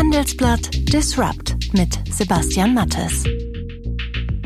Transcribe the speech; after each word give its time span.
Handelsblatt 0.00 0.70
Disrupt 0.90 1.74
mit 1.74 1.98
Sebastian 2.10 2.72
Mattes. 2.72 3.22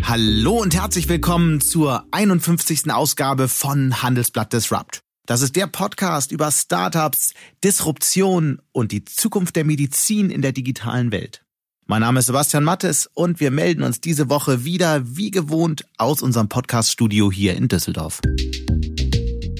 Hallo 0.02 0.60
und 0.60 0.74
herzlich 0.74 1.08
willkommen 1.08 1.60
zur 1.60 2.04
51. 2.10 2.90
Ausgabe 2.90 3.46
von 3.46 4.02
Handelsblatt 4.02 4.52
Disrupt. 4.52 4.98
Das 5.26 5.42
ist 5.42 5.54
der 5.54 5.68
Podcast 5.68 6.32
über 6.32 6.50
Startups, 6.50 7.34
Disruption 7.62 8.62
und 8.72 8.90
die 8.90 9.04
Zukunft 9.04 9.54
der 9.54 9.64
Medizin 9.64 10.28
in 10.28 10.42
der 10.42 10.50
digitalen 10.50 11.12
Welt. 11.12 11.44
Mein 11.86 12.00
Name 12.00 12.18
ist 12.18 12.26
Sebastian 12.26 12.64
Mattes 12.64 13.08
und 13.14 13.38
wir 13.38 13.52
melden 13.52 13.84
uns 13.84 14.00
diese 14.00 14.28
Woche 14.28 14.64
wieder 14.64 15.16
wie 15.16 15.30
gewohnt 15.30 15.84
aus 15.98 16.20
unserem 16.20 16.48
Podcaststudio 16.48 17.30
hier 17.30 17.54
in 17.54 17.68
Düsseldorf. 17.68 18.20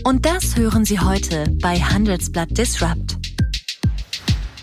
Und 0.03 0.27
das 0.27 0.57
hören 0.57 0.85
Sie 0.85 0.99
heute 0.99 1.57
bei 1.63 1.79
Handelsblatt 1.79 2.59
Disrupt. 2.59 3.24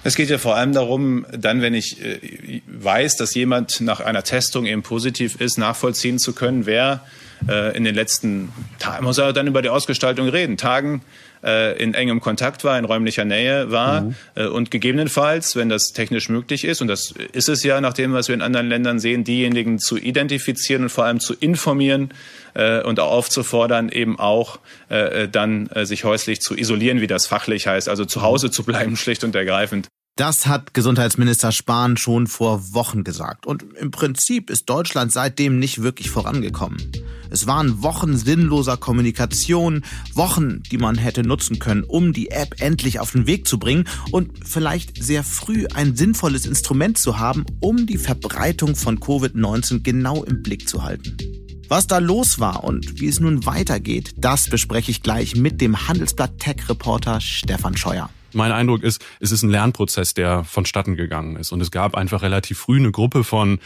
Es 0.04 0.16
geht 0.16 0.30
ja 0.30 0.38
vor 0.38 0.56
allem 0.56 0.74
darum, 0.74 1.26
dann, 1.32 1.62
wenn 1.62 1.74
ich 1.74 2.04
äh, 2.04 2.62
weiß, 2.68 3.18
dass 3.18 3.36
jemand 3.36 3.82
nach 3.82 4.00
einer 4.00 4.24
Testung 4.24 4.66
eben 4.66 4.82
positiv 4.82 5.40
ist, 5.40 5.58
nachvollziehen 5.58 6.18
zu 6.18 6.34
können, 6.34 6.66
wer 6.66 7.04
äh, 7.48 7.76
in 7.78 7.84
den 7.84 7.94
letzten 7.94 8.52
Tagen, 8.80 9.04
muss 9.06 9.20
er 9.20 9.32
dann 9.34 9.48
über 9.48 9.62
die 9.62 9.70
Ausgestaltung 9.70 10.28
reden, 10.28 10.58
Tagen 10.58 11.02
äh, 11.44 11.80
in 11.82 11.94
engem 11.94 12.20
Kontakt 12.20 12.64
war, 12.64 12.80
in 12.80 12.86
räumlicher 12.86 13.26
Nähe 13.26 13.72
war 13.72 14.02
mhm. 14.02 14.16
und 14.54 14.72
gegebenenfalls, 14.72 15.56
wenn 15.56 15.70
das 15.70 15.94
technisch 15.94 16.30
möglich 16.30 16.64
ist, 16.64 16.82
und 16.82 16.88
das 16.88 17.14
ist 17.34 17.50
es 17.50 17.64
ja 17.64 17.80
nach 17.80 17.94
dem, 17.94 18.14
was 18.14 18.28
wir 18.28 18.36
in 18.36 18.42
anderen 18.42 18.70
Ländern 18.70 19.00
sehen, 19.00 19.24
diejenigen 19.24 19.80
zu 19.80 19.98
identifizieren 19.98 20.84
und 20.84 20.90
vor 20.90 21.06
allem 21.06 21.20
zu 21.20 21.34
informieren 21.34 22.10
äh, 22.54 22.82
und 22.82 23.00
aufzufordern, 23.00 23.90
eben 23.90 24.20
auch 24.20 24.60
äh, 24.90 25.28
dann 25.28 25.68
äh, 25.68 25.86
sich 25.86 26.04
häuslich 26.04 26.42
zu 26.42 26.56
isolieren, 26.56 27.02
wie 27.02 27.08
das 27.08 27.28
fachlich 27.28 27.68
heißt, 27.68 27.90
also 27.90 28.06
zu 28.06 28.22
Hause 28.22 28.52
zu 28.52 28.64
bleiben, 28.64 28.96
schlicht 28.98 29.24
und 29.24 29.36
ergreifend. 29.36 29.88
Das 30.18 30.46
hat 30.46 30.74
Gesundheitsminister 30.74 31.54
Spahn 31.54 31.96
schon 31.96 32.28
vor 32.28 32.74
Wochen 32.74 33.06
gesagt. 33.06 33.48
Und 33.48 33.64
im 33.80 33.92
Prinzip 33.92 34.50
ist 34.50 34.70
Deutschland 34.70 35.12
seitdem 35.12 35.58
nicht 35.58 35.84
wirklich 35.84 36.10
vorangekommen. 36.10 36.92
Es 37.30 37.48
waren 37.48 37.82
Wochen 37.82 38.18
sinnloser 38.18 38.76
Kommunikation, 38.76 39.84
Wochen, 40.14 40.64
die 40.70 40.78
man 40.78 40.98
hätte 40.98 41.24
nutzen 41.24 41.60
können, 41.60 41.84
um 41.86 42.12
die 42.12 42.30
App 42.30 42.56
endlich 42.60 43.00
auf 43.00 43.14
den 43.14 43.26
Weg 43.26 43.48
zu 43.48 43.58
bringen 43.58 43.86
und 44.12 44.32
vielleicht 44.46 45.02
sehr 45.02 45.24
früh 45.24 45.66
ein 45.74 45.96
sinnvolles 45.96 46.46
Instrument 46.46 46.98
zu 46.98 47.18
haben, 47.18 47.46
um 47.62 47.88
die 47.88 47.98
Verbreitung 47.98 48.76
von 48.76 49.00
Covid-19 49.00 49.82
genau 49.82 50.26
im 50.26 50.44
Blick 50.44 50.68
zu 50.68 50.84
halten. 50.84 51.41
Was 51.72 51.88
da 51.88 52.00
los 52.00 52.42
war 52.42 52.66
und 52.66 53.00
wie 53.00 53.08
es 53.08 53.22
nun 53.22 53.46
weitergeht, 53.46 54.16
das 54.18 54.50
bespreche 54.50 54.92
ich 54.92 55.04
gleich 55.04 55.38
mit 55.38 55.62
dem 55.62 55.88
Handelsblatt 55.88 56.38
Tech-Reporter 56.38 57.22
Stefan 57.22 57.78
Scheuer. 57.78 58.10
Mein 58.34 58.52
Eindruck 58.52 58.84
ist, 58.84 59.02
es 59.22 59.32
ist 59.32 59.42
ein 59.42 59.50
Lernprozess, 59.50 60.14
der 60.14 60.44
vonstatten 60.44 60.98
gegangen 60.98 61.38
ist. 61.38 61.54
Und 61.54 61.62
es 61.62 61.72
gab 61.72 61.96
einfach 61.96 62.24
relativ 62.24 62.58
früh 62.58 62.78
eine 62.78 62.92
Gruppe 62.92 63.24
von 63.24 63.60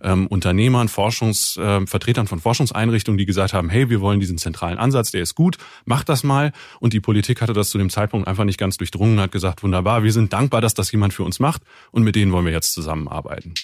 ähm, 0.00 0.26
Unternehmern, 0.26 0.88
Forschungs, 0.88 1.56
äh, 1.56 1.86
Vertretern 1.86 2.26
von 2.26 2.40
Forschungseinrichtungen, 2.40 3.16
die 3.16 3.26
gesagt 3.26 3.54
haben, 3.54 3.70
hey, 3.70 3.88
wir 3.88 4.00
wollen 4.00 4.18
diesen 4.18 4.38
zentralen 4.38 4.78
Ansatz, 4.78 5.12
der 5.12 5.22
ist 5.22 5.36
gut, 5.36 5.56
macht 5.84 6.08
das 6.08 6.24
mal. 6.24 6.50
Und 6.80 6.94
die 6.94 7.00
Politik 7.00 7.40
hatte 7.40 7.52
das 7.52 7.70
zu 7.70 7.78
dem 7.78 7.90
Zeitpunkt 7.90 8.26
einfach 8.26 8.42
nicht 8.42 8.58
ganz 8.58 8.76
durchdrungen, 8.76 9.20
hat 9.20 9.30
gesagt, 9.30 9.62
wunderbar, 9.62 10.02
wir 10.02 10.12
sind 10.12 10.32
dankbar, 10.32 10.62
dass 10.62 10.74
das 10.74 10.90
jemand 10.90 11.14
für 11.14 11.22
uns 11.22 11.38
macht 11.38 11.62
und 11.92 12.02
mit 12.02 12.16
denen 12.16 12.32
wollen 12.32 12.44
wir 12.44 12.52
jetzt 12.52 12.72
zusammenarbeiten. 12.72 13.54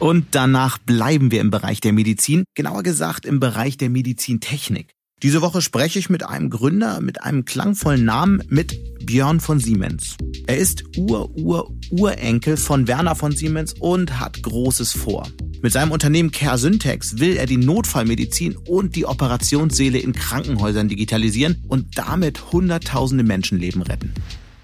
Und 0.00 0.28
danach 0.30 0.78
bleiben 0.78 1.30
wir 1.30 1.42
im 1.42 1.50
Bereich 1.50 1.82
der 1.82 1.92
Medizin, 1.92 2.44
genauer 2.54 2.82
gesagt 2.82 3.26
im 3.26 3.38
Bereich 3.38 3.76
der 3.76 3.90
Medizintechnik. 3.90 4.94
Diese 5.22 5.42
Woche 5.42 5.60
spreche 5.60 5.98
ich 5.98 6.08
mit 6.08 6.26
einem 6.26 6.48
Gründer 6.48 7.02
mit 7.02 7.22
einem 7.22 7.44
klangvollen 7.44 8.06
Namen, 8.06 8.42
mit 8.48 8.80
Björn 9.04 9.40
von 9.40 9.60
Siemens. 9.60 10.16
Er 10.46 10.56
ist 10.56 10.84
Ur-Ur-Urenkel 10.96 12.56
von 12.56 12.88
Werner 12.88 13.14
von 13.14 13.32
Siemens 13.32 13.74
und 13.78 14.18
hat 14.18 14.42
Großes 14.42 14.92
vor. 14.92 15.28
Mit 15.60 15.72
seinem 15.72 15.92
Unternehmen 15.92 16.30
Care 16.30 16.56
Syntax 16.56 17.18
will 17.18 17.36
er 17.36 17.44
die 17.44 17.58
Notfallmedizin 17.58 18.56
und 18.56 18.96
die 18.96 19.04
Operationssäle 19.04 19.98
in 19.98 20.14
Krankenhäusern 20.14 20.88
digitalisieren 20.88 21.62
und 21.68 21.98
damit 21.98 22.52
hunderttausende 22.52 23.22
Menschenleben 23.22 23.82
retten. 23.82 24.14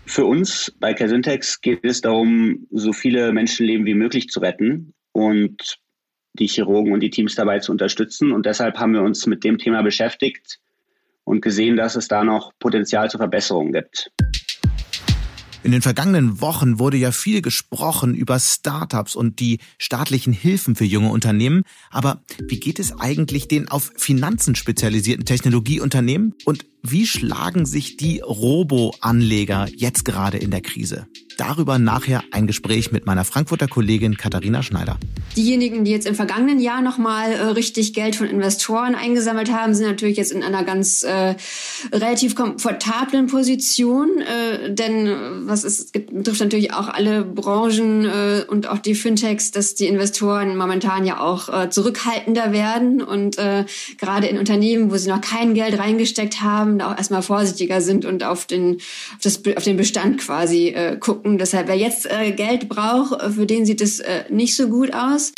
Für 0.06 0.24
uns 0.24 0.72
bei 0.80 0.94
Care 0.94 1.10
Syntax 1.10 1.60
geht 1.60 1.80
es 1.82 2.00
darum, 2.00 2.66
so 2.70 2.94
viele 2.94 3.34
Menschenleben 3.34 3.84
wie 3.84 3.94
möglich 3.94 4.28
zu 4.28 4.40
retten. 4.40 4.94
Und 5.16 5.78
die 6.34 6.46
Chirurgen 6.46 6.92
und 6.92 7.00
die 7.00 7.08
Teams 7.08 7.34
dabei 7.34 7.60
zu 7.60 7.72
unterstützen. 7.72 8.32
Und 8.32 8.44
deshalb 8.44 8.76
haben 8.78 8.92
wir 8.92 9.00
uns 9.00 9.26
mit 9.26 9.44
dem 9.44 9.56
Thema 9.56 9.80
beschäftigt 9.80 10.58
und 11.24 11.40
gesehen, 11.40 11.78
dass 11.78 11.96
es 11.96 12.06
da 12.06 12.22
noch 12.22 12.52
Potenzial 12.58 13.10
zur 13.10 13.20
Verbesserung 13.20 13.72
gibt. 13.72 14.10
In 15.62 15.72
den 15.72 15.80
vergangenen 15.80 16.42
Wochen 16.42 16.78
wurde 16.78 16.98
ja 16.98 17.12
viel 17.12 17.40
gesprochen 17.40 18.14
über 18.14 18.38
Startups 18.38 19.16
und 19.16 19.40
die 19.40 19.58
staatlichen 19.78 20.34
Hilfen 20.34 20.76
für 20.76 20.84
junge 20.84 21.08
Unternehmen. 21.08 21.62
Aber 21.90 22.20
wie 22.46 22.60
geht 22.60 22.78
es 22.78 23.00
eigentlich 23.00 23.48
den 23.48 23.68
auf 23.68 23.90
Finanzen 23.96 24.54
spezialisierten 24.54 25.24
Technologieunternehmen? 25.24 26.34
Und 26.44 26.66
wie 26.90 27.06
schlagen 27.06 27.66
sich 27.66 27.96
die 27.96 28.20
Robo-Anleger 28.20 29.68
jetzt 29.74 30.04
gerade 30.04 30.38
in 30.38 30.50
der 30.50 30.60
Krise? 30.60 31.06
Darüber 31.36 31.78
nachher 31.78 32.22
ein 32.30 32.46
Gespräch 32.46 32.92
mit 32.92 33.04
meiner 33.04 33.24
Frankfurter 33.24 33.68
Kollegin 33.68 34.16
Katharina 34.16 34.62
Schneider. 34.62 34.98
Diejenigen, 35.36 35.84
die 35.84 35.90
jetzt 35.90 36.06
im 36.06 36.14
vergangenen 36.14 36.60
Jahr 36.60 36.80
nochmal 36.80 37.30
äh, 37.32 37.42
richtig 37.48 37.92
Geld 37.92 38.16
von 38.16 38.26
Investoren 38.26 38.94
eingesammelt 38.94 39.52
haben, 39.52 39.74
sind 39.74 39.86
natürlich 39.86 40.16
jetzt 40.16 40.32
in 40.32 40.42
einer 40.42 40.64
ganz 40.64 41.02
äh, 41.02 41.34
relativ 41.92 42.34
komfortablen 42.36 43.26
Position. 43.26 44.08
Äh, 44.20 44.72
denn 44.72 45.06
äh, 45.06 45.16
was 45.46 45.64
ist, 45.64 45.92
betrifft 45.92 46.40
natürlich 46.40 46.72
auch 46.72 46.88
alle 46.88 47.22
Branchen 47.22 48.06
äh, 48.06 48.44
und 48.48 48.66
auch 48.68 48.78
die 48.78 48.94
Fintechs, 48.94 49.50
dass 49.50 49.74
die 49.74 49.88
Investoren 49.88 50.56
momentan 50.56 51.04
ja 51.04 51.20
auch 51.20 51.50
äh, 51.50 51.68
zurückhaltender 51.68 52.52
werden 52.52 53.02
und 53.02 53.36
äh, 53.36 53.66
gerade 53.98 54.26
in 54.26 54.38
Unternehmen, 54.38 54.90
wo 54.90 54.96
sie 54.96 55.10
noch 55.10 55.20
kein 55.20 55.52
Geld 55.52 55.78
reingesteckt 55.78 56.40
haben, 56.40 56.75
da 56.78 56.92
auch 56.92 56.96
erstmal 56.98 57.22
vorsichtiger 57.22 57.80
sind 57.80 58.04
und 58.04 58.22
auf 58.22 58.46
den, 58.46 58.76
auf, 58.76 59.22
das, 59.22 59.42
auf 59.56 59.64
den 59.64 59.76
Bestand 59.76 60.18
quasi 60.18 60.68
äh, 60.68 60.96
gucken 60.96 61.16
gucken. 61.16 61.38
Deshalb, 61.38 61.68
wer 61.68 61.76
jetzt 61.76 62.06
äh, 62.06 62.32
Geld 62.32 62.68
braucht, 62.68 63.20
äh, 63.20 63.30
für 63.30 63.46
den 63.46 63.66
sieht 63.66 63.80
es 63.80 64.00
äh, 64.00 64.24
nicht 64.30 64.56
so 64.56 64.68
gut 64.68 64.92
aus. 64.92 65.32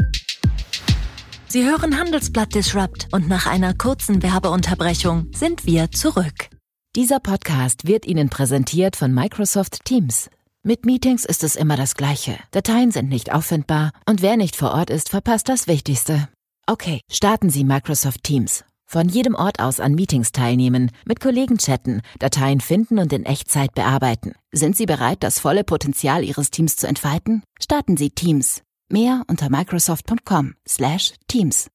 Sie 1.48 1.64
hören 1.64 1.98
Handelsblatt 1.98 2.54
Disrupt 2.54 3.08
und 3.12 3.28
nach 3.28 3.46
einer 3.46 3.74
kurzen 3.74 4.22
Werbeunterbrechung 4.22 5.30
sind 5.34 5.64
wir 5.64 5.90
zurück. 5.90 6.50
Dieser 6.94 7.20
Podcast 7.20 7.86
wird 7.86 8.06
Ihnen 8.06 8.28
präsentiert 8.28 8.96
von 8.96 9.14
Microsoft 9.14 9.84
Teams. 9.84 10.28
Mit 10.62 10.84
Meetings 10.84 11.24
ist 11.24 11.44
es 11.44 11.56
immer 11.56 11.76
das 11.76 11.94
Gleiche. 11.94 12.36
Dateien 12.50 12.90
sind 12.90 13.08
nicht 13.08 13.32
auffindbar 13.32 13.92
und 14.06 14.20
wer 14.20 14.36
nicht 14.36 14.56
vor 14.56 14.72
Ort 14.72 14.90
ist, 14.90 15.08
verpasst 15.08 15.48
das 15.48 15.68
Wichtigste. 15.68 16.28
Okay, 16.66 17.00
starten 17.10 17.48
Sie 17.48 17.64
Microsoft 17.64 18.24
Teams. 18.24 18.64
Von 18.90 19.10
jedem 19.10 19.34
Ort 19.34 19.60
aus 19.60 19.80
an 19.80 19.94
Meetings 19.94 20.32
teilnehmen, 20.32 20.90
mit 21.04 21.20
Kollegen 21.20 21.58
chatten, 21.58 22.00
Dateien 22.20 22.62
finden 22.62 22.98
und 22.98 23.12
in 23.12 23.26
Echtzeit 23.26 23.74
bearbeiten. 23.74 24.32
Sind 24.50 24.78
Sie 24.78 24.86
bereit, 24.86 25.22
das 25.22 25.38
volle 25.38 25.62
Potenzial 25.62 26.24
Ihres 26.24 26.50
Teams 26.50 26.76
zu 26.76 26.88
entfalten? 26.88 27.42
Starten 27.60 27.98
Sie 27.98 28.08
Teams. 28.08 28.62
Mehr 28.88 29.24
unter 29.28 29.50
microsoft.com/teams. 29.50 31.66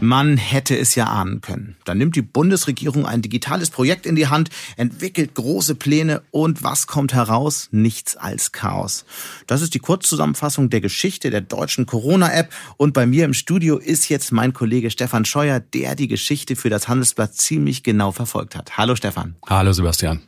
Man 0.00 0.36
hätte 0.36 0.76
es 0.76 0.94
ja 0.94 1.06
ahnen 1.06 1.40
können. 1.40 1.76
Dann 1.84 1.98
nimmt 1.98 2.16
die 2.16 2.22
Bundesregierung 2.22 3.06
ein 3.06 3.22
digitales 3.22 3.70
Projekt 3.70 4.06
in 4.06 4.16
die 4.16 4.26
Hand, 4.26 4.50
entwickelt 4.76 5.34
große 5.34 5.76
Pläne 5.76 6.22
und 6.30 6.62
was 6.62 6.86
kommt 6.86 7.14
heraus? 7.14 7.68
Nichts 7.70 8.16
als 8.16 8.52
Chaos. 8.52 9.04
Das 9.46 9.62
ist 9.62 9.74
die 9.74 9.78
Kurzzusammenfassung 9.78 10.68
der 10.68 10.80
Geschichte 10.80 11.30
der 11.30 11.40
deutschen 11.40 11.86
Corona-App 11.86 12.52
und 12.76 12.92
bei 12.92 13.06
mir 13.06 13.24
im 13.24 13.34
Studio 13.34 13.78
ist 13.78 14.08
jetzt 14.08 14.32
mein 14.32 14.52
Kollege 14.52 14.90
Stefan 14.90 15.24
Scheuer, 15.24 15.60
der 15.60 15.94
die 15.94 16.08
Geschichte 16.08 16.56
für 16.56 16.70
das 16.70 16.88
Handelsblatt 16.88 17.34
ziemlich 17.34 17.82
genau 17.82 18.10
verfolgt 18.12 18.56
hat. 18.56 18.76
Hallo 18.76 18.96
Stefan. 18.96 19.36
Hallo 19.46 19.72
Sebastian. 19.72 20.22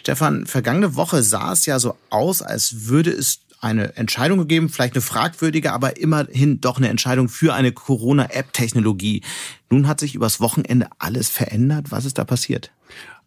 Stefan, 0.00 0.46
vergangene 0.46 0.96
Woche 0.96 1.22
sah 1.22 1.52
es 1.52 1.66
ja 1.66 1.78
so 1.78 1.96
aus, 2.10 2.42
als 2.42 2.88
würde 2.88 3.10
es 3.10 3.40
eine 3.62 3.96
Entscheidung 3.96 4.38
gegeben, 4.38 4.68
vielleicht 4.68 4.94
eine 4.94 5.02
fragwürdige, 5.02 5.72
aber 5.72 5.96
immerhin 5.96 6.60
doch 6.60 6.78
eine 6.78 6.88
Entscheidung 6.88 7.28
für 7.28 7.54
eine 7.54 7.72
Corona-App-Technologie. 7.72 9.22
Nun 9.70 9.86
hat 9.86 10.00
sich 10.00 10.14
übers 10.14 10.40
Wochenende 10.40 10.88
alles 10.98 11.30
verändert. 11.30 11.90
Was 11.90 12.04
ist 12.04 12.18
da 12.18 12.24
passiert? 12.24 12.72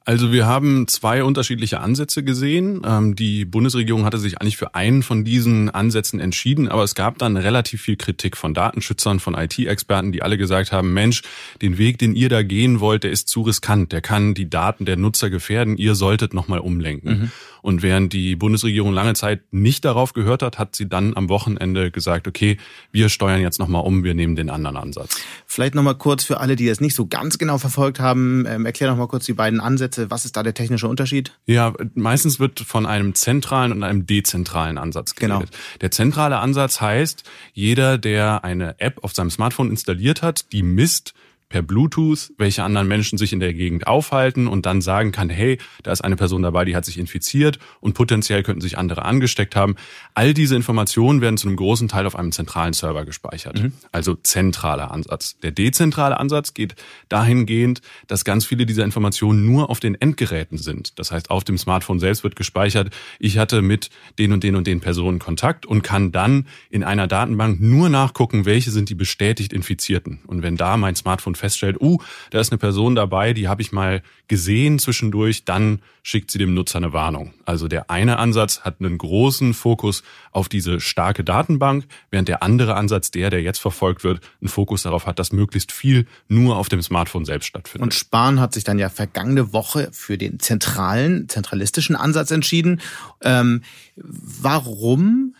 Also 0.07 0.31
wir 0.31 0.45
haben 0.45 0.87
zwei 0.87 1.23
unterschiedliche 1.23 1.79
Ansätze 1.81 2.23
gesehen. 2.23 2.83
Ähm, 2.85 3.15
die 3.15 3.43
Bundesregierung 3.43 4.05
hatte 4.05 4.19
sich 4.19 4.39
eigentlich 4.39 4.55
für 4.55 4.75
einen 4.75 5.01
von 5.01 5.25
diesen 5.25 5.71
Ansätzen 5.71 6.19
entschieden, 6.19 6.67
aber 6.67 6.83
es 6.83 6.93
gab 6.93 7.17
dann 7.17 7.37
relativ 7.37 7.81
viel 7.81 7.95
Kritik 7.95 8.37
von 8.37 8.53
Datenschützern, 8.53 9.19
von 9.19 9.33
IT-Experten, 9.33 10.11
die 10.11 10.21
alle 10.21 10.37
gesagt 10.37 10.71
haben, 10.71 10.93
Mensch, 10.93 11.23
den 11.63 11.79
Weg, 11.79 11.97
den 11.97 12.15
ihr 12.15 12.29
da 12.29 12.43
gehen 12.43 12.79
wollt, 12.79 13.03
der 13.03 13.09
ist 13.09 13.27
zu 13.29 13.41
riskant, 13.41 13.91
der 13.91 14.01
kann 14.01 14.35
die 14.35 14.47
Daten 14.47 14.85
der 14.85 14.95
Nutzer 14.95 15.31
gefährden, 15.31 15.75
ihr 15.75 15.95
solltet 15.95 16.35
nochmal 16.35 16.59
umlenken. 16.59 17.09
Mhm. 17.09 17.31
Und 17.63 17.81
während 17.81 18.13
die 18.13 18.35
Bundesregierung 18.35 18.93
lange 18.93 19.15
Zeit 19.15 19.41
nicht 19.49 19.85
darauf 19.85 20.13
gehört 20.13 20.43
hat, 20.43 20.59
hat 20.59 20.75
sie 20.75 20.87
dann 20.87 21.17
am 21.17 21.29
Wochenende 21.29 21.89
gesagt, 21.89 22.27
okay, 22.27 22.57
wir 22.91 23.09
steuern 23.09 23.41
jetzt 23.41 23.57
nochmal 23.57 23.81
um, 23.81 24.03
wir 24.03 24.13
nehmen 24.13 24.35
den 24.35 24.51
anderen 24.51 24.77
Ansatz. 24.77 25.19
Vielleicht 25.47 25.73
nochmal 25.73 25.95
kurz 25.95 26.23
für 26.23 26.39
alle, 26.39 26.55
die 26.55 26.67
es 26.67 26.79
nicht 26.79 26.93
so 26.93 27.07
ganz 27.07 27.39
genau 27.39 27.57
verfolgt 27.57 27.99
haben, 27.99 28.45
ähm, 28.47 28.67
erklär 28.67 28.91
nochmal 28.91 29.07
kurz 29.07 29.25
die 29.25 29.33
beiden 29.33 29.59
Ansätze 29.59 29.94
Ansätze. 29.95 30.11
Was 30.11 30.25
ist 30.25 30.35
da 30.35 30.43
der 30.43 30.53
technische 30.53 30.87
Unterschied? 30.87 31.31
Ja, 31.45 31.73
meistens 31.93 32.39
wird 32.39 32.59
von 32.59 32.85
einem 32.85 33.15
zentralen 33.15 33.71
und 33.71 33.83
einem 33.83 34.05
dezentralen 34.05 34.77
Ansatz 34.77 35.15
geredet. 35.15 35.51
Genau. 35.51 35.63
Der 35.81 35.91
zentrale 35.91 36.37
Ansatz 36.37 36.81
heißt, 36.81 37.23
jeder, 37.53 37.97
der 37.97 38.43
eine 38.43 38.79
App 38.79 39.03
auf 39.03 39.13
seinem 39.13 39.29
Smartphone 39.31 39.69
installiert 39.69 40.21
hat, 40.21 40.51
die 40.51 40.63
misst, 40.63 41.13
per 41.55 41.61
Bluetooth, 41.61 42.33
welche 42.37 42.63
anderen 42.63 42.85
Menschen 42.85 43.17
sich 43.17 43.31
in 43.31 43.39
der 43.39 43.53
Gegend 43.53 43.87
aufhalten 43.87 44.47
und 44.47 44.65
dann 44.65 44.81
sagen 44.81 45.13
kann, 45.13 45.29
hey, 45.29 45.57
da 45.83 45.93
ist 45.93 46.01
eine 46.01 46.17
Person 46.17 46.41
dabei, 46.41 46.65
die 46.65 46.75
hat 46.75 46.83
sich 46.83 46.97
infiziert 46.97 47.59
und 47.79 47.93
potenziell 47.93 48.43
könnten 48.43 48.59
sich 48.59 48.77
andere 48.77 49.05
angesteckt 49.05 49.55
haben. 49.55 49.77
All 50.15 50.33
diese 50.33 50.57
Informationen 50.57 51.21
werden 51.21 51.37
zu 51.37 51.47
einem 51.47 51.55
großen 51.55 51.87
Teil 51.87 52.07
auf 52.07 52.17
einem 52.17 52.33
zentralen 52.33 52.73
Server 52.73 53.05
gespeichert. 53.05 53.63
Mhm. 53.63 53.71
Also 53.93 54.15
zentraler 54.15 54.91
Ansatz. 54.91 55.39
Der 55.39 55.51
dezentrale 55.51 56.19
Ansatz 56.19 56.53
geht 56.53 56.75
dahingehend, 57.07 57.81
dass 58.07 58.25
ganz 58.25 58.43
viele 58.43 58.65
dieser 58.65 58.83
Informationen 58.83 59.45
nur 59.45 59.69
auf 59.69 59.79
den 59.79 59.95
Endgeräten 59.95 60.57
sind. 60.57 60.99
Das 60.99 61.13
heißt, 61.13 61.31
auf 61.31 61.45
dem 61.45 61.57
Smartphone 61.57 62.01
selbst 62.01 62.25
wird 62.25 62.35
gespeichert, 62.35 62.93
ich 63.17 63.37
hatte 63.37 63.61
mit 63.61 63.91
den 64.19 64.33
und 64.33 64.43
den 64.43 64.57
und 64.57 64.67
den 64.67 64.81
Personen 64.81 65.19
Kontakt 65.19 65.65
und 65.65 65.83
kann 65.83 66.11
dann 66.11 66.47
in 66.69 66.83
einer 66.83 67.07
Datenbank 67.07 67.61
nur 67.61 67.87
nachgucken, 67.87 68.43
welche 68.43 68.71
sind 68.71 68.89
die 68.89 68.95
bestätigt 68.95 69.53
Infizierten. 69.53 70.19
Und 70.27 70.41
wenn 70.41 70.57
da 70.57 70.75
mein 70.75 70.97
Smartphone 70.97 71.35
feststellt, 71.45 71.79
uh, 71.79 71.99
da 72.31 72.39
ist 72.39 72.51
eine 72.51 72.57
Person 72.57 72.95
dabei, 72.95 73.33
die 73.33 73.47
habe 73.47 73.61
ich 73.61 73.71
mal 73.71 74.01
gesehen 74.27 74.79
zwischendurch, 74.79 75.45
dann 75.45 75.79
schickt 76.01 76.31
sie 76.31 76.39
dem 76.39 76.55
Nutzer 76.55 76.77
eine 76.77 76.91
Warnung. 76.91 77.33
Also 77.45 77.67
der 77.67 77.91
eine 77.91 78.17
Ansatz 78.17 78.61
hat 78.61 78.77
einen 78.79 78.97
großen 78.97 79.53
Fokus 79.53 80.03
auf 80.31 80.49
diese 80.49 80.79
starke 80.79 81.23
Datenbank, 81.23 81.85
während 82.09 82.27
der 82.27 82.41
andere 82.41 82.75
Ansatz, 82.75 83.11
der, 83.11 83.29
der 83.29 83.43
jetzt 83.43 83.59
verfolgt 83.59 84.03
wird, 84.03 84.21
einen 84.41 84.49
Fokus 84.49 84.83
darauf 84.83 85.05
hat, 85.05 85.19
dass 85.19 85.31
möglichst 85.31 85.71
viel 85.71 86.07
nur 86.27 86.57
auf 86.57 86.67
dem 86.67 86.81
Smartphone 86.81 87.25
selbst 87.25 87.45
stattfindet. 87.45 87.83
Und 87.83 87.93
Spahn 87.93 88.39
hat 88.39 88.53
sich 88.53 88.63
dann 88.63 88.79
ja 88.79 88.89
vergangene 88.89 89.53
Woche 89.53 89.89
für 89.91 90.17
den 90.17 90.39
zentralen, 90.39 91.29
zentralistischen 91.29 91.95
Ansatz 91.95 92.31
entschieden. 92.31 92.81
Ähm, 93.21 93.61
warum? 93.95 95.35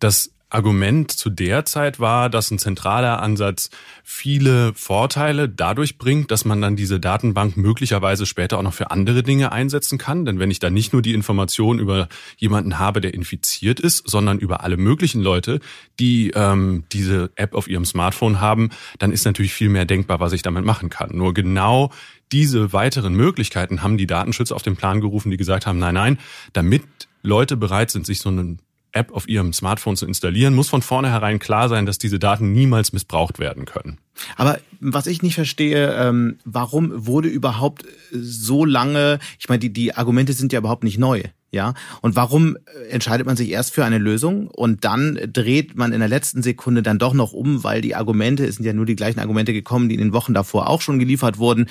Das 0.00 0.30
Argument 0.50 1.10
zu 1.10 1.28
der 1.28 1.64
Zeit 1.66 2.00
war, 2.00 2.30
dass 2.30 2.50
ein 2.50 2.58
zentraler 2.58 3.20
Ansatz 3.22 3.70
viele 4.02 4.72
Vorteile 4.74 5.48
dadurch 5.48 5.98
bringt, 5.98 6.30
dass 6.30 6.44
man 6.44 6.62
dann 6.62 6.74
diese 6.74 6.98
Datenbank 6.98 7.56
möglicherweise 7.56 8.24
später 8.24 8.58
auch 8.58 8.62
noch 8.62 8.72
für 8.72 8.90
andere 8.90 9.22
Dinge 9.22 9.52
einsetzen 9.52 9.98
kann. 9.98 10.24
Denn 10.24 10.38
wenn 10.38 10.50
ich 10.50 10.58
da 10.58 10.70
nicht 10.70 10.92
nur 10.92 11.02
die 11.02 11.12
Information 11.12 11.78
über 11.78 12.08
jemanden 12.38 12.78
habe, 12.78 13.00
der 13.00 13.12
infiziert 13.12 13.78
ist, 13.78 14.08
sondern 14.08 14.38
über 14.38 14.64
alle 14.64 14.78
möglichen 14.78 15.22
Leute, 15.22 15.60
die 16.00 16.30
ähm, 16.34 16.84
diese 16.92 17.30
App 17.36 17.54
auf 17.54 17.68
ihrem 17.68 17.84
Smartphone 17.84 18.40
haben, 18.40 18.70
dann 18.98 19.12
ist 19.12 19.26
natürlich 19.26 19.52
viel 19.52 19.68
mehr 19.68 19.84
denkbar, 19.84 20.18
was 20.18 20.32
ich 20.32 20.42
damit 20.42 20.64
machen 20.64 20.88
kann. 20.88 21.10
Nur 21.14 21.34
genau 21.34 21.90
diese 22.32 22.72
weiteren 22.72 23.14
Möglichkeiten 23.14 23.82
haben 23.82 23.98
die 23.98 24.06
Datenschützer 24.06 24.54
auf 24.54 24.62
den 24.62 24.76
Plan 24.76 25.00
gerufen, 25.00 25.30
die 25.30 25.36
gesagt 25.36 25.66
haben, 25.66 25.78
nein, 25.78 25.94
nein, 25.94 26.18
damit 26.52 26.84
Leute 27.22 27.56
bereit 27.56 27.90
sind, 27.90 28.06
sich 28.06 28.20
so 28.20 28.28
einen 28.28 28.60
App 28.98 29.12
auf 29.12 29.28
ihrem 29.28 29.52
Smartphone 29.52 29.96
zu 29.96 30.06
installieren, 30.06 30.54
muss 30.54 30.68
von 30.68 30.82
vornherein 30.82 31.38
klar 31.38 31.68
sein, 31.68 31.86
dass 31.86 31.98
diese 31.98 32.18
Daten 32.18 32.52
niemals 32.52 32.92
missbraucht 32.92 33.38
werden 33.38 33.64
können. 33.64 33.98
Aber 34.36 34.58
was 34.80 35.06
ich 35.06 35.22
nicht 35.22 35.34
verstehe, 35.34 35.94
ähm, 35.94 36.38
warum 36.44 37.06
wurde 37.06 37.28
überhaupt 37.28 37.84
so 38.12 38.64
lange, 38.64 39.18
ich 39.38 39.48
meine, 39.48 39.60
die, 39.60 39.72
die 39.72 39.94
Argumente 39.94 40.32
sind 40.32 40.52
ja 40.52 40.58
überhaupt 40.58 40.84
nicht 40.84 40.98
neu. 40.98 41.22
Ja, 41.50 41.72
und 42.02 42.14
warum 42.14 42.56
äh, 42.56 42.88
entscheidet 42.90 43.26
man 43.26 43.36
sich 43.36 43.48
erst 43.48 43.72
für 43.72 43.82
eine 43.82 43.96
Lösung 43.96 44.48
und 44.48 44.84
dann 44.84 45.18
dreht 45.32 45.76
man 45.76 45.92
in 45.92 46.00
der 46.00 46.08
letzten 46.08 46.42
Sekunde 46.42 46.82
dann 46.82 46.98
doch 46.98 47.14
noch 47.14 47.32
um, 47.32 47.64
weil 47.64 47.80
die 47.80 47.94
Argumente, 47.94 48.44
es 48.44 48.56
sind 48.56 48.66
ja 48.66 48.74
nur 48.74 48.84
die 48.84 48.96
gleichen 48.96 49.18
Argumente 49.18 49.54
gekommen, 49.54 49.88
die 49.88 49.94
in 49.94 50.02
den 50.02 50.12
Wochen 50.12 50.34
davor 50.34 50.68
auch 50.68 50.82
schon 50.82 50.98
geliefert 50.98 51.38
wurden. 51.38 51.70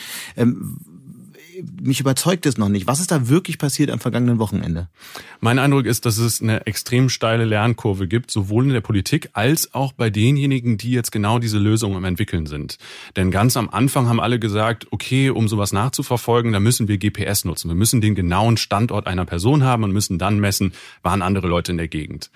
Mich 1.82 2.00
überzeugt 2.00 2.46
es 2.46 2.58
noch 2.58 2.70
nicht. 2.70 2.88
Was 2.88 3.00
ist 3.00 3.12
da 3.12 3.30
wirklich 3.30 3.58
passiert 3.58 3.90
am 3.92 4.00
vergangenen 4.00 4.40
Wochenende? 4.40 4.90
Mein 5.40 5.60
Eindruck 5.60 5.86
ist, 5.86 6.06
dass 6.06 6.18
es 6.18 6.42
eine 6.42 6.66
extrem 6.66 7.10
steile 7.10 7.46
Lernkurve 7.46 8.08
gibt, 8.08 8.32
sowohl 8.32 8.66
in 8.66 8.74
der 8.74 8.82
Politik 8.82 9.30
als 9.34 9.74
auch 9.74 9.94
bei 9.94 10.10
denjenigen, 10.10 10.78
die 10.78 10.92
jetzt 10.92 11.12
genau 11.12 11.40
diese 11.40 11.58
Lösung 11.58 11.96
am 11.96 12.06
entwickeln 12.06 12.46
sind. 12.46 12.78
Denn 13.16 13.32
ganz 13.32 13.58
am 13.58 13.70
Anfang 13.70 14.08
haben 14.08 14.20
alle 14.20 14.40
gesagt, 14.40 14.88
okay, 14.92 15.30
um 15.30 15.48
sowas 15.48 15.72
nachzuverfolgen, 15.74 16.52
da 16.52 16.60
müssen 16.60 16.88
wir 16.88 16.98
GPS 16.98 17.46
nutzen. 17.46 17.70
Wir 17.70 17.76
müssen 17.76 18.02
den 18.02 18.16
genauen 18.16 18.58
Standort 18.58 19.08
einer 19.08 19.26
Person 19.26 19.64
haben 19.64 19.84
und 19.84 19.92
müssen 19.92 20.18
dann 20.18 20.40
messen, 20.40 20.74
waren 21.02 21.22
andere 21.22 21.48
Leute 21.48 21.72
in 21.72 21.78
der 21.78 21.88
Gegend. 21.88 22.32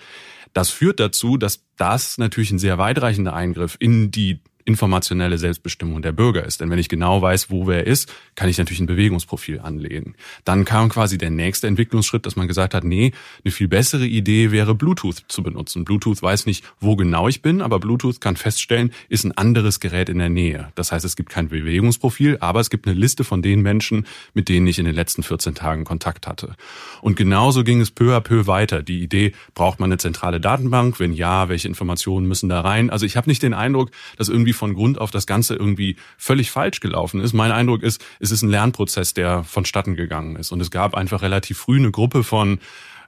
Das 0.52 0.70
führt 0.70 1.00
dazu, 1.00 1.38
dass 1.38 1.64
das 1.76 2.18
natürlich 2.18 2.50
ein 2.50 2.58
sehr 2.58 2.78
weitreichender 2.78 3.32
Eingriff 3.32 3.76
in 3.78 4.10
die 4.10 4.40
informationelle 4.64 5.38
Selbstbestimmung 5.38 6.02
der 6.02 6.12
Bürger 6.12 6.44
ist. 6.44 6.60
Denn 6.60 6.70
wenn 6.70 6.78
ich 6.78 6.88
genau 6.88 7.22
weiß, 7.22 7.50
wo 7.50 7.66
wer 7.66 7.86
ist, 7.86 8.12
kann 8.34 8.48
ich 8.48 8.58
natürlich 8.58 8.80
ein 8.80 8.86
Bewegungsprofil 8.86 9.60
anlegen. 9.60 10.14
Dann 10.44 10.64
kam 10.64 10.88
quasi 10.88 11.18
der 11.18 11.30
nächste 11.30 11.66
Entwicklungsschritt, 11.66 12.26
dass 12.26 12.36
man 12.36 12.48
gesagt 12.48 12.74
hat, 12.74 12.84
nee, 12.84 13.12
eine 13.44 13.52
viel 13.52 13.68
bessere 13.68 14.06
Idee 14.06 14.50
wäre 14.50 14.74
Bluetooth 14.74 15.24
zu 15.28 15.42
benutzen. 15.42 15.84
Bluetooth 15.84 16.22
weiß 16.22 16.46
nicht, 16.46 16.64
wo 16.80 16.96
genau 16.96 17.28
ich 17.28 17.42
bin, 17.42 17.60
aber 17.60 17.78
Bluetooth 17.78 18.20
kann 18.20 18.36
feststellen, 18.36 18.92
ist 19.08 19.24
ein 19.24 19.32
anderes 19.32 19.80
Gerät 19.80 20.08
in 20.08 20.18
der 20.18 20.28
Nähe. 20.28 20.72
Das 20.74 20.92
heißt, 20.92 21.04
es 21.04 21.16
gibt 21.16 21.30
kein 21.30 21.48
Bewegungsprofil, 21.48 22.38
aber 22.40 22.60
es 22.60 22.70
gibt 22.70 22.86
eine 22.86 22.98
Liste 22.98 23.24
von 23.24 23.42
den 23.42 23.62
Menschen, 23.62 24.06
mit 24.34 24.48
denen 24.48 24.66
ich 24.66 24.78
in 24.78 24.84
den 24.84 24.94
letzten 24.94 25.22
14 25.22 25.54
Tagen 25.54 25.84
Kontakt 25.84 26.26
hatte. 26.26 26.54
Und 27.00 27.16
genauso 27.16 27.64
ging 27.64 27.80
es 27.80 27.90
peu 27.90 28.16
à 28.16 28.20
peu 28.20 28.46
weiter. 28.46 28.82
Die 28.82 29.02
Idee, 29.02 29.32
braucht 29.54 29.80
man 29.80 29.88
eine 29.88 29.98
zentrale 29.98 30.40
Datenbank? 30.40 31.00
Wenn 31.00 31.12
ja, 31.12 31.48
welche 31.48 31.68
Informationen 31.68 32.26
müssen 32.26 32.48
da 32.48 32.60
rein? 32.60 32.90
Also 32.90 33.06
ich 33.06 33.16
habe 33.16 33.28
nicht 33.28 33.42
den 33.42 33.54
Eindruck, 33.54 33.90
dass 34.16 34.28
irgendwie 34.28 34.51
irgendwie 34.52 34.58
von 34.58 34.74
Grund 34.74 35.00
auf 35.00 35.10
das 35.10 35.26
Ganze 35.26 35.54
irgendwie 35.54 35.96
völlig 36.16 36.50
falsch 36.50 36.80
gelaufen 36.80 37.20
ist. 37.20 37.32
Mein 37.32 37.52
Eindruck 37.52 37.82
ist, 37.82 38.04
es 38.20 38.30
ist 38.30 38.42
ein 38.42 38.50
Lernprozess, 38.50 39.14
der 39.14 39.44
vonstatten 39.44 39.96
gegangen 39.96 40.36
ist. 40.36 40.52
Und 40.52 40.60
es 40.60 40.70
gab 40.70 40.94
einfach 40.94 41.22
relativ 41.22 41.58
früh 41.58 41.78
eine 41.78 41.90
Gruppe 41.90 42.22
von 42.22 42.58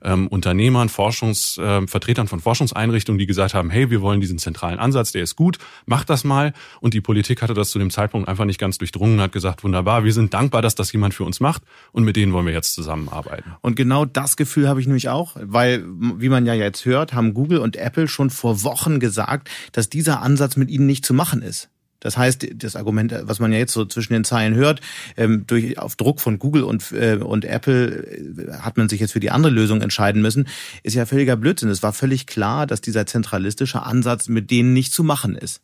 ähm, 0.05 0.29
Unternehmern, 0.29 0.89
Forschungs, 0.89 1.59
äh, 1.59 1.87
von 1.87 2.41
Forschungseinrichtungen, 2.41 3.19
die 3.19 3.27
gesagt 3.27 3.55
haben, 3.55 3.71
hey, 3.71 3.91
wir 3.91 4.01
wollen 4.01 4.21
diesen 4.21 4.39
zentralen 4.39 4.79
Ansatz, 4.79 5.13
der 5.13 5.23
ist 5.23 5.37
gut, 5.37 5.59
macht 5.87 6.11
das 6.11 6.25
mal. 6.25 6.53
Und 6.81 6.95
die 6.95 7.01
Politik 7.01 7.43
hatte 7.43 7.55
das 7.55 7.71
zu 7.71 7.79
dem 7.79 7.91
Zeitpunkt 7.91 8.29
einfach 8.29 8.45
nicht 8.45 8.61
ganz 8.61 8.79
durchdrungen, 8.79 9.21
hat 9.21 9.33
gesagt, 9.33 9.65
wunderbar, 9.65 10.05
wir 10.05 10.13
sind 10.13 10.35
dankbar, 10.35 10.63
dass 10.63 10.75
das 10.75 10.93
jemand 10.93 11.15
für 11.15 11.25
uns 11.25 11.41
macht 11.41 11.63
und 11.93 12.05
mit 12.05 12.17
denen 12.17 12.33
wollen 12.33 12.47
wir 12.47 12.53
jetzt 12.53 12.75
zusammenarbeiten. 12.75 13.55
Und 13.63 13.77
genau 13.77 14.05
das 14.05 14.37
Gefühl 14.37 14.69
habe 14.69 14.81
ich 14.81 14.87
nämlich 14.87 15.09
auch, 15.09 15.37
weil, 15.41 15.85
wie 15.87 16.29
man 16.29 16.47
ja 16.47 16.55
jetzt 16.55 16.85
hört, 16.85 17.15
haben 17.15 17.35
Google 17.35 17.59
und 17.59 17.77
Apple 17.77 18.09
schon 18.09 18.31
vor 18.31 18.63
Wochen 18.63 19.01
gesagt, 19.01 19.51
dass 19.73 19.89
dieser 19.89 20.23
Ansatz 20.23 20.57
mit 20.57 20.71
ihnen 20.71 20.87
nicht 20.87 21.05
zu 21.05 21.15
machen 21.15 21.43
ist. 21.43 21.71
Das 22.05 22.19
heißt, 22.19 22.47
das 22.55 22.77
Argument, 22.77 23.15
was 23.23 23.41
man 23.41 23.51
ja 23.51 23.59
jetzt 23.59 23.73
so 23.73 23.87
zwischen 23.87 24.13
den 24.13 24.25
Zeilen 24.25 24.55
hört, 24.55 24.81
ähm, 25.17 25.45
durch 25.47 25.79
auf 25.79 25.97
Druck 25.97 26.21
von 26.21 26.39
Google 26.39 26.63
und 26.63 26.93
äh, 26.93 27.17
und 27.17 27.47
Apple 27.47 28.07
äh, 28.07 28.53
hat 28.61 28.77
man 28.77 28.91
sich 28.91 29.01
jetzt 29.01 29.13
für 29.13 29.21
die 29.21 29.31
andere 29.31 29.53
Lösung 29.53 29.81
entscheiden 29.81 30.21
müssen, 30.21 30.47
ist 30.83 30.95
ja 30.95 31.07
völliger 31.07 31.37
Blödsinn. 31.37 31.71
Es 31.71 31.83
war 31.83 31.95
völlig 31.95 32.27
klar, 32.27 32.67
dass 32.67 32.83
dieser 32.83 33.07
zentralistische 33.07 33.83
Ansatz 33.83 34.29
mit 34.29 34.51
denen 34.51 34.75
nicht 34.75 34.93
zu 34.93 35.03
machen 35.03 35.35
ist. 35.35 35.63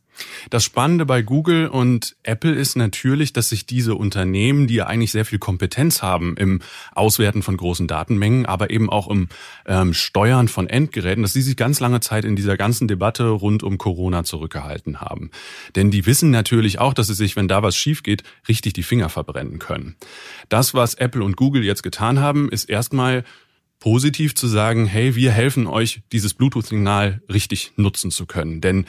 Das 0.51 0.65
Spannende 0.65 1.07
bei 1.07 1.23
Google 1.23 1.69
und 1.69 2.17
Apple 2.23 2.53
ist 2.53 2.77
natürlich, 2.77 3.33
dass 3.33 3.49
sich 3.49 3.67
diese 3.67 3.95
Unternehmen, 3.95 4.67
die 4.67 4.75
ja 4.75 4.87
eigentlich 4.87 5.13
sehr 5.13 5.25
viel 5.25 5.39
Kompetenz 5.39 6.03
haben 6.03 6.37
im 6.37 6.61
Auswerten 6.95 7.43
von 7.43 7.57
großen 7.57 7.87
Datenmengen, 7.87 8.47
aber 8.47 8.71
eben 8.71 8.91
auch 8.91 9.09
im 9.09 9.29
ähm, 9.67 9.95
Steuern 9.95 10.49
von 10.49 10.69
Endgeräten, 10.69 11.23
dass 11.23 11.33
sie 11.33 11.43
sich 11.43 11.57
ganz 11.57 11.81
lange 11.81 12.01
Zeit 12.01 12.25
in 12.25 12.37
dieser 12.37 12.57
ganzen 12.57 12.89
Debatte 12.89 13.29
rund 13.29 13.63
um 13.63 13.79
Corona 13.79 14.25
zurückgehalten 14.25 15.01
haben. 15.01 15.31
Denn 15.77 15.91
die 15.91 16.07
wissen 16.07 16.31
natürlich 16.31 16.79
auch, 16.79 16.95
dass 16.95 17.09
sie 17.09 17.15
sich, 17.15 17.37
wenn 17.37 17.49
da 17.49 17.63
was 17.63 17.77
schief 17.77 18.03
geht, 18.03 18.23
richtig 18.49 18.73
die 18.73 18.83
Finger 18.83 19.09
verbrennen 19.09 19.59
können. 19.59 19.97
Das, 20.49 20.75
was 20.75 20.95
Apple 20.95 21.23
und 21.25 21.37
Google 21.37 21.65
jetzt 21.65 21.83
getan 21.83 22.21
haben, 22.21 22.49
ist 22.51 22.69
erstmal 22.69 23.25
positiv 23.81 24.35
zu 24.35 24.47
sagen, 24.47 24.87
hey, 24.87 25.17
wir 25.17 25.33
helfen 25.33 25.67
euch, 25.67 26.03
dieses 26.13 26.35
Bluetooth-Signal 26.35 27.23
richtig 27.33 27.73
nutzen 27.77 28.11
zu 28.11 28.27
können. 28.27 28.61
Denn 28.61 28.85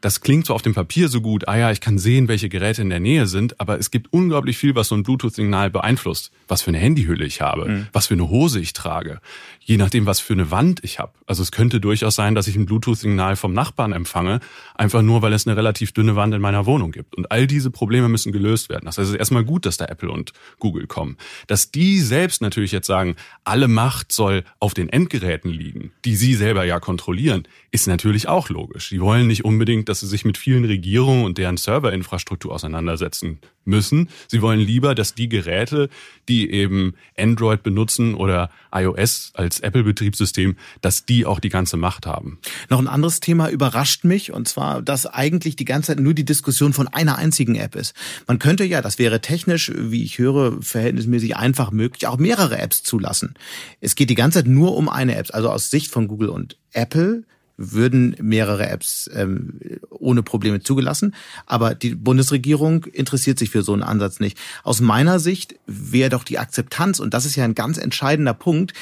das 0.00 0.20
klingt 0.20 0.46
so 0.46 0.54
auf 0.54 0.62
dem 0.62 0.74
Papier 0.74 1.08
so 1.08 1.20
gut, 1.20 1.46
ah 1.48 1.56
ja, 1.56 1.70
ich 1.70 1.80
kann 1.80 1.98
sehen, 1.98 2.28
welche 2.28 2.48
Geräte 2.48 2.82
in 2.82 2.90
der 2.90 3.00
Nähe 3.00 3.26
sind, 3.26 3.60
aber 3.60 3.78
es 3.78 3.90
gibt 3.90 4.12
unglaublich 4.12 4.56
viel, 4.56 4.74
was 4.74 4.88
so 4.88 4.94
ein 4.94 5.02
Bluetooth-Signal 5.02 5.70
beeinflusst. 5.70 6.32
Was 6.48 6.62
für 6.62 6.68
eine 6.68 6.78
Handyhülle 6.78 7.24
ich 7.24 7.40
habe, 7.40 7.68
mhm. 7.68 7.86
was 7.92 8.06
für 8.06 8.14
eine 8.14 8.28
Hose 8.28 8.60
ich 8.60 8.72
trage, 8.72 9.20
je 9.60 9.76
nachdem, 9.76 10.06
was 10.06 10.20
für 10.20 10.32
eine 10.32 10.50
Wand 10.50 10.80
ich 10.82 10.98
habe. 10.98 11.12
Also 11.26 11.42
es 11.42 11.52
könnte 11.52 11.80
durchaus 11.80 12.14
sein, 12.14 12.34
dass 12.34 12.48
ich 12.48 12.56
ein 12.56 12.66
Bluetooth-Signal 12.66 13.36
vom 13.36 13.52
Nachbarn 13.52 13.92
empfange, 13.92 14.40
einfach 14.74 15.02
nur, 15.02 15.22
weil 15.22 15.32
es 15.32 15.46
eine 15.46 15.56
relativ 15.56 15.92
dünne 15.92 16.16
Wand 16.16 16.34
in 16.34 16.40
meiner 16.40 16.66
Wohnung 16.66 16.92
gibt. 16.92 17.14
Und 17.14 17.30
all 17.30 17.46
diese 17.46 17.70
Probleme 17.70 18.08
müssen 18.08 18.32
gelöst 18.32 18.68
werden. 18.68 18.86
Das 18.86 18.98
heißt, 18.98 19.08
es 19.08 19.14
ist 19.14 19.18
erstmal 19.18 19.44
gut, 19.44 19.66
dass 19.66 19.76
da 19.76 19.84
Apple 19.84 20.10
und 20.10 20.32
Google 20.58 20.86
kommen. 20.86 21.16
Dass 21.46 21.70
die 21.70 22.00
selbst 22.00 22.42
natürlich 22.42 22.72
jetzt 22.72 22.86
sagen, 22.86 23.16
alle 23.44 23.68
Macht 23.68 24.12
soll 24.12 24.44
auf 24.58 24.74
den 24.74 24.88
Endgeräten 24.88 25.50
liegen, 25.50 25.92
die 26.04 26.16
sie 26.16 26.34
selber 26.34 26.64
ja 26.64 26.80
kontrollieren, 26.80 27.46
ist 27.72 27.86
natürlich 27.86 28.28
auch 28.28 28.48
logisch. 28.48 28.88
Die 28.88 29.00
wollen 29.00 29.28
nicht 29.28 29.44
unbedingt, 29.44 29.88
dass 29.88 30.00
sie 30.00 30.08
sich 30.08 30.24
mit 30.24 30.36
vielen 30.36 30.64
Regierungen 30.64 31.24
und 31.24 31.38
deren 31.38 31.56
Serverinfrastruktur 31.56 32.52
auseinandersetzen 32.52 33.38
müssen. 33.64 34.08
Sie 34.26 34.42
wollen 34.42 34.58
lieber, 34.58 34.94
dass 34.96 35.14
die 35.14 35.28
Geräte, 35.28 35.88
die 36.28 36.50
eben 36.50 36.94
Android 37.16 37.62
benutzen 37.62 38.14
oder 38.14 38.50
iOS 38.72 39.30
als 39.34 39.60
Apple-Betriebssystem, 39.60 40.56
dass 40.80 41.04
die 41.04 41.26
auch 41.26 41.38
die 41.38 41.48
ganze 41.48 41.76
Macht 41.76 42.06
haben. 42.06 42.38
Noch 42.68 42.80
ein 42.80 42.88
anderes 42.88 43.20
Thema 43.20 43.48
überrascht 43.48 44.04
mich, 44.04 44.32
und 44.32 44.48
zwar, 44.48 44.82
dass 44.82 45.06
eigentlich 45.06 45.54
die 45.54 45.64
ganze 45.64 45.88
Zeit 45.88 46.00
nur 46.00 46.14
die 46.14 46.24
Diskussion 46.24 46.72
von 46.72 46.88
einer 46.88 47.18
einzigen 47.18 47.54
App 47.54 47.76
ist. 47.76 47.94
Man 48.26 48.40
könnte 48.40 48.64
ja, 48.64 48.82
das 48.82 48.98
wäre 48.98 49.20
technisch, 49.20 49.70
wie 49.76 50.02
ich 50.02 50.18
höre, 50.18 50.60
verhältnismäßig 50.60 51.36
einfach 51.36 51.70
möglich, 51.70 52.08
auch 52.08 52.18
mehrere 52.18 52.58
Apps 52.58 52.82
zulassen. 52.82 53.34
Es 53.80 53.94
geht 53.94 54.10
die 54.10 54.16
ganze 54.16 54.40
Zeit 54.40 54.48
nur 54.48 54.76
um 54.76 54.88
eine 54.88 55.14
App. 55.16 55.28
Also 55.32 55.50
aus 55.50 55.70
Sicht 55.70 55.92
von 55.92 56.08
Google 56.08 56.30
und 56.30 56.56
Apple 56.72 57.24
würden 57.60 58.16
mehrere 58.20 58.68
Apps 58.68 59.08
ähm, 59.14 59.60
ohne 59.90 60.22
Probleme 60.22 60.60
zugelassen. 60.60 61.14
Aber 61.46 61.74
die 61.74 61.94
Bundesregierung 61.94 62.84
interessiert 62.84 63.38
sich 63.38 63.50
für 63.50 63.62
so 63.62 63.74
einen 63.74 63.82
Ansatz 63.82 64.18
nicht. 64.18 64.38
Aus 64.64 64.80
meiner 64.80 65.20
Sicht 65.20 65.56
wäre 65.66 66.08
doch 66.08 66.24
die 66.24 66.38
Akzeptanz, 66.38 66.98
und 67.00 67.12
das 67.12 67.26
ist 67.26 67.36
ja 67.36 67.44
ein 67.44 67.54
ganz 67.54 67.76
entscheidender 67.76 68.34
Punkt, 68.34 68.72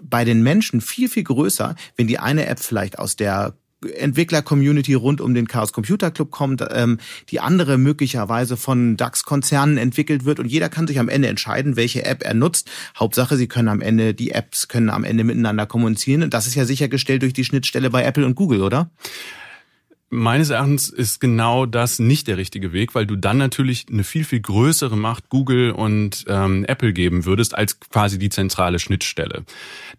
bei 0.00 0.24
den 0.24 0.42
Menschen 0.42 0.80
viel, 0.80 1.08
viel 1.08 1.24
größer, 1.24 1.74
wenn 1.96 2.06
die 2.06 2.18
eine 2.18 2.46
App 2.46 2.60
vielleicht 2.60 2.98
aus 2.98 3.16
der 3.16 3.54
Entwickler-Community 3.84 4.94
rund 4.94 5.20
um 5.20 5.34
den 5.34 5.48
Chaos 5.48 5.72
Computer 5.72 6.10
Club 6.10 6.30
kommt, 6.30 6.64
ähm, 6.70 6.98
die 7.30 7.40
andere 7.40 7.78
möglicherweise 7.78 8.56
von 8.56 8.96
DAX-Konzernen 8.96 9.78
entwickelt 9.78 10.24
wird 10.24 10.40
und 10.40 10.46
jeder 10.46 10.68
kann 10.68 10.86
sich 10.86 10.98
am 10.98 11.08
Ende 11.08 11.28
entscheiden, 11.28 11.76
welche 11.76 12.04
App 12.04 12.22
er 12.24 12.34
nutzt. 12.34 12.70
Hauptsache, 12.98 13.36
sie 13.36 13.48
können 13.48 13.68
am 13.68 13.80
Ende, 13.80 14.14
die 14.14 14.30
Apps 14.30 14.68
können 14.68 14.90
am 14.90 15.04
Ende 15.04 15.24
miteinander 15.24 15.66
kommunizieren 15.66 16.22
und 16.22 16.34
das 16.34 16.46
ist 16.46 16.54
ja 16.54 16.64
sichergestellt 16.64 17.22
durch 17.22 17.32
die 17.32 17.44
Schnittstelle 17.44 17.90
bei 17.90 18.04
Apple 18.04 18.26
und 18.26 18.34
Google, 18.34 18.62
oder? 18.62 18.90
Meines 20.14 20.50
Erachtens 20.50 20.90
ist 20.90 21.20
genau 21.20 21.66
das 21.66 21.98
nicht 21.98 22.28
der 22.28 22.36
richtige 22.36 22.72
Weg, 22.72 22.94
weil 22.94 23.04
du 23.04 23.16
dann 23.16 23.36
natürlich 23.36 23.86
eine 23.90 24.04
viel, 24.04 24.22
viel 24.22 24.38
größere 24.38 24.96
Macht 24.96 25.28
Google 25.28 25.72
und 25.72 26.24
ähm, 26.28 26.64
Apple 26.66 26.92
geben 26.92 27.24
würdest 27.24 27.56
als 27.56 27.80
quasi 27.80 28.16
die 28.16 28.28
zentrale 28.28 28.78
Schnittstelle. 28.78 29.44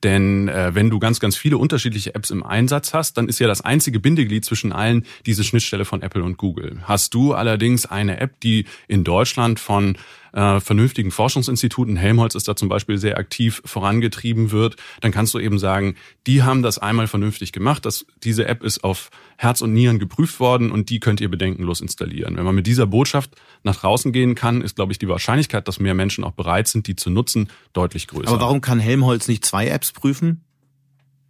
Denn 0.04 0.48
äh, 0.48 0.74
wenn 0.74 0.90
du 0.90 1.00
ganz, 1.00 1.20
ganz 1.20 1.36
viele 1.36 1.58
unterschiedliche 1.58 2.16
Apps 2.16 2.30
im 2.32 2.44
Einsatz 2.44 2.94
hast, 2.94 3.18
dann 3.18 3.28
ist 3.28 3.40
ja 3.40 3.48
das 3.48 3.60
einzige 3.60 4.00
Bindeglied 4.00 4.46
zwischen 4.46 4.72
allen 4.72 5.06
diese 5.26 5.44
Schnittstelle 5.44 5.84
von 5.84 6.02
Apple 6.02 6.24
und 6.24 6.38
Google. 6.38 6.78
Hast 6.84 7.14
du 7.14 7.34
allerdings 7.34 7.86
eine 7.86 8.22
App, 8.22 8.40
die 8.40 8.68
in 8.88 9.04
Deutschland 9.04 9.60
von 9.60 9.98
äh, 10.36 10.60
vernünftigen 10.60 11.12
Forschungsinstituten, 11.12 11.96
Helmholtz 11.96 12.36
ist 12.36 12.48
da 12.48 12.56
zum 12.56 12.68
Beispiel 12.68 12.98
sehr 12.98 13.18
aktiv 13.18 13.62
vorangetrieben 13.66 14.52
wird, 14.52 14.76
dann 15.00 15.12
kannst 15.12 15.34
du 15.34 15.40
eben 15.40 15.58
sagen, 15.58 15.96
die 16.28 16.44
haben 16.44 16.62
das 16.62 16.78
einmal 16.78 17.08
vernünftig 17.08 17.54
gemacht, 17.54 17.86
dass 17.86 18.06
diese 18.24 18.46
App 18.46 18.62
ist 18.62 18.84
auf 18.84 19.10
Herz 19.38 19.62
und 19.62 19.74
Nieren 19.74 19.98
geprüft 19.98 20.40
worden 20.40 20.72
und 20.72 20.90
die 20.90 21.00
könnt 21.00 21.22
ihr 21.22 21.30
bedenkenlos 21.30 21.80
installieren. 21.80 22.36
Wenn 22.36 22.44
man 22.44 22.54
mit 22.56 22.68
dieser 22.68 22.86
Botschaft 22.86 23.32
nach 23.64 23.78
draußen 23.78 24.12
gehen 24.12 24.36
kann, 24.36 24.62
ist, 24.62 24.76
glaube 24.76 24.92
ich, 24.92 25.00
die 25.00 25.08
Wahrscheinlichkeit, 25.08 25.68
dass 25.68 25.80
mehr 25.80 25.94
Menschen 25.94 26.24
auch 26.26 26.34
bereit 26.34 26.68
sind, 26.68 26.88
die 26.88 26.96
zu 26.96 27.10
nutzen, 27.10 27.50
deutlich 27.72 28.08
größer. 28.08 28.28
Aber 28.28 28.42
warum 28.42 28.60
kann 28.60 28.80
Helmholtz 28.80 29.28
nicht 29.30 29.46
zwei 29.46 29.68
Apps 29.68 29.94
prüfen? 29.94 30.44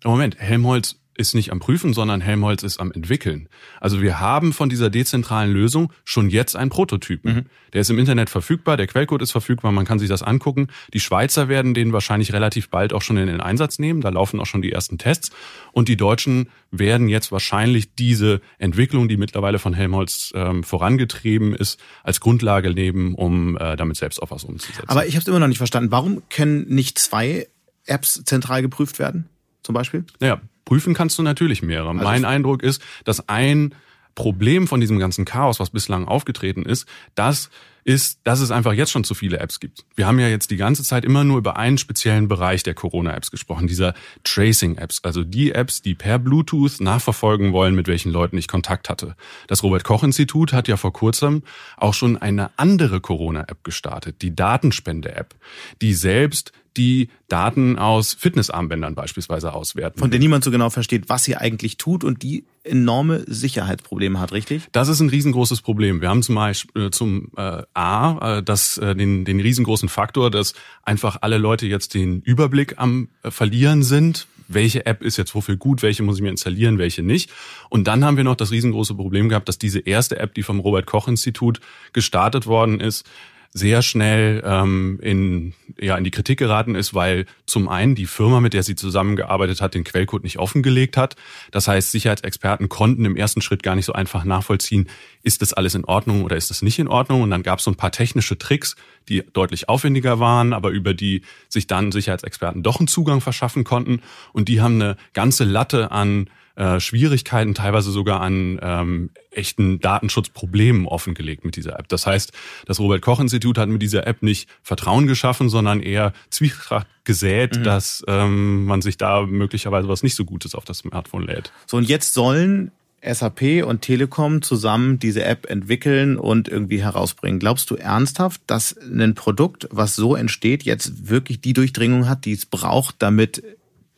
Moment, 0.04 0.38
Helmholtz 0.40 0.98
ist 1.18 1.34
nicht 1.34 1.52
am 1.52 1.60
Prüfen, 1.60 1.94
sondern 1.94 2.22
Helmholtz 2.22 2.64
ist 2.64 2.80
am 2.80 2.92
Entwickeln. 2.92 3.48
Also 3.80 4.02
wir 4.02 4.20
haben 4.20 4.54
von 4.54 4.70
dieser 4.70 4.90
dezentralen 4.90 5.52
Lösung 5.52 5.92
schon 6.04 6.30
jetzt 6.30 6.56
einen 6.56 6.70
Prototypen. 6.70 7.34
Mhm. 7.34 7.46
Der 7.74 7.82
ist 7.82 7.90
im 7.90 8.00
Internet 8.00 8.30
verfügbar, 8.30 8.78
der 8.78 8.88
Quellcode 8.88 9.22
ist 9.22 9.32
verfügbar, 9.32 9.72
man 9.72 9.86
kann 9.86 10.00
sich 10.00 10.10
das 10.10 10.24
angucken. 10.24 10.68
Die 10.94 11.00
Schweizer 11.00 11.48
werden 11.48 11.74
den 11.74 11.94
wahrscheinlich 11.94 12.34
relativ 12.34 12.70
bald 12.70 12.94
auch 12.94 13.02
schon 13.02 13.18
in 13.18 13.28
den 13.28 13.42
Einsatz 13.42 13.80
nehmen, 13.80 14.02
da 14.02 14.10
laufen 14.10 14.40
auch 14.40 14.46
schon 14.46 14.62
die 14.62 14.72
ersten 14.72 14.98
Tests. 14.98 15.32
Und 15.72 15.88
die 15.88 15.98
Deutschen 15.98 16.50
werden 16.72 17.08
jetzt 17.08 17.32
wahrscheinlich 17.32 17.96
diese 17.96 18.42
Entwicklung, 18.58 19.08
die 19.08 19.18
mittlerweile 19.18 19.60
von 19.60 19.74
Helmholtz 19.74 20.32
ähm, 20.36 20.64
vorangetrieben 20.64 21.54
ist, 21.54 21.80
als 22.04 22.20
Grundlage 22.20 22.74
nehmen, 22.74 23.16
um 23.16 23.58
äh, 23.58 23.76
damit 23.78 23.98
selbst 23.98 24.22
auch 24.22 24.32
was 24.32 24.44
umzusetzen. 24.44 24.84
Aber 24.88 25.06
ich 25.06 25.16
habe 25.16 25.22
es 25.22 25.28
immer 25.28 25.40
noch 25.40 25.48
nicht 25.48 25.58
verstanden. 25.58 25.92
Warum 25.92 26.24
können 26.30 26.68
nicht 26.68 27.00
zwei 27.00 27.48
Apps 27.86 28.22
zentral 28.26 28.62
geprüft 28.62 29.00
werden? 29.00 29.30
Zum 29.64 29.74
Beispiel? 29.74 30.06
Naja, 30.20 30.42
prüfen 30.66 30.94
kannst 30.94 31.18
du 31.18 31.24
natürlich 31.24 31.62
mehrere. 31.62 31.90
Also 31.90 32.04
mein 32.04 32.26
Eindruck 32.26 32.64
ist, 32.64 32.82
dass 33.04 33.30
ein 33.30 33.74
Problem 34.16 34.68
von 34.68 34.80
diesem 34.80 34.98
ganzen 34.98 35.26
Chaos, 35.26 35.60
was 35.60 35.70
bislang 35.70 36.08
aufgetreten 36.08 36.64
ist, 36.64 36.88
das 37.16 37.50
ist, 37.84 38.20
dass 38.24 38.40
es 38.40 38.50
einfach 38.50 38.74
jetzt 38.74 38.92
schon 38.92 39.04
zu 39.04 39.14
viele 39.14 39.38
Apps 39.40 39.60
gibt. 39.60 39.86
Wir 39.96 40.08
haben 40.08 40.18
ja 40.20 40.28
jetzt 40.28 40.50
die 40.50 40.56
ganze 40.58 40.84
Zeit 40.84 41.06
immer 41.06 41.24
nur 41.24 41.38
über 41.38 41.56
einen 41.58 41.78
speziellen 41.78 42.28
Bereich 42.28 42.64
der 42.64 42.74
Corona-Apps 42.74 43.30
gesprochen, 43.30 43.68
dieser 43.68 43.94
Tracing-Apps, 44.24 45.02
also 45.04 45.24
die 45.24 45.52
Apps, 45.52 45.84
die 45.84 45.94
per 45.94 46.18
Bluetooth 46.18 46.82
nachverfolgen 46.82 47.54
wollen, 47.54 47.76
mit 47.76 47.88
welchen 47.88 48.12
Leuten 48.12 48.40
ich 48.40 48.48
Kontakt 48.48 48.90
hatte. 48.90 49.16
Das 49.48 49.62
Robert-Koch-Institut 49.62 50.52
hat 50.52 50.68
ja 50.68 50.78
vor 50.78 50.94
kurzem 50.94 51.44
auch 51.78 51.94
schon 51.94 52.18
eine 52.18 52.50
andere 52.58 53.02
Corona-App 53.02 53.64
gestartet, 53.64 54.24
die 54.24 54.36
Datenspende-App, 54.36 55.36
die 55.84 55.94
selbst 55.94 56.54
die 56.78 57.10
Daten 57.28 57.78
aus 57.78 58.14
Fitnessarmbändern 58.14 58.96
beispielsweise 58.96 59.54
auswerten. 59.54 60.00
Von 60.00 60.12
der 60.12 60.20
niemand 60.20 60.44
so 60.44 60.52
genau 60.52 60.70
versteht, 60.70 61.10
was 61.10 61.24
sie 61.24 61.36
eigentlich 61.36 61.78
tut 61.78 62.04
und 62.04 62.22
die 62.24 62.46
enorme 62.64 63.24
Sicherheitsprobleme 63.28 64.20
hat, 64.20 64.32
richtig? 64.32 64.64
Das 64.72 64.88
ist 64.88 65.00
ein 65.00 65.10
riesengroßes 65.10 65.62
Problem. 65.62 66.02
Wir 66.02 66.10
haben 66.10 66.24
zum 66.24 66.36
Beispiel 66.36 66.86
äh, 66.88 66.92
zum 66.92 67.32
äh, 67.38 67.64
A 67.74 68.38
äh, 68.38 68.44
das, 68.44 68.78
äh, 68.78 68.96
den, 68.96 69.26
den 69.26 69.40
riesengroßen 69.40 69.90
Faktor, 69.90 70.32
dass 70.32 70.54
einfach 70.84 71.18
alle 71.22 71.38
Leute 71.38 71.68
jetzt 71.68 71.94
den 71.94 72.22
Überblick 72.22 72.76
am 72.78 73.10
äh, 73.24 73.32
Verlieren 73.32 73.84
sind. 73.84 74.28
Welche 74.48 74.86
App 74.86 75.02
ist 75.02 75.18
jetzt 75.18 75.34
wofür 75.34 75.56
gut, 75.56 75.82
welche 75.82 76.04
muss 76.04 76.18
ich 76.18 76.22
mir 76.22 76.30
installieren, 76.30 76.78
welche 76.78 77.02
nicht. 77.02 77.32
Und 77.70 77.88
dann 77.88 78.06
haben 78.06 78.18
wir 78.18 78.24
noch 78.24 78.36
das 78.36 78.52
riesengroße 78.52 78.94
Problem 78.94 79.30
gehabt, 79.30 79.50
dass 79.50 79.58
diese 79.58 79.80
erste 79.80 80.20
App, 80.20 80.36
die 80.36 80.44
vom 80.44 80.60
Robert 80.60 80.86
Koch 80.86 81.08
Institut 81.08 81.62
gestartet 81.94 82.46
worden 82.46 82.80
ist, 82.80 83.08
sehr 83.58 83.82
schnell 83.82 84.44
ähm, 84.46 85.00
in, 85.02 85.54
ja, 85.80 85.96
in 85.98 86.04
die 86.04 86.12
Kritik 86.12 86.38
geraten 86.38 86.76
ist, 86.76 86.94
weil 86.94 87.26
zum 87.46 87.70
einen 87.70 87.96
die 87.96 88.06
Firma, 88.06 88.42
mit 88.42 88.54
der 88.54 88.64
sie 88.64 88.76
zusammengearbeitet 88.76 89.62
hat, 89.62 89.76
den 89.76 89.86
Quellcode 89.86 90.26
nicht 90.26 90.40
offengelegt 90.40 90.98
hat. 90.98 91.16
Das 91.52 91.70
heißt, 91.70 91.90
Sicherheitsexperten 91.92 92.68
konnten 92.68 93.06
im 93.06 93.16
ersten 93.16 93.40
Schritt 93.40 93.64
gar 93.64 93.76
nicht 93.76 93.86
so 93.86 93.94
einfach 93.94 94.26
nachvollziehen, 94.26 94.90
ist 95.24 95.42
das 95.42 95.54
alles 95.54 95.74
in 95.74 95.86
Ordnung 95.86 96.26
oder 96.26 96.36
ist 96.36 96.50
das 96.50 96.64
nicht 96.64 96.80
in 96.80 96.90
Ordnung. 96.90 97.22
Und 97.22 97.32
dann 97.32 97.44
gab 97.44 97.60
es 97.60 97.66
so 97.66 97.72
ein 97.72 97.78
paar 97.78 97.94
technische 97.94 98.38
Tricks, 98.38 98.76
die 99.08 99.24
deutlich 99.32 99.70
aufwendiger 99.70 100.20
waren, 100.20 100.52
aber 100.52 100.72
über 100.72 100.94
die 100.94 101.22
sich 101.48 101.66
dann 101.66 101.94
Sicherheitsexperten 101.94 102.62
doch 102.62 102.82
einen 102.82 102.90
Zugang 102.90 103.22
verschaffen 103.22 103.64
konnten. 103.64 104.02
Und 104.34 104.50
die 104.50 104.60
haben 104.60 104.82
eine 104.82 104.98
ganze 105.14 105.46
Latte 105.46 105.92
an 105.92 106.30
äh, 106.56 106.80
Schwierigkeiten, 106.80 107.54
teilweise 107.54 107.92
sogar 107.92 108.22
an 108.22 108.60
ähm, 108.62 109.10
echten 109.32 109.80
Datenschutzproblemen 109.80 110.86
offengelegt 110.86 111.46
mit 111.46 111.56
dieser 111.56 111.78
App. 111.78 111.88
Das 111.90 112.08
heißt, 112.08 112.32
das 112.66 112.80
Robert 112.80 113.02
Koch 113.02 113.20
Institut 113.20 113.58
hat 113.58 113.70
mit 113.70 113.82
dieser 113.82 114.08
App 114.08 114.24
nicht 114.24 114.50
Vertrauen 114.64 115.08
geschaffen, 115.08 115.50
sondern 115.50 115.82
eher 115.82 116.14
Zwietracht 116.30 116.88
gesät, 117.04 117.58
mhm. 117.58 117.64
dass 117.64 118.04
ähm, 118.08 118.66
man 118.66 118.82
sich 118.82 118.98
da 118.98 119.24
möglicherweise 119.24 119.88
was 119.88 120.04
nicht 120.04 120.16
so 120.16 120.26
Gutes 120.26 120.56
auf 120.56 120.66
das 120.66 120.80
Smartphone 120.80 121.24
lädt. 121.24 121.52
So 121.68 121.78
und 121.78 121.88
jetzt 121.90 122.14
sollen 122.14 122.72
SAP 123.06 123.64
und 123.66 123.82
Telekom 123.82 124.42
zusammen 124.42 124.98
diese 124.98 125.24
App 125.24 125.50
entwickeln 125.50 126.18
und 126.18 126.48
irgendwie 126.48 126.82
herausbringen. 126.82 127.40
Glaubst 127.40 127.70
du 127.70 127.76
ernsthaft, 127.76 128.42
dass 128.48 128.76
ein 128.78 129.14
Produkt, 129.14 129.68
was 129.72 129.96
so 129.96 130.16
entsteht, 130.16 130.64
jetzt 130.64 131.08
wirklich 131.08 131.40
die 131.42 131.54
Durchdringung 131.54 132.10
hat, 132.10 132.26
die 132.26 132.32
es 132.32 132.46
braucht, 132.46 132.96
damit 133.00 133.44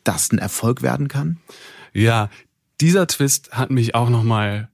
das 0.04 0.30
ein 0.30 0.38
Erfolg 0.38 0.82
werden 0.82 1.08
kann? 1.08 1.38
Ja, 1.94 2.28
dieser 2.80 3.06
Twist 3.06 3.52
hat 3.52 3.70
mich 3.70 3.94
auch 3.94 4.08
nochmal 4.08 4.68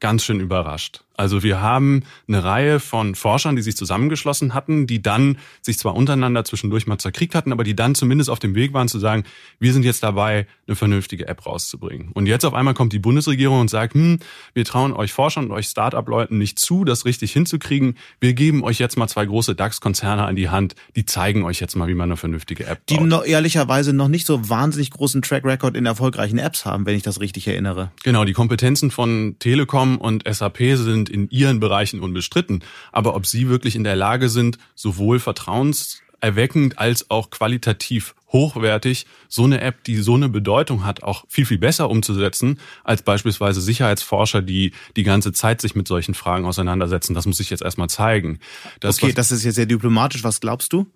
ganz 0.00 0.24
schön 0.24 0.40
überrascht. 0.40 1.04
Also 1.18 1.42
wir 1.42 1.60
haben 1.60 2.04
eine 2.28 2.44
Reihe 2.44 2.78
von 2.78 3.16
Forschern, 3.16 3.56
die 3.56 3.62
sich 3.62 3.76
zusammengeschlossen 3.76 4.54
hatten, 4.54 4.86
die 4.86 5.02
dann 5.02 5.38
sich 5.62 5.76
zwar 5.76 5.96
untereinander 5.96 6.44
zwischendurch 6.44 6.86
mal 6.86 6.98
zerkriegt 6.98 7.34
hatten, 7.34 7.50
aber 7.50 7.64
die 7.64 7.74
dann 7.74 7.96
zumindest 7.96 8.30
auf 8.30 8.38
dem 8.38 8.54
Weg 8.54 8.72
waren 8.72 8.86
zu 8.86 9.00
sagen, 9.00 9.24
wir 9.58 9.72
sind 9.72 9.84
jetzt 9.84 10.04
dabei, 10.04 10.46
eine 10.68 10.76
vernünftige 10.76 11.26
App 11.26 11.44
rauszubringen. 11.44 12.12
Und 12.12 12.26
jetzt 12.26 12.44
auf 12.44 12.54
einmal 12.54 12.74
kommt 12.74 12.92
die 12.92 13.00
Bundesregierung 13.00 13.60
und 13.60 13.68
sagt, 13.68 13.94
hm, 13.94 14.20
wir 14.54 14.64
trauen 14.64 14.92
euch 14.92 15.12
Forschern 15.12 15.46
und 15.46 15.50
euch 15.50 15.66
Start-up-Leuten 15.66 16.38
nicht 16.38 16.60
zu, 16.60 16.84
das 16.84 17.04
richtig 17.04 17.32
hinzukriegen. 17.32 17.96
Wir 18.20 18.34
geben 18.34 18.62
euch 18.62 18.78
jetzt 18.78 18.96
mal 18.96 19.08
zwei 19.08 19.26
große 19.26 19.56
DAX-Konzerne 19.56 20.24
an 20.24 20.36
die 20.36 20.50
Hand, 20.50 20.76
die 20.94 21.04
zeigen 21.04 21.42
euch 21.42 21.58
jetzt 21.58 21.74
mal, 21.74 21.88
wie 21.88 21.94
man 21.94 22.10
eine 22.10 22.16
vernünftige 22.16 22.64
App 22.64 22.86
baut. 22.86 22.96
Die 22.96 23.02
noch 23.02 23.24
ehrlicherweise 23.24 23.92
noch 23.92 24.08
nicht 24.08 24.24
so 24.24 24.48
wahnsinnig 24.48 24.92
großen 24.92 25.22
Track-Record 25.22 25.76
in 25.76 25.84
erfolgreichen 25.84 26.38
Apps 26.38 26.64
haben, 26.64 26.86
wenn 26.86 26.94
ich 26.94 27.02
das 27.02 27.18
richtig 27.20 27.48
erinnere. 27.48 27.90
Genau, 28.04 28.24
die 28.24 28.34
Kompetenzen 28.34 28.92
von 28.92 29.34
Telekom 29.40 29.98
und 29.98 30.22
SAP 30.32 30.58
sind 30.76 31.07
sind 31.08 31.14
in 31.14 31.30
ihren 31.30 31.60
Bereichen 31.60 32.00
unbestritten. 32.00 32.62
Aber 32.92 33.14
ob 33.14 33.26
sie 33.26 33.48
wirklich 33.48 33.76
in 33.76 33.84
der 33.84 33.96
Lage 33.96 34.28
sind, 34.28 34.58
sowohl 34.74 35.18
vertrauenserweckend 35.18 36.78
als 36.78 37.10
auch 37.10 37.30
qualitativ 37.30 38.14
hochwertig 38.30 39.06
so 39.28 39.44
eine 39.44 39.60
App, 39.62 39.84
die 39.84 39.96
so 39.96 40.14
eine 40.14 40.28
Bedeutung 40.28 40.84
hat, 40.84 41.02
auch 41.02 41.24
viel, 41.28 41.46
viel 41.46 41.58
besser 41.58 41.88
umzusetzen, 41.88 42.60
als 42.84 43.02
beispielsweise 43.02 43.60
Sicherheitsforscher, 43.60 44.42
die 44.42 44.72
die 44.96 45.02
ganze 45.02 45.32
Zeit 45.32 45.62
sich 45.62 45.74
mit 45.74 45.88
solchen 45.88 46.14
Fragen 46.14 46.44
auseinandersetzen. 46.44 47.14
Das 47.14 47.24
muss 47.24 47.40
ich 47.40 47.48
jetzt 47.48 47.62
erstmal 47.62 47.88
zeigen. 47.88 48.38
Das, 48.80 49.02
okay, 49.02 49.12
das 49.12 49.32
ist 49.32 49.44
jetzt 49.44 49.54
sehr 49.54 49.66
diplomatisch. 49.66 50.24
Was 50.24 50.40
glaubst 50.40 50.72
du? 50.72 50.86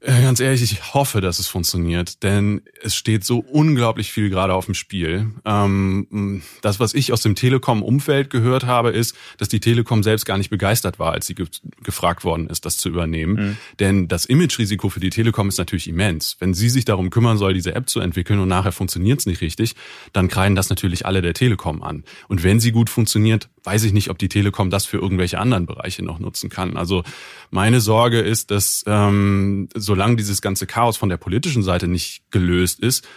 Äh, 0.00 0.22
ganz 0.22 0.38
ehrlich, 0.38 0.62
ich 0.62 0.94
hoffe, 0.94 1.20
dass 1.20 1.40
es 1.40 1.48
funktioniert, 1.48 2.22
denn 2.22 2.62
es 2.82 2.94
steht 2.94 3.24
so 3.24 3.38
unglaublich 3.38 4.12
viel 4.12 4.30
gerade 4.30 4.54
auf 4.54 4.66
dem 4.66 4.74
Spiel. 4.74 5.32
Ähm, 5.44 6.42
das, 6.62 6.78
was 6.78 6.94
ich 6.94 7.12
aus 7.12 7.22
dem 7.22 7.34
Telekom-Umfeld 7.34 8.30
gehört 8.30 8.64
habe, 8.64 8.90
ist, 8.90 9.16
dass 9.38 9.48
die 9.48 9.58
Telekom 9.58 10.04
selbst 10.04 10.24
gar 10.24 10.38
nicht 10.38 10.50
begeistert 10.50 11.00
war, 11.00 11.12
als 11.12 11.26
sie 11.26 11.34
ge 11.34 11.46
gefragt 11.82 12.22
worden 12.22 12.48
ist, 12.48 12.64
das 12.64 12.76
zu 12.76 12.88
übernehmen. 12.88 13.34
Mhm. 13.34 13.56
Denn 13.80 14.08
das 14.08 14.24
Image-Risiko 14.24 14.88
für 14.88 15.00
die 15.00 15.10
Telekom 15.10 15.48
ist 15.48 15.58
natürlich 15.58 15.88
immens. 15.88 16.36
Wenn 16.38 16.54
sie 16.54 16.68
sich 16.68 16.84
darum 16.84 17.10
kümmern 17.10 17.36
soll, 17.36 17.54
diese 17.54 17.74
App 17.74 17.88
zu 17.88 17.98
entwickeln 17.98 18.38
und 18.38 18.48
nachher 18.48 18.72
funktioniert 18.72 19.18
es 19.18 19.26
nicht 19.26 19.40
richtig, 19.40 19.74
dann 20.12 20.28
kreien 20.28 20.54
das 20.54 20.70
natürlich 20.70 21.06
alle 21.06 21.22
der 21.22 21.34
Telekom 21.34 21.82
an. 21.82 22.04
Und 22.28 22.44
wenn 22.44 22.60
sie 22.60 22.70
gut 22.70 22.88
funktioniert, 22.88 23.48
weiß 23.64 23.82
ich 23.84 23.92
nicht, 23.92 24.10
ob 24.10 24.18
die 24.18 24.28
Telekom 24.28 24.70
das 24.70 24.86
für 24.86 24.98
irgendwelche 24.98 25.38
anderen 25.38 25.66
Bereiche 25.66 26.04
noch 26.04 26.20
nutzen 26.20 26.50
kann. 26.50 26.76
Also 26.76 27.02
meine 27.50 27.80
Sorge 27.80 28.20
ist, 28.20 28.50
dass 28.50 28.84
ähm, 28.86 29.68
solange 29.88 30.14
dieses 30.14 30.40
ganze 30.40 30.66
Chaos 30.66 30.96
von 30.96 31.08
der 31.08 31.16
politischen 31.16 31.64
Seite 31.64 31.88
nicht 31.88 32.30
gelöst 32.30 32.78
ist, 32.78 33.08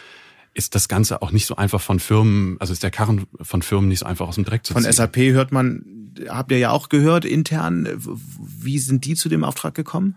ist 0.54 0.74
das 0.74 0.88
Ganze 0.88 1.22
auch 1.22 1.32
nicht 1.32 1.46
so 1.46 1.56
einfach 1.56 1.82
von 1.82 2.00
Firmen, 2.00 2.58
also 2.60 2.74
ist 2.74 2.82
der 2.82 2.92
Karren 2.92 3.28
von 3.42 3.62
Firmen 3.62 3.90
nicht 3.90 4.00
so 4.00 4.06
einfach 4.06 4.28
aus 4.28 4.36
dem 4.36 4.44
Dreck 4.44 4.66
zu 4.66 4.74
ziehen. 4.74 4.84
Von 4.84 4.92
SAP 4.92 5.18
hört 5.18 5.52
man, 5.52 6.14
habt 6.28 6.52
ihr 6.52 6.58
ja 6.58 6.72
auch 6.72 6.90
gehört 6.90 7.26
intern, 7.26 7.88
wie 7.98 8.80
sind 8.80 9.06
die 9.06 9.16
zu 9.16 9.30
dem 9.30 9.44
Auftrag 9.44 9.76
gekommen? 9.76 10.16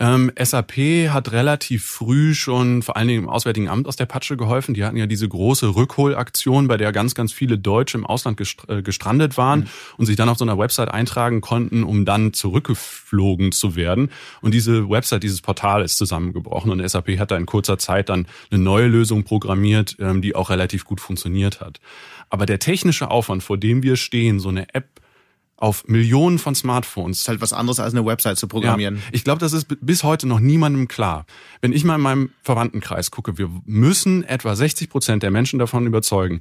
Ähm, 0.00 0.30
SAP 0.40 0.76
hat 1.10 1.32
relativ 1.32 1.84
früh 1.84 2.32
schon 2.32 2.82
vor 2.82 2.96
allen 2.96 3.08
Dingen 3.08 3.24
im 3.24 3.28
Auswärtigen 3.28 3.68
Amt 3.68 3.88
aus 3.88 3.96
der 3.96 4.06
Patsche 4.06 4.36
geholfen. 4.36 4.72
Die 4.72 4.84
hatten 4.84 4.96
ja 4.96 5.06
diese 5.06 5.28
große 5.28 5.74
Rückholaktion, 5.74 6.68
bei 6.68 6.76
der 6.76 6.92
ganz, 6.92 7.16
ganz 7.16 7.32
viele 7.32 7.58
Deutsche 7.58 7.98
im 7.98 8.06
Ausland 8.06 8.40
äh, 8.68 8.82
gestrandet 8.82 9.36
waren 9.36 9.60
mhm. 9.60 9.66
und 9.96 10.06
sich 10.06 10.14
dann 10.14 10.28
auf 10.28 10.38
so 10.38 10.44
einer 10.44 10.56
Website 10.56 10.90
eintragen 10.90 11.40
konnten, 11.40 11.82
um 11.82 12.04
dann 12.04 12.32
zurückgeflogen 12.32 13.50
zu 13.50 13.74
werden. 13.74 14.10
Und 14.40 14.54
diese 14.54 14.88
Website, 14.88 15.24
dieses 15.24 15.40
Portal 15.40 15.82
ist 15.82 15.98
zusammengebrochen 15.98 16.70
und 16.70 16.88
SAP 16.88 17.18
hat 17.18 17.32
da 17.32 17.36
in 17.36 17.46
kurzer 17.46 17.78
Zeit 17.78 18.08
dann 18.08 18.28
eine 18.52 18.62
neue 18.62 18.86
Lösung 18.86 19.24
programmiert, 19.24 19.96
ähm, 19.98 20.22
die 20.22 20.36
auch 20.36 20.50
relativ 20.50 20.84
gut 20.84 21.00
funktioniert 21.00 21.60
hat. 21.60 21.80
Aber 22.30 22.46
der 22.46 22.60
technische 22.60 23.10
Aufwand, 23.10 23.42
vor 23.42 23.58
dem 23.58 23.82
wir 23.82 23.96
stehen, 23.96 24.38
so 24.38 24.48
eine 24.48 24.72
App 24.74 25.00
auf 25.58 25.86
Millionen 25.88 26.38
von 26.38 26.54
Smartphones. 26.54 27.18
Das 27.18 27.22
ist 27.22 27.28
halt 27.28 27.40
was 27.40 27.52
anderes 27.52 27.80
als 27.80 27.92
eine 27.92 28.06
Website 28.06 28.38
zu 28.38 28.46
programmieren. 28.46 28.96
Ja, 28.96 29.02
ich 29.12 29.24
glaube, 29.24 29.40
das 29.40 29.52
ist 29.52 29.66
bis 29.80 30.04
heute 30.04 30.26
noch 30.26 30.38
niemandem 30.38 30.86
klar. 30.86 31.26
Wenn 31.60 31.72
ich 31.72 31.84
mal 31.84 31.96
in 31.96 32.00
meinem 32.00 32.30
Verwandtenkreis 32.42 33.10
gucke, 33.10 33.38
wir 33.38 33.50
müssen 33.66 34.22
etwa 34.22 34.54
60 34.54 34.88
Prozent 34.88 35.22
der 35.24 35.32
Menschen 35.32 35.58
davon 35.58 35.86
überzeugen, 35.86 36.40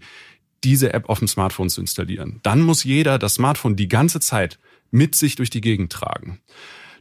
diese 0.63 0.93
App 0.93 1.09
auf 1.09 1.19
dem 1.19 1.27
Smartphone 1.27 1.69
zu 1.69 1.81
installieren. 1.81 2.39
Dann 2.43 2.61
muss 2.61 2.83
jeder 2.83 3.17
das 3.17 3.35
Smartphone 3.35 3.75
die 3.75 3.87
ganze 3.87 4.19
Zeit 4.19 4.59
mit 4.91 5.15
sich 5.15 5.35
durch 5.35 5.49
die 5.49 5.61
Gegend 5.61 5.91
tragen. 5.91 6.39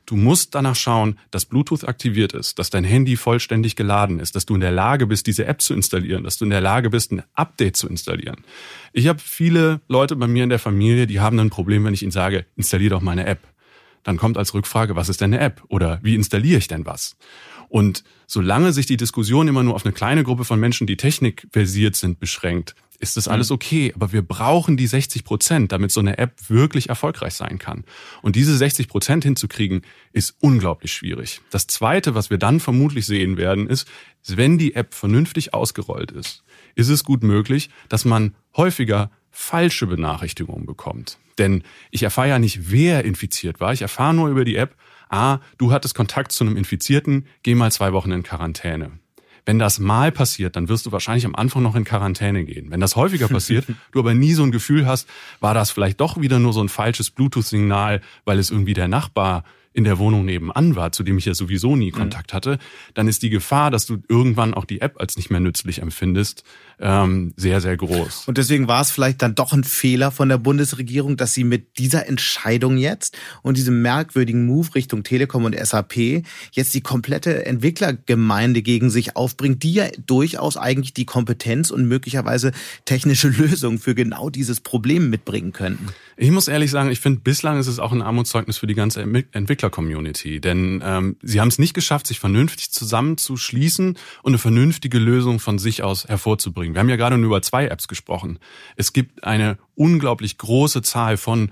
Du 0.07 0.15
musst 0.15 0.55
danach 0.55 0.77
schauen, 0.77 1.19
dass 1.33 1.47
Bluetooth 1.47 1.83
aktiviert 1.85 2.33
ist, 2.33 2.61
dass 2.61 2.71
dein 2.71 2.85
Handy 2.85 3.17
vollständig 3.17 3.75
geladen 3.75 4.21
ist, 4.21 4.37
dass 4.37 4.47
du 4.47 4.55
in 4.55 4.61
der 4.61 4.71
Lage 4.71 5.09
bist, 5.09 5.27
diese 5.27 5.47
App 5.47 5.61
zu 5.61 5.75
installieren, 5.75 6.23
dass 6.23 6.39
du 6.39 6.45
in 6.45 6.51
der 6.51 6.61
Lage 6.61 6.91
bist, 6.91 7.11
ein 7.11 7.25
Update 7.35 7.77
zu 7.77 7.89
installieren. 7.89 8.45
Ich 8.93 9.09
habe 9.09 9.19
viele 9.19 9.81
Leute 9.89 10.15
bei 10.15 10.29
mir 10.29 10.45
in 10.45 10.49
der 10.49 10.61
Familie, 10.61 11.09
die 11.09 11.19
haben 11.19 11.41
ein 11.41 11.51
Problem, 11.51 11.85
wenn 11.85 11.93
ich 11.93 12.03
ihnen 12.03 12.13
sage, 12.13 12.47
installier 12.55 12.91
doch 12.91 13.01
mal 13.01 13.13
eine 13.13 13.27
App. 13.27 13.41
Dann 14.05 14.17
kommt 14.17 14.39
als 14.39 14.55
Rückfrage, 14.55 14.95
was 14.95 15.09
ist 15.09 15.21
denn 15.21 15.35
eine 15.35 15.43
App? 15.43 15.65
Oder 15.69 15.99
wie 16.03 16.15
installiere 16.15 16.59
ich 16.59 16.69
denn 16.69 16.87
was? 16.87 17.17
Und 17.69 18.05
solange 18.29 18.73
sich 18.73 18.87
die 18.87 18.97
Diskussion 18.97 19.49
immer 19.49 19.65
nur 19.65 19.75
auf 19.75 19.85
eine 19.85 19.93
kleine 19.93 20.23
Gruppe 20.23 20.45
von 20.45 20.61
Menschen, 20.61 20.87
die 20.87 20.97
technikversiert 20.97 21.97
sind, 21.97 22.21
beschränkt, 22.21 22.77
ist 22.97 23.17
das 23.17 23.29
alles 23.29 23.51
mhm. 23.51 23.55
okay. 23.55 23.93
Aber 23.95 24.13
wir 24.13 24.23
brauchen 24.23 24.77
die 24.77 24.87
60 24.87 25.25
Prozent, 25.25 25.73
damit 25.73 25.93
so 25.93 26.01
eine 26.01 26.19
App 26.19 26.35
wirklich 26.49 26.89
erfolgreich 26.89 27.35
sein 27.35 27.59
kann. 27.59 27.85
Und 28.23 28.37
diese 28.37 28.57
60 28.57 28.89
Prozent 28.89 29.25
hinzukriegen, 29.25 29.83
ist 30.13 30.37
unglaublich 30.41 30.93
schwierig. 30.93 31.41
Das 31.51 31.67
Zweite, 31.67 32.15
was 32.15 32.31
wir 32.31 32.39
dann 32.39 32.61
vermutlich 32.61 33.07
sehen 33.07 33.37
werden, 33.37 33.69
ist, 33.69 33.87
wenn 34.27 34.59
die 34.59 34.75
App 34.75 34.95
vernünftig 34.95 35.55
ausgerollt 35.55 36.11
ist, 36.11 36.43
ist 36.75 36.89
es 36.89 37.05
gut 37.05 37.23
möglich, 37.23 37.71
dass 37.89 38.05
man 38.05 38.35
häufiger 38.57 39.11
falsche 39.31 39.87
Benachrichtigungen 39.87 40.67
bekommt. 40.67 41.19
Denn 41.39 41.63
ich 41.91 42.03
erfahre 42.03 42.29
ja 42.29 42.39
nicht, 42.39 42.71
wer 42.71 43.05
infiziert 43.05 43.61
war. 43.61 43.73
Ich 43.73 43.83
erfahre 43.83 44.15
nur 44.15 44.29
über 44.29 44.45
die 44.45 44.57
App, 44.57 44.75
ah, 45.09 45.39
du 45.59 45.73
hattest 45.73 45.95
Kontakt 45.95 46.33
zu 46.33 46.45
einem 46.45 46.57
Infizierten, 46.57 47.27
geh 47.43 47.55
mal 47.55 47.71
zwei 47.71 47.93
Wochen 47.93 48.13
in 48.13 48.23
Quarantäne. 48.23 48.99
Wenn 49.47 49.61
das 49.61 49.79
mal 49.79 50.11
passiert, 50.11 50.57
dann 50.57 50.69
wirst 50.69 50.87
du 50.87 50.93
wahrscheinlich 50.93 51.25
am 51.25 51.37
Anfang 51.37 51.63
noch 51.63 51.77
in 51.77 51.85
Quarantäne 51.85 52.45
gehen. 52.45 52.71
Wenn 52.71 52.81
das 52.81 52.97
häufiger 52.97 53.29
passiert, 53.29 53.67
du 53.93 54.01
aber 54.01 54.13
nie 54.13 54.35
so 54.35 54.43
ein 54.43 54.51
Gefühl 54.51 54.87
hast, 54.87 55.09
war 55.41 55.55
das 55.55 55.71
vielleicht 55.71 56.01
doch 56.01 56.21
wieder 56.21 56.41
nur 56.41 56.53
so 56.53 56.61
ein 56.61 56.69
falsches 56.69 57.11
Bluetooth-Signal, 57.11 58.01
weil 58.25 58.39
es 58.41 58.51
irgendwie 58.51 58.75
der 58.75 58.89
Nachbar 58.89 59.45
in 59.77 59.85
der 59.85 59.99
Wohnung 59.99 60.25
nebenan 60.25 60.75
war, 60.75 60.91
zu 60.91 61.03
dem 61.03 61.19
ich 61.19 61.27
ja 61.27 61.35
sowieso 61.35 61.77
nie 61.77 61.93
mhm. 61.93 61.97
Kontakt 61.97 62.33
hatte, 62.33 62.59
dann 62.95 63.09
ist 63.09 63.23
die 63.23 63.29
Gefahr, 63.29 63.71
dass 63.71 63.85
du 63.85 63.99
irgendwann 64.09 64.55
auch 64.55 64.65
die 64.65 64.81
App 64.81 64.99
als 64.99 65.19
nicht 65.19 65.29
mehr 65.29 65.39
nützlich 65.39 65.83
empfindest, 65.83 66.45
ähm, 66.81 67.35
sehr, 67.37 67.61
sehr 67.61 67.77
groß. 67.77 68.25
Und 68.27 68.39
deswegen 68.39 68.69
war 68.69 68.81
es 68.81 68.91
vielleicht 68.91 69.21
dann 69.21 69.35
doch 69.35 69.53
ein 69.53 69.65
Fehler 69.65 70.11
von 70.11 70.31
der 70.31 70.39
Bundesregierung, 70.39 71.19
dass 71.19 71.35
sie 71.35 71.45
mit 71.45 71.79
dieser 71.79 72.09
Entscheidung 72.09 72.79
jetzt 72.79 73.19
und 73.43 73.59
diesem 73.59 73.83
merkwürdigen 73.83 74.47
Move 74.47 74.75
Richtung 74.75 75.03
Telekom 75.03 75.45
und 75.45 75.55
SAP 75.55 76.23
jetzt 76.53 76.73
die 76.73 76.81
komplette 76.81 77.45
Entwicklergemeinde 77.45 78.63
gegen 78.63 78.89
sich 78.89 79.15
aufbringt, 79.15 79.63
die 79.63 79.75
ja 79.75 79.89
durchaus 80.07 80.57
eigentlich 80.57 80.95
die 80.95 81.05
Kompetenz 81.05 81.71
und 81.71 81.87
möglicherweise 81.87 82.53
technische 82.87 83.29
Lösungen 83.37 83.79
für 83.79 83.95
genau 83.95 84.31
dieses 84.31 84.61
Problem 84.61 85.11
mitbringen 85.11 85.53
könnten. 85.53 85.89
Ich 86.19 86.31
muss 86.31 86.49
ehrlich 86.49 86.71
sagen, 86.71 86.91
ich 86.91 87.01
finde, 87.01 87.21
bislang 87.21 87.59
ist 87.59 87.67
es 87.67 87.79
auch 87.79 87.93
ein 87.93 88.01
Armutszeugnis 88.01 88.57
für 88.57 88.67
die 88.67 88.75
ganze 88.75 89.03
Entwickler-Community. 89.03 90.41
Denn 90.41 90.83
ähm, 90.83 91.17
sie 91.23 91.41
haben 91.41 91.49
es 91.49 91.59
nicht 91.59 91.75
geschafft, 91.75 92.07
sich 92.07 92.19
vernünftig 92.19 92.71
zusammenzuschließen 92.71 93.99
und 94.23 94.31
eine 94.31 94.39
vernünftige 94.39 94.99
Lösung 94.99 95.41
von 95.41 95.59
sich 95.59 95.83
aus 95.83 96.07
hervorzubringen 96.09 96.57
bringen. 96.57 96.75
Wir 96.75 96.81
haben 96.81 96.89
ja 96.89 96.97
gerade 96.97 97.19
nur 97.19 97.27
über 97.27 97.43
zwei 97.43 97.67
Apps 97.67 97.87
gesprochen. 97.87 98.39
Es 98.77 98.95
gibt 98.95 99.25
eine 99.25 99.59
unglaublich 99.75 100.39
große 100.39 100.81
Zahl 100.81 101.19
von 101.19 101.51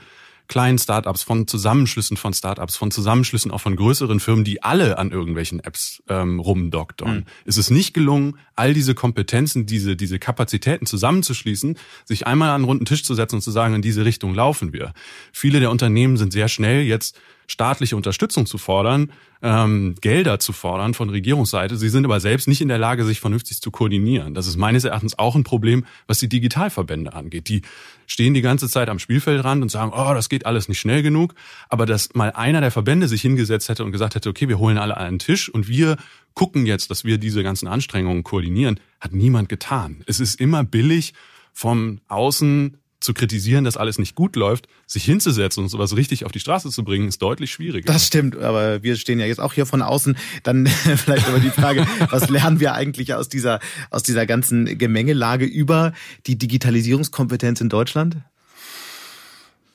kleinen 0.49 0.79
Startups, 0.79 1.23
von 1.23 1.47
Zusammenschlüssen 1.47 2.17
von 2.17 2.35
Startups, 2.35 2.77
von 2.77 2.91
Zusammenschlüssen 2.91 3.51
auch 3.51 3.61
von 3.61 3.77
größeren 3.77 4.21
Firmen, 4.21 4.45
die 4.45 4.63
alle 4.63 4.99
an 4.99 5.11
irgendwelchen 5.11 5.61
Apps 5.61 6.03
ähm, 6.09 6.41
rumdoktern. 6.41 7.17
Mhm. 7.17 7.25
Es 7.45 7.57
ist 7.57 7.71
nicht 7.71 7.95
gelungen, 7.95 8.39
all 8.55 8.75
diese 8.75 8.95
Kompetenzen, 8.95 9.67
diese, 9.67 9.97
diese 9.97 10.19
Kapazitäten 10.19 10.87
zusammenzuschließen, 10.87 11.79
sich 12.05 12.27
einmal 12.27 12.51
an 12.51 12.57
einen 12.57 12.65
runden 12.65 12.85
Tisch 12.85 13.05
zu 13.05 13.15
setzen 13.15 13.37
und 13.37 13.43
zu 13.43 13.51
sagen, 13.51 13.75
in 13.75 13.83
diese 13.83 14.05
Richtung 14.05 14.35
laufen 14.35 14.73
wir. 14.73 14.93
Viele 15.33 15.61
der 15.61 15.71
Unternehmen 15.71 16.17
sind 16.17 16.33
sehr 16.33 16.49
schnell 16.49 16.83
jetzt 16.83 17.19
staatliche 17.47 17.97
Unterstützung 17.97 18.47
zu 18.47 18.59
fordern, 18.59 19.13
ähm, 19.43 19.95
Gelder 20.01 20.39
zu 20.39 20.53
fordern 20.53 20.95
von 20.95 21.11
Regierungsseite. 21.11 21.77
Sie 21.77 21.89
sind 21.89 22.05
aber 22.05 22.21
selbst 22.21 22.49
nicht 22.49 22.61
in 22.61 22.69
der 22.69 22.79
Lage, 22.79 23.05
sich 23.05 23.21
vernünftig 23.21 23.61
zu 23.61 23.71
koordinieren. 23.71 24.35
Das 24.35 24.47
ist 24.47 24.57
meines 24.57 24.85
Erachtens 24.85 25.19
auch 25.19 25.35
ein 25.35 25.45
Problem, 25.45 25.85
was 26.07 26.19
die 26.19 26.29
Digitalverbände 26.29 27.13
angeht. 27.13 27.49
Die 27.49 27.63
stehen 28.07 28.35
die 28.35 28.43
ganze 28.43 28.69
Zeit 28.69 28.89
am 28.89 28.99
Spielfeldrand 28.99 29.63
und 29.63 29.69
sagen, 29.69 29.93
oh, 29.95 30.15
das 30.15 30.29
geht 30.29 30.47
alles 30.47 30.69
nicht 30.69 30.81
schnell 30.81 31.03
genug. 31.03 31.35
Aber 31.69 31.87
dass 31.87 32.15
mal 32.15 32.33
einer 32.33 32.61
der 32.61 32.71
Verbände 32.71 33.09
sich 33.09 33.23
hingesetzt 33.23 33.69
hätte 33.69 33.85
und 33.85 33.93
gesagt 33.93 34.15
hätte, 34.15 34.29
okay, 34.29 34.49
wir 34.49 34.59
holen 34.59 34.79
alle 34.79 34.97
an 34.97 35.07
einen 35.07 35.19
Tisch 35.19 35.49
und 35.49 35.69
wir 35.69 35.97
gucken 36.35 36.67
jetzt, 36.67 36.91
dass 36.91 37.05
wir 37.05 37.19
diese 37.19 37.43
ganzen 37.43 37.69
Anstrengungen 37.69 38.25
koordinieren, 38.25 38.81
hat 39.01 39.13
niemand 39.13 39.49
getan. 39.49 40.03
Es 40.07 40.21
ist 40.21 40.41
immer 40.41 40.65
billig, 40.65 41.15
vom 41.53 42.01
Außen 42.09 42.77
zu 43.05 43.13
kritisieren, 43.13 43.65
dass 43.65 43.77
alles 43.77 43.99
nicht 43.99 44.15
gut 44.15 44.35
läuft, 44.35 44.67
sich 44.87 45.05
hinzusetzen 45.05 45.63
und 45.63 45.69
sowas 45.69 45.95
richtig 45.95 46.25
auf 46.25 46.33
die 46.33 46.41
Straße 46.41 46.71
zu 46.71 46.85
bringen, 46.85 47.07
ist 47.07 47.21
deutlich 47.21 47.53
schwieriger. 47.53 47.93
Das 47.93 48.07
stimmt, 48.07 48.37
aber 48.39 48.83
wir 48.83 48.97
stehen 48.97 49.21
ja 49.21 49.27
jetzt 49.27 49.41
auch 49.41 49.53
hier 49.53 49.67
von 49.67 49.83
außen. 49.83 50.17
Dann 50.43 50.67
vielleicht 50.97 51.29
aber 51.29 51.39
die 51.39 51.51
Frage, 51.51 51.87
was 52.11 52.31
lernen 52.31 52.61
wir 52.61 52.73
eigentlich 52.73 53.13
aus 53.13 53.29
dieser, 53.29 53.61
aus 53.91 54.03
dieser 54.03 54.25
ganzen 54.25 54.79
Gemengelage 54.79 55.45
über 55.45 55.93
die 56.27 56.37
Digitalisierungskompetenz 56.37 57.61
in 57.61 57.69
Deutschland? 57.69 58.17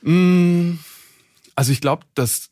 Mm, 0.01 0.73
also 1.55 1.71
ich 1.71 1.81
glaube, 1.81 2.05
dass 2.15 2.48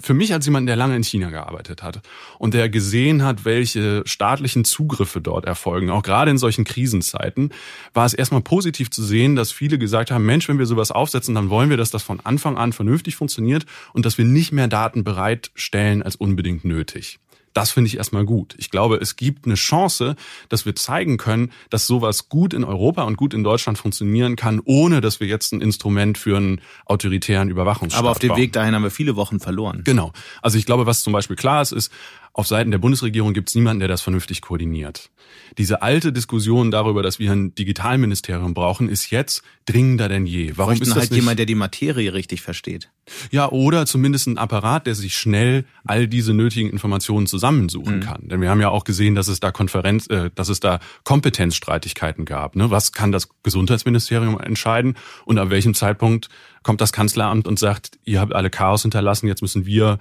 für 0.00 0.14
mich 0.14 0.32
als 0.32 0.46
jemand, 0.46 0.68
der 0.68 0.76
lange 0.76 0.96
in 0.96 1.04
China 1.04 1.30
gearbeitet 1.30 1.82
hat 1.82 2.00
und 2.38 2.54
der 2.54 2.68
gesehen 2.68 3.22
hat, 3.22 3.44
welche 3.44 4.02
staatlichen 4.06 4.64
Zugriffe 4.64 5.20
dort 5.20 5.44
erfolgen, 5.44 5.90
auch 5.90 6.02
gerade 6.02 6.30
in 6.30 6.38
solchen 6.38 6.64
Krisenzeiten, 6.64 7.50
war 7.92 8.06
es 8.06 8.14
erstmal 8.14 8.40
positiv 8.40 8.90
zu 8.90 9.02
sehen, 9.02 9.36
dass 9.36 9.52
viele 9.52 9.78
gesagt 9.78 10.10
haben, 10.10 10.26
Mensch, 10.26 10.48
wenn 10.48 10.58
wir 10.58 10.66
sowas 10.66 10.90
aufsetzen, 10.90 11.34
dann 11.34 11.50
wollen 11.50 11.70
wir, 11.70 11.76
dass 11.76 11.90
das 11.90 12.02
von 12.02 12.20
Anfang 12.20 12.56
an 12.56 12.72
vernünftig 12.72 13.16
funktioniert 13.16 13.66
und 13.92 14.06
dass 14.06 14.18
wir 14.18 14.24
nicht 14.24 14.52
mehr 14.52 14.68
Daten 14.68 15.04
bereitstellen 15.04 16.02
als 16.02 16.16
unbedingt 16.16 16.64
nötig. 16.64 17.18
Das 17.54 17.70
finde 17.70 17.88
ich 17.88 17.96
erstmal 17.96 18.24
gut. 18.24 18.54
Ich 18.58 18.70
glaube, 18.70 18.96
es 18.96 19.16
gibt 19.16 19.46
eine 19.46 19.54
Chance, 19.54 20.16
dass 20.48 20.66
wir 20.66 20.74
zeigen 20.74 21.16
können, 21.16 21.52
dass 21.70 21.86
sowas 21.86 22.28
gut 22.28 22.52
in 22.52 22.64
Europa 22.64 23.04
und 23.04 23.16
gut 23.16 23.32
in 23.32 23.44
Deutschland 23.44 23.78
funktionieren 23.78 24.36
kann, 24.36 24.60
ohne 24.64 25.00
dass 25.00 25.20
wir 25.20 25.28
jetzt 25.28 25.52
ein 25.52 25.60
Instrument 25.60 26.18
für 26.18 26.36
einen 26.36 26.60
autoritären 26.84 27.48
Überwachungsstaat 27.48 28.00
Aber 28.00 28.10
auf 28.10 28.18
dem. 28.18 28.34
Weg 28.34 28.52
dahin 28.52 28.74
haben 28.74 28.82
wir 28.82 28.90
viele 28.90 29.14
Wochen 29.14 29.38
verloren. 29.38 29.82
Genau. 29.84 30.12
Also 30.42 30.58
ich 30.58 30.66
glaube, 30.66 30.86
was 30.86 31.04
zum 31.04 31.12
Beispiel 31.12 31.36
klar 31.36 31.62
ist, 31.62 31.70
ist, 31.70 31.92
auf 32.36 32.48
Seiten 32.48 32.72
der 32.72 32.78
Bundesregierung 32.78 33.32
gibt 33.32 33.48
es 33.48 33.54
niemanden, 33.54 33.78
der 33.78 33.88
das 33.88 34.02
vernünftig 34.02 34.40
koordiniert. 34.40 35.10
Diese 35.56 35.82
alte 35.82 36.12
Diskussion 36.12 36.72
darüber, 36.72 37.00
dass 37.02 37.20
wir 37.20 37.30
ein 37.30 37.54
Digitalministerium 37.54 38.54
brauchen, 38.54 38.88
ist 38.88 39.12
jetzt 39.12 39.42
dringender 39.66 40.08
denn 40.08 40.26
je. 40.26 40.52
Warum 40.56 40.74
ist 40.74 40.88
das 40.88 40.94
halt 40.94 41.10
nicht? 41.12 41.20
jemand, 41.20 41.38
der 41.38 41.46
die 41.46 41.54
Materie 41.54 42.12
richtig 42.12 42.42
versteht? 42.42 42.90
Ja, 43.30 43.50
oder 43.50 43.86
zumindest 43.86 44.26
ein 44.26 44.36
Apparat, 44.36 44.86
der 44.88 44.96
sich 44.96 45.16
schnell 45.16 45.64
all 45.84 46.08
diese 46.08 46.34
nötigen 46.34 46.70
Informationen 46.70 47.28
zusammensuchen 47.28 47.96
mhm. 47.96 48.00
kann. 48.00 48.28
Denn 48.28 48.40
wir 48.40 48.50
haben 48.50 48.60
ja 48.60 48.70
auch 48.70 48.82
gesehen, 48.82 49.14
dass 49.14 49.28
es 49.28 49.38
da 49.38 49.52
Konferenz, 49.52 50.08
äh, 50.08 50.30
dass 50.34 50.48
es 50.48 50.58
da 50.58 50.80
Kompetenzstreitigkeiten 51.04 52.24
gab. 52.24 52.56
Ne? 52.56 52.70
Was 52.72 52.92
kann 52.92 53.12
das 53.12 53.28
Gesundheitsministerium 53.44 54.40
entscheiden 54.40 54.96
und 55.24 55.38
ab 55.38 55.50
welchem 55.50 55.74
Zeitpunkt 55.74 56.30
kommt 56.64 56.80
das 56.80 56.92
Kanzleramt 56.92 57.46
und 57.46 57.58
sagt, 57.58 57.98
ihr 58.04 58.20
habt 58.20 58.34
alle 58.34 58.50
Chaos 58.50 58.82
hinterlassen, 58.82 59.28
jetzt 59.28 59.42
müssen 59.42 59.66
wir 59.66 59.98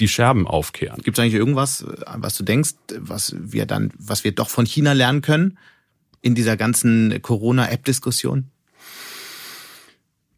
die 0.00 0.08
Scherben 0.08 0.46
aufkehren. 0.46 1.00
Gibt 1.02 1.18
es 1.18 1.22
eigentlich 1.22 1.34
irgendwas, 1.34 1.84
was 2.06 2.36
du 2.36 2.44
denkst, 2.44 2.74
was 2.98 3.34
wir 3.38 3.66
dann, 3.66 3.92
was 3.98 4.24
wir 4.24 4.32
doch 4.32 4.48
von 4.48 4.66
China 4.66 4.92
lernen 4.92 5.22
können 5.22 5.58
in 6.20 6.34
dieser 6.34 6.56
ganzen 6.56 7.20
Corona-App-Diskussion? 7.22 8.50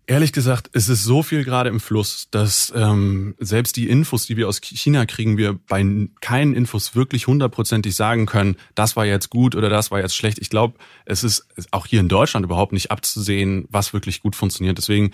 Ehrlich 0.08 0.32
gesagt, 0.32 0.70
es 0.72 0.88
ist 0.88 1.02
so 1.02 1.24
viel 1.24 1.42
gerade 1.42 1.68
im 1.68 1.80
Fluss, 1.80 2.28
dass 2.30 2.72
ähm, 2.76 3.34
selbst 3.40 3.74
die 3.74 3.88
Infos, 3.88 4.24
die 4.24 4.36
wir 4.36 4.46
aus 4.46 4.60
China 4.60 5.04
kriegen, 5.04 5.36
wir 5.36 5.58
bei 5.66 5.84
keinen 6.20 6.54
Infos 6.54 6.94
wirklich 6.94 7.26
hundertprozentig 7.26 7.96
sagen 7.96 8.26
können, 8.26 8.54
das 8.76 8.94
war 8.94 9.04
jetzt 9.04 9.30
gut 9.30 9.56
oder 9.56 9.68
das 9.68 9.90
war 9.90 9.98
jetzt 9.98 10.14
schlecht. 10.14 10.38
Ich 10.38 10.48
glaube, 10.48 10.78
es 11.06 11.24
ist 11.24 11.48
auch 11.72 11.86
hier 11.86 11.98
in 11.98 12.08
Deutschland 12.08 12.44
überhaupt 12.46 12.72
nicht 12.72 12.92
abzusehen, 12.92 13.66
was 13.68 13.92
wirklich 13.92 14.22
gut 14.22 14.36
funktioniert. 14.36 14.78
Deswegen 14.78 15.10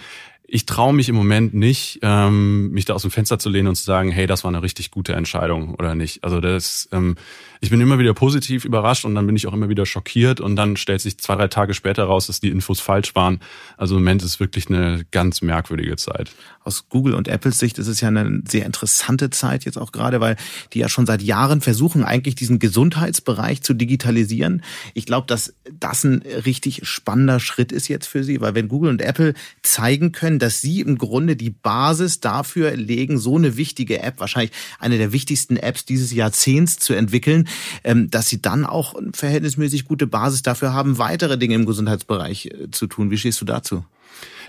ich 0.55 0.67
traue 0.67 0.93
mich 0.93 1.09
im 1.09 1.15
Moment 1.15 1.55
nicht, 1.55 2.01
ähm, 2.03 2.73
mich 2.73 2.85
da 2.85 2.93
aus 2.93 3.01
dem 3.01 3.11
Fenster 3.11 3.39
zu 3.39 3.49
lehnen 3.49 3.69
und 3.69 3.75
zu 3.75 3.85
sagen, 3.85 4.11
hey, 4.11 4.27
das 4.27 4.45
war 4.45 4.51
eine 4.51 4.63
richtig 4.63 4.91
gute 4.91 5.15
Entscheidung 5.15 5.75
oder 5.77 5.95
nicht. 5.95 6.25
Also 6.25 6.43
das, 6.43 6.91
ähm, 6.93 7.17
ich 7.63 7.71
bin 7.71 7.81
immer 7.81 7.99
wieder 7.99 8.13
positiv 8.13 8.67
überrascht 8.67 9.07
und 9.07 9.15
dann 9.15 9.25
bin 9.25 9.35
ich 9.35 9.47
auch 9.47 9.55
immer 9.55 9.71
wieder 9.71 9.87
schockiert 9.87 10.41
und 10.41 10.57
dann 10.57 10.77
stellt 10.77 11.01
sich 11.01 11.17
zwei, 11.17 11.37
drei 11.37 11.49
Tage 11.49 11.73
später 11.73 12.05
raus, 12.05 12.27
dass 12.27 12.41
die 12.41 12.51
Infos 12.51 12.81
falsch 12.81 13.15
waren. 13.15 13.41
Also 13.79 13.97
im 13.97 14.03
Moment 14.03 14.23
ist 14.25 14.41
wirklich 14.41 14.69
eine 14.69 15.07
ganz 15.11 15.41
merkwürdige 15.41 15.97
Zeit. 15.97 16.33
Aus 16.65 16.89
Google 16.91 17.15
und 17.15 17.29
Apples 17.29 17.59
Sicht 17.59 17.79
ist 17.79 17.89
es 17.89 18.03
ja 18.03 18.09
eine 18.09 18.43
sehr 18.47 18.67
interessante 18.67 19.31
Zeit 19.31 19.65
jetzt 19.65 19.79
auch 19.79 19.91
gerade, 19.91 20.21
weil 20.21 20.37
die 20.75 20.81
ja 20.81 20.91
schon 20.91 21.07
seit 21.07 21.23
Jahren 21.23 21.63
versuchen, 21.63 22.05
eigentlich 22.05 22.35
diesen 22.35 22.59
Gesundheitsbereich 22.59 23.63
zu 23.63 23.73
digitalisieren. 23.73 24.63
Ich 24.93 25.07
glaube, 25.07 25.27
dass 25.27 25.55
das 25.81 26.05
ein 26.05 26.23
richtig 26.45 26.87
spannender 26.87 27.41
Schritt 27.41 27.73
ist 27.73 27.89
jetzt 27.89 28.07
für 28.07 28.23
sie, 28.23 28.43
weil 28.43 28.55
wenn 28.55 28.69
Google 28.69 28.91
und 28.91 29.01
Apple 29.01 29.33
zeigen 29.63 30.13
können, 30.13 30.41
dass 30.43 30.61
Sie 30.61 30.81
im 30.81 30.99
Grunde 30.99 31.37
die 31.37 31.51
Basis 31.51 32.21
dafür 32.21 32.77
legen, 32.77 33.19
so 33.19 33.37
eine 33.37 33.57
wichtige 33.57 34.01
App, 34.01 34.19
wahrscheinlich 34.19 34.53
eine 34.79 34.99
der 34.99 35.13
wichtigsten 35.13 35.57
Apps 35.57 35.85
dieses 35.85 36.13
Jahrzehnts 36.13 36.79
zu 36.79 36.95
entwickeln, 36.95 37.49
ähm, 37.85 38.11
dass 38.11 38.29
Sie 38.29 38.43
dann 38.43 38.67
auch 38.67 38.95
eine 38.95 39.13
verhältnismäßig 39.15 39.85
gute 39.85 40.07
Basis 40.07 40.43
dafür 40.43 40.73
haben, 40.73 40.99
weitere 40.99 41.39
Dinge 41.39 41.55
im 41.55 41.67
Gesundheitsbereich 41.67 42.47
äh, 42.47 42.71
zu 42.71 42.87
tun. 42.89 43.11
Wie 43.11 43.19
stehst 43.19 43.41
du 43.41 43.45
dazu? 43.45 43.85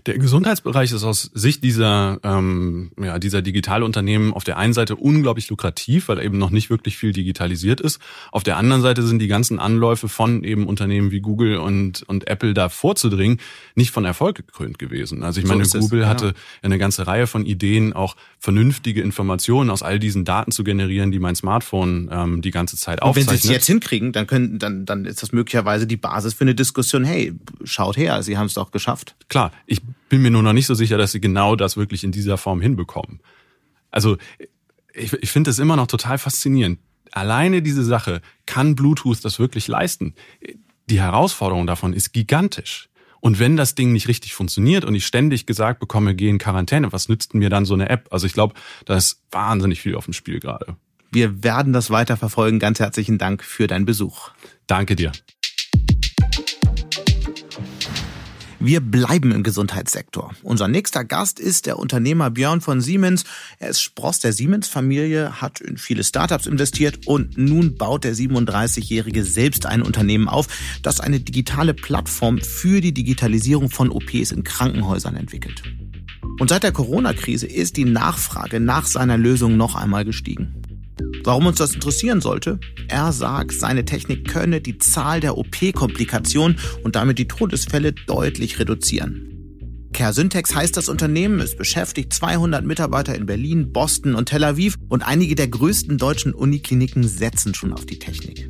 Der 0.06 0.17
Gesundheitsbereich 0.17 0.91
ist 0.91 1.03
aus 1.03 1.32
Sicht 1.34 1.63
dieser, 1.63 2.19
ähm, 2.23 2.91
ja, 3.01 3.19
dieser 3.19 3.41
Digitalunternehmen 3.41 4.34
auf 4.34 4.43
der 4.43 4.58
einen 4.58 4.73
Seite 4.73 4.95
unglaublich 4.95 5.49
lukrativ, 5.49 6.08
weil 6.08 6.23
eben 6.23 6.38
noch 6.38 6.49
nicht 6.49 6.69
wirklich 6.69 6.97
viel 6.97 7.13
digitalisiert 7.13 7.82
ist. 7.82 7.99
Auf 8.32 8.43
der 8.43 8.58
anderen 8.58 8.82
Seite 8.82 9.03
sind 9.03 9.19
die 9.19 9.27
ganzen 9.27 9.60
Anläufe 9.60 10.10
von 10.10 10.43
eben 10.43 10.67
Unternehmen 10.67 11.12
wie 11.12 11.21
Google 11.21 11.58
und, 11.58 12.03
und 12.03 12.27
Apple 12.27 12.53
da 12.53 12.69
vorzudringen 12.69 13.39
nicht 13.75 13.91
von 13.91 14.06
Erfolg 14.06 14.36
gekrönt 14.38 14.79
gewesen. 14.79 15.23
Also 15.23 15.39
ich 15.39 15.47
meine, 15.47 15.65
so 15.65 15.79
Google 15.79 16.01
es, 16.01 16.08
hatte 16.08 16.25
ja. 16.27 16.34
eine 16.62 16.77
ganze 16.77 17.08
Reihe 17.08 17.27
von 17.27 17.45
Ideen, 17.45 17.93
auch 17.93 18.15
vernünftige 18.39 19.01
Informationen 19.01 19.69
aus 19.69 19.84
all 19.84 19.99
diesen 19.99 20.25
Daten 20.25 20.51
zu 20.51 20.63
generieren, 20.63 21.12
die 21.12 21.19
mein 21.19 21.36
Smartphone 21.36 22.10
ähm, 22.12 22.41
die 22.41 22.51
ganze 22.51 22.77
Zeit 22.77 23.01
und 23.01 23.10
aufzeichnet. 23.10 23.34
Wenn 23.34 23.38
sie 23.39 23.47
es 23.47 23.53
jetzt 23.53 23.67
hinkriegen, 23.67 24.12
dann 24.12 24.27
können, 24.27 24.60
dann, 24.60 24.86
dann 24.86 25.06
ist 25.06 25.23
das 25.23 25.32
möglicherweise 25.32 25.88
die 25.88 25.97
Basis 25.97 26.34
für 26.34 26.43
eine 26.43 26.56
Diskussion. 26.56 27.03
Hey, 27.03 27.34
schaut 27.63 27.97
her, 27.97 28.21
sie 28.23 28.38
haben 28.38 28.47
es 28.47 28.53
doch 28.53 28.71
geschafft. 28.71 29.15
Klar, 29.29 29.51
ich 29.65 29.82
bin 30.10 30.22
mir 30.22 30.32
nur 30.32 30.43
noch 30.43 30.54
nicht 30.54 30.67
so 30.67 30.74
sicher, 30.74 30.98
dass 30.98 31.12
sie 31.12 31.22
genau 31.22 31.56
das 31.56 31.78
wirklich 31.78 32.04
in 32.04 32.12
dieser 32.12 32.38
Form 32.38 32.62
hinbekommen. 32.62 33.19
Also 33.91 34.17
ich, 34.93 35.13
ich 35.13 35.32
finde 35.32 35.50
es 35.50 35.60
immer 35.60 35.76
noch 35.76 35.88
total 35.88 36.17
faszinierend. 36.17 36.80
Alleine 37.12 37.62
diese 37.62 37.84
Sache, 37.84 38.22
kann 38.46 38.76
Bluetooth 38.76 39.24
das 39.24 39.39
wirklich 39.39 39.67
leisten? 39.67 40.15
Die 40.89 41.00
Herausforderung 41.00 41.67
davon 41.67 41.93
ist 41.93 42.12
gigantisch. 42.12 42.89
Und 43.19 43.39
wenn 43.39 43.56
das 43.56 43.76
Ding 43.76 43.93
nicht 43.93 44.10
richtig 44.10 44.34
funktioniert 44.34 44.84
und 44.84 44.96
ich 44.96 45.06
ständig 45.06 45.46
gesagt 45.46 45.80
bekomme, 45.80 46.13
geh 46.13 46.28
in 46.28 46.39
Quarantäne, 46.39 46.91
was 46.91 47.08
nützt 47.08 47.34
mir 47.34 47.50
dann 47.50 47.63
so 47.63 47.74
eine 47.74 47.89
App? 47.89 48.08
Also 48.12 48.28
ich 48.28 48.34
glaube, 48.34 48.54
da 48.86 48.98
ist 48.98 49.22
wahnsinnig 49.32 49.80
viel 49.80 49.96
auf 49.96 50.06
dem 50.06 50.13
Spiel 50.13 50.39
gerade. 50.39 50.76
Wir 51.10 51.43
werden 51.43 51.72
das 51.72 51.89
weiter 51.89 52.17
verfolgen. 52.17 52.60
Ganz 52.60 52.80
herzlichen 52.80 53.17
Dank 53.17 53.43
für 53.43 53.67
deinen 53.67 53.86
Besuch. 53.86 54.32
Danke 54.67 54.96
dir. 54.96 55.13
Wir 58.65 58.80
bleiben 58.80 59.34
im 59.34 59.43
Gesundheitssektor. 59.43 60.32
Unser 60.41 60.69
nächster 60.69 61.04
Gast 61.04 61.38
ist 61.38 61.65
der 61.65 61.78
Unternehmer 61.78 62.30
Björn 62.30 62.62
von 62.62 62.80
Siemens. 62.80 63.26
Er 63.60 63.67
ist 63.67 63.82
Spross 63.82 64.19
der 64.21 64.32
Siemens-Familie, 64.32 65.41
hat 65.41 65.60
in 65.60 65.78
viele 65.78 66.02
Startups 66.06 66.45
investiert 66.45 67.06
und 67.06 67.38
nun 67.38 67.76
baut 67.76 68.06
der 68.06 68.15
37-Jährige 68.15 69.26
selbst 69.26 69.65
ein 69.65 69.82
Unternehmen 69.82 70.30
auf, 70.30 70.47
das 70.82 71.02
eine 71.02 71.19
digitale 71.19 71.73
Plattform 71.73 72.39
für 72.39 72.80
die 72.80 72.93
Digitalisierung 72.93 73.69
von 73.69 73.89
OPs 73.89 74.32
in 74.32 74.45
Krankenhäusern 74.45 75.17
entwickelt. 75.17 75.62
Und 76.39 76.47
seit 76.47 76.63
der 76.63 76.71
Corona-Krise 76.71 77.47
ist 77.47 77.76
die 77.76 77.84
Nachfrage 77.84 78.62
nach 78.62 78.86
seiner 78.86 79.17
Lösung 79.17 79.58
noch 79.58 79.76
einmal 79.76 80.06
gestiegen. 80.06 80.72
Warum 81.23 81.47
uns 81.47 81.58
das 81.58 81.73
interessieren 81.73 82.21
sollte? 82.21 82.60
Er 82.88 83.12
sagt, 83.12 83.53
seine 83.53 83.86
Technik 83.86 84.27
könne 84.27 84.62
die 84.62 84.77
Zahl 84.77 85.19
der 85.19 85.38
OP-Komplikationen 85.38 86.58
und 86.84 86.95
damit 86.95 87.19
die 87.19 87.27
Todesfälle 87.27 87.93
deutlich 87.93 88.60
reduzieren. 88.60 89.29
Care 89.93 90.13
Syntax 90.13 90.56
heißt 90.56 90.75
das 90.75 90.89
Unternehmen, 90.89 91.39
es 91.39 91.56
beschäftigt 91.56 92.13
200 92.13 92.65
Mitarbeiter 92.65 93.15
in 93.15 93.27
Berlin, 93.27 93.71
Boston 93.71 94.15
und 94.15 94.29
Tel 94.29 94.43
Aviv 94.43 94.75
und 94.89 95.03
einige 95.03 95.36
der 95.36 95.47
größten 95.47 95.97
deutschen 95.97 96.34
Unikliniken 96.34 97.08
setzen 97.08 97.53
schon 97.53 97.71
auf 97.71 97.86
die 97.86 97.99
Technik. 97.99 98.49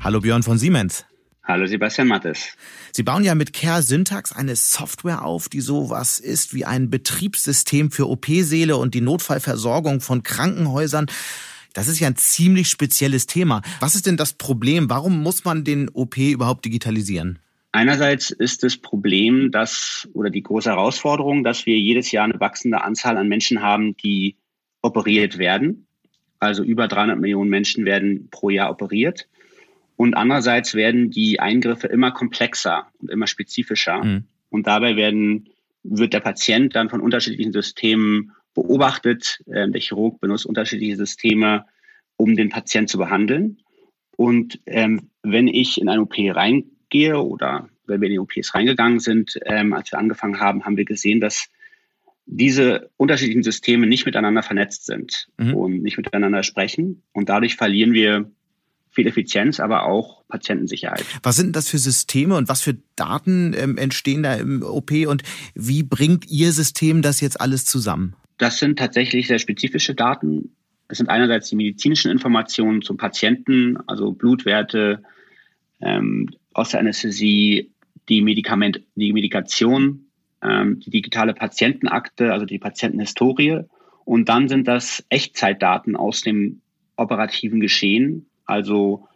Hallo 0.00 0.20
Björn 0.20 0.42
von 0.42 0.58
Siemens. 0.58 1.06
Hallo 1.46 1.66
Sebastian 1.66 2.08
Mattes. 2.08 2.56
Sie 2.92 3.02
bauen 3.02 3.22
ja 3.22 3.34
mit 3.34 3.52
Care 3.52 3.82
Syntax 3.82 4.32
eine 4.32 4.56
Software 4.56 5.26
auf, 5.26 5.50
die 5.50 5.60
sowas 5.60 6.18
ist 6.18 6.54
wie 6.54 6.64
ein 6.64 6.88
Betriebssystem 6.88 7.90
für 7.90 8.08
OP-Säle 8.08 8.78
und 8.78 8.94
die 8.94 9.02
Notfallversorgung 9.02 10.00
von 10.00 10.22
Krankenhäusern. 10.22 11.04
Das 11.74 11.86
ist 11.86 12.00
ja 12.00 12.06
ein 12.06 12.16
ziemlich 12.16 12.68
spezielles 12.68 13.26
Thema. 13.26 13.60
Was 13.80 13.94
ist 13.94 14.06
denn 14.06 14.16
das 14.16 14.32
Problem? 14.32 14.88
Warum 14.88 15.22
muss 15.22 15.44
man 15.44 15.64
den 15.64 15.90
OP 15.90 16.16
überhaupt 16.16 16.64
digitalisieren? 16.64 17.40
Einerseits 17.72 18.30
ist 18.30 18.62
das 18.62 18.78
Problem, 18.78 19.50
dass, 19.50 20.08
oder 20.14 20.30
die 20.30 20.42
große 20.42 20.70
Herausforderung, 20.70 21.44
dass 21.44 21.66
wir 21.66 21.78
jedes 21.78 22.10
Jahr 22.10 22.24
eine 22.24 22.40
wachsende 22.40 22.82
Anzahl 22.82 23.18
an 23.18 23.28
Menschen 23.28 23.60
haben, 23.60 23.96
die 23.98 24.36
operiert 24.80 25.36
werden. 25.36 25.86
Also 26.38 26.62
über 26.62 26.88
300 26.88 27.18
Millionen 27.18 27.50
Menschen 27.50 27.84
werden 27.84 28.28
pro 28.30 28.48
Jahr 28.48 28.70
operiert. 28.70 29.28
Und 29.96 30.14
andererseits 30.14 30.74
werden 30.74 31.10
die 31.10 31.40
Eingriffe 31.40 31.86
immer 31.86 32.10
komplexer 32.10 32.88
und 32.98 33.10
immer 33.10 33.26
spezifischer. 33.26 34.04
Mhm. 34.04 34.24
Und 34.50 34.66
dabei 34.66 34.96
werden, 34.96 35.48
wird 35.82 36.12
der 36.12 36.20
Patient 36.20 36.74
dann 36.74 36.90
von 36.90 37.00
unterschiedlichen 37.00 37.52
Systemen 37.52 38.32
beobachtet. 38.54 39.40
Ähm, 39.52 39.72
der 39.72 39.80
Chirurg 39.80 40.20
benutzt 40.20 40.46
unterschiedliche 40.46 40.96
Systeme, 40.96 41.66
um 42.16 42.36
den 42.36 42.48
Patient 42.48 42.88
zu 42.88 42.98
behandeln. 42.98 43.58
Und 44.16 44.60
ähm, 44.66 45.10
wenn 45.22 45.48
ich 45.48 45.80
in 45.80 45.88
eine 45.88 46.02
OP 46.02 46.14
reingehe 46.16 47.20
oder 47.20 47.68
wenn 47.86 48.00
wir 48.00 48.08
in 48.08 48.14
die 48.14 48.18
OPs 48.18 48.54
reingegangen 48.54 49.00
sind, 49.00 49.38
ähm, 49.44 49.72
als 49.72 49.92
wir 49.92 49.98
angefangen 49.98 50.40
haben, 50.40 50.64
haben 50.64 50.76
wir 50.76 50.84
gesehen, 50.84 51.20
dass 51.20 51.50
diese 52.26 52.90
unterschiedlichen 52.96 53.42
Systeme 53.42 53.86
nicht 53.86 54.06
miteinander 54.06 54.42
vernetzt 54.42 54.86
sind 54.86 55.28
mhm. 55.36 55.54
und 55.54 55.82
nicht 55.82 55.96
miteinander 55.96 56.42
sprechen. 56.42 57.02
Und 57.12 57.28
dadurch 57.28 57.56
verlieren 57.56 57.92
wir 57.92 58.30
viel 58.94 59.06
Effizienz, 59.06 59.60
aber 59.60 59.84
auch 59.84 60.22
Patientensicherheit. 60.28 61.04
Was 61.22 61.36
sind 61.36 61.56
das 61.56 61.68
für 61.68 61.78
Systeme 61.78 62.36
und 62.36 62.48
was 62.48 62.62
für 62.62 62.76
Daten 62.96 63.54
ähm, 63.56 63.76
entstehen 63.76 64.22
da 64.22 64.34
im 64.34 64.62
OP 64.62 64.92
und 65.06 65.22
wie 65.54 65.82
bringt 65.82 66.30
Ihr 66.30 66.52
System 66.52 67.02
das 67.02 67.20
jetzt 67.20 67.40
alles 67.40 67.64
zusammen? 67.64 68.14
Das 68.38 68.58
sind 68.58 68.78
tatsächlich 68.78 69.26
sehr 69.26 69.38
spezifische 69.38 69.94
Daten. 69.94 70.54
Es 70.88 70.98
sind 70.98 71.08
einerseits 71.08 71.48
die 71.48 71.56
medizinischen 71.56 72.10
Informationen 72.10 72.82
zum 72.82 72.96
Patienten, 72.96 73.78
also 73.86 74.12
Blutwerte 74.12 75.02
ähm, 75.80 76.30
aus 76.52 76.70
der 76.70 76.80
Anästhesie, 76.80 77.70
die, 78.08 78.22
Medikament, 78.22 78.82
die 78.94 79.12
Medikation, 79.12 80.06
ähm, 80.42 80.80
die 80.80 80.90
digitale 80.90 81.34
Patientenakte, 81.34 82.32
also 82.32 82.46
die 82.46 82.58
Patientenhistorie. 82.58 83.62
Und 84.04 84.28
dann 84.28 84.48
sind 84.48 84.68
das 84.68 85.04
Echtzeitdaten 85.08 85.96
aus 85.96 86.20
dem 86.20 86.60
operativen 86.96 87.60
Geschehen, 87.60 88.26
also 88.44 89.08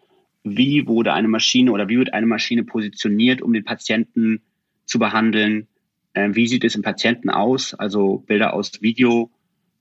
wie 0.42 0.86
wurde 0.86 1.12
eine 1.12 1.28
Maschine 1.28 1.72
oder 1.72 1.88
wie 1.88 1.98
wird 1.98 2.14
eine 2.14 2.26
Maschine 2.26 2.64
positioniert, 2.64 3.42
um 3.42 3.52
den 3.52 3.64
Patienten 3.64 4.40
zu 4.86 4.98
behandeln? 4.98 5.68
Äh, 6.14 6.30
wie 6.32 6.46
sieht 6.46 6.64
es 6.64 6.74
im 6.74 6.82
Patienten 6.82 7.30
aus? 7.30 7.74
Also 7.74 8.24
Bilder 8.26 8.54
aus 8.54 8.80
Video, 8.80 9.30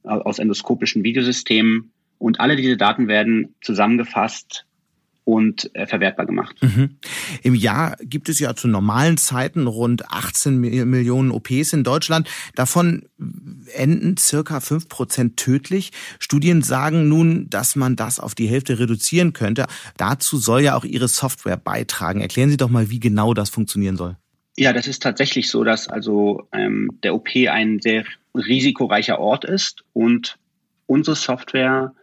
aus 0.03 0.39
endoskopischen 0.39 1.03
Videosystemen 1.03 1.91
Und 2.17 2.39
alle 2.39 2.55
diese 2.55 2.77
Daten 2.77 3.07
werden 3.07 3.55
zusammengefasst 3.61 4.66
und 5.27 5.69
äh, 5.75 5.85
verwertbar 5.85 6.25
gemacht. 6.25 6.55
Mhm. 6.61 6.91
Im 7.43 7.53
Jahr 7.53 7.97
gibt 7.99 8.29
es 8.29 8.39
ja 8.39 8.55
zu 8.55 8.69
normalen 8.69 9.17
Zeiten 9.17 9.67
rund 9.67 10.09
18 10.09 10.57
Millionen 10.57 11.31
OPs 11.31 11.73
in 11.73 11.83
Deutschland. 11.83 12.29
Davon 12.55 13.03
enden 13.75 14.15
circa 14.15 14.61
5 14.61 14.87
Prozent 14.87 15.35
tödlich. 15.35 15.91
Studien 16.19 16.61
sagen 16.61 17.09
nun, 17.09 17.49
dass 17.49 17.75
man 17.75 17.97
das 17.97 18.21
auf 18.21 18.35
die 18.35 18.47
Hälfte 18.47 18.79
reduzieren 18.79 19.33
könnte. 19.33 19.65
Dazu 19.97 20.37
soll 20.37 20.61
ja 20.61 20.77
auch 20.77 20.85
Ihre 20.85 21.09
Software 21.09 21.57
beitragen. 21.57 22.21
Erklären 22.21 22.49
Sie 22.49 22.55
doch 22.55 22.69
mal, 22.69 22.89
wie 22.89 23.01
genau 23.01 23.33
das 23.33 23.49
funktionieren 23.49 23.97
soll. 23.97 24.15
Ja, 24.55 24.71
das 24.71 24.87
ist 24.87 25.03
tatsächlich 25.03 25.49
so, 25.49 25.65
dass 25.65 25.89
also 25.89 26.47
ähm, 26.53 26.89
der 27.03 27.13
OP 27.13 27.27
ein 27.35 27.81
sehr 27.81 28.05
risikoreicher 28.33 29.19
Ort 29.19 29.43
ist 29.43 29.83
und 29.91 30.37
unsere 30.85 31.17
Software 31.17 31.93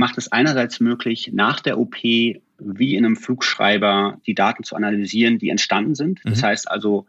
macht 0.00 0.18
es 0.18 0.32
einerseits 0.32 0.80
möglich, 0.80 1.30
nach 1.32 1.60
der 1.60 1.78
OP 1.78 1.96
wie 2.02 2.96
in 2.96 3.04
einem 3.04 3.16
Flugschreiber 3.16 4.18
die 4.26 4.34
Daten 4.34 4.64
zu 4.64 4.74
analysieren, 4.74 5.38
die 5.38 5.50
entstanden 5.50 5.94
sind. 5.94 6.20
Das 6.24 6.40
mhm. 6.40 6.46
heißt 6.46 6.70
also, 6.70 7.06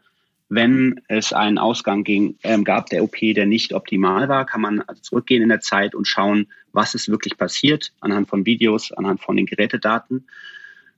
wenn 0.50 1.00
es 1.08 1.32
einen 1.32 1.56
Ausgang 1.56 2.04
ging, 2.04 2.36
ähm, 2.42 2.64
gab 2.64 2.90
der 2.90 3.02
OP, 3.02 3.16
der 3.18 3.46
nicht 3.46 3.72
optimal 3.72 4.28
war, 4.28 4.44
kann 4.44 4.60
man 4.60 4.82
also 4.82 5.00
zurückgehen 5.00 5.42
in 5.42 5.48
der 5.48 5.60
Zeit 5.60 5.94
und 5.94 6.06
schauen, 6.06 6.48
was 6.72 6.94
ist 6.94 7.08
wirklich 7.08 7.38
passiert 7.38 7.92
anhand 8.00 8.28
von 8.28 8.44
Videos, 8.44 8.92
anhand 8.92 9.22
von 9.22 9.36
den 9.36 9.46
Gerätedaten. 9.46 10.26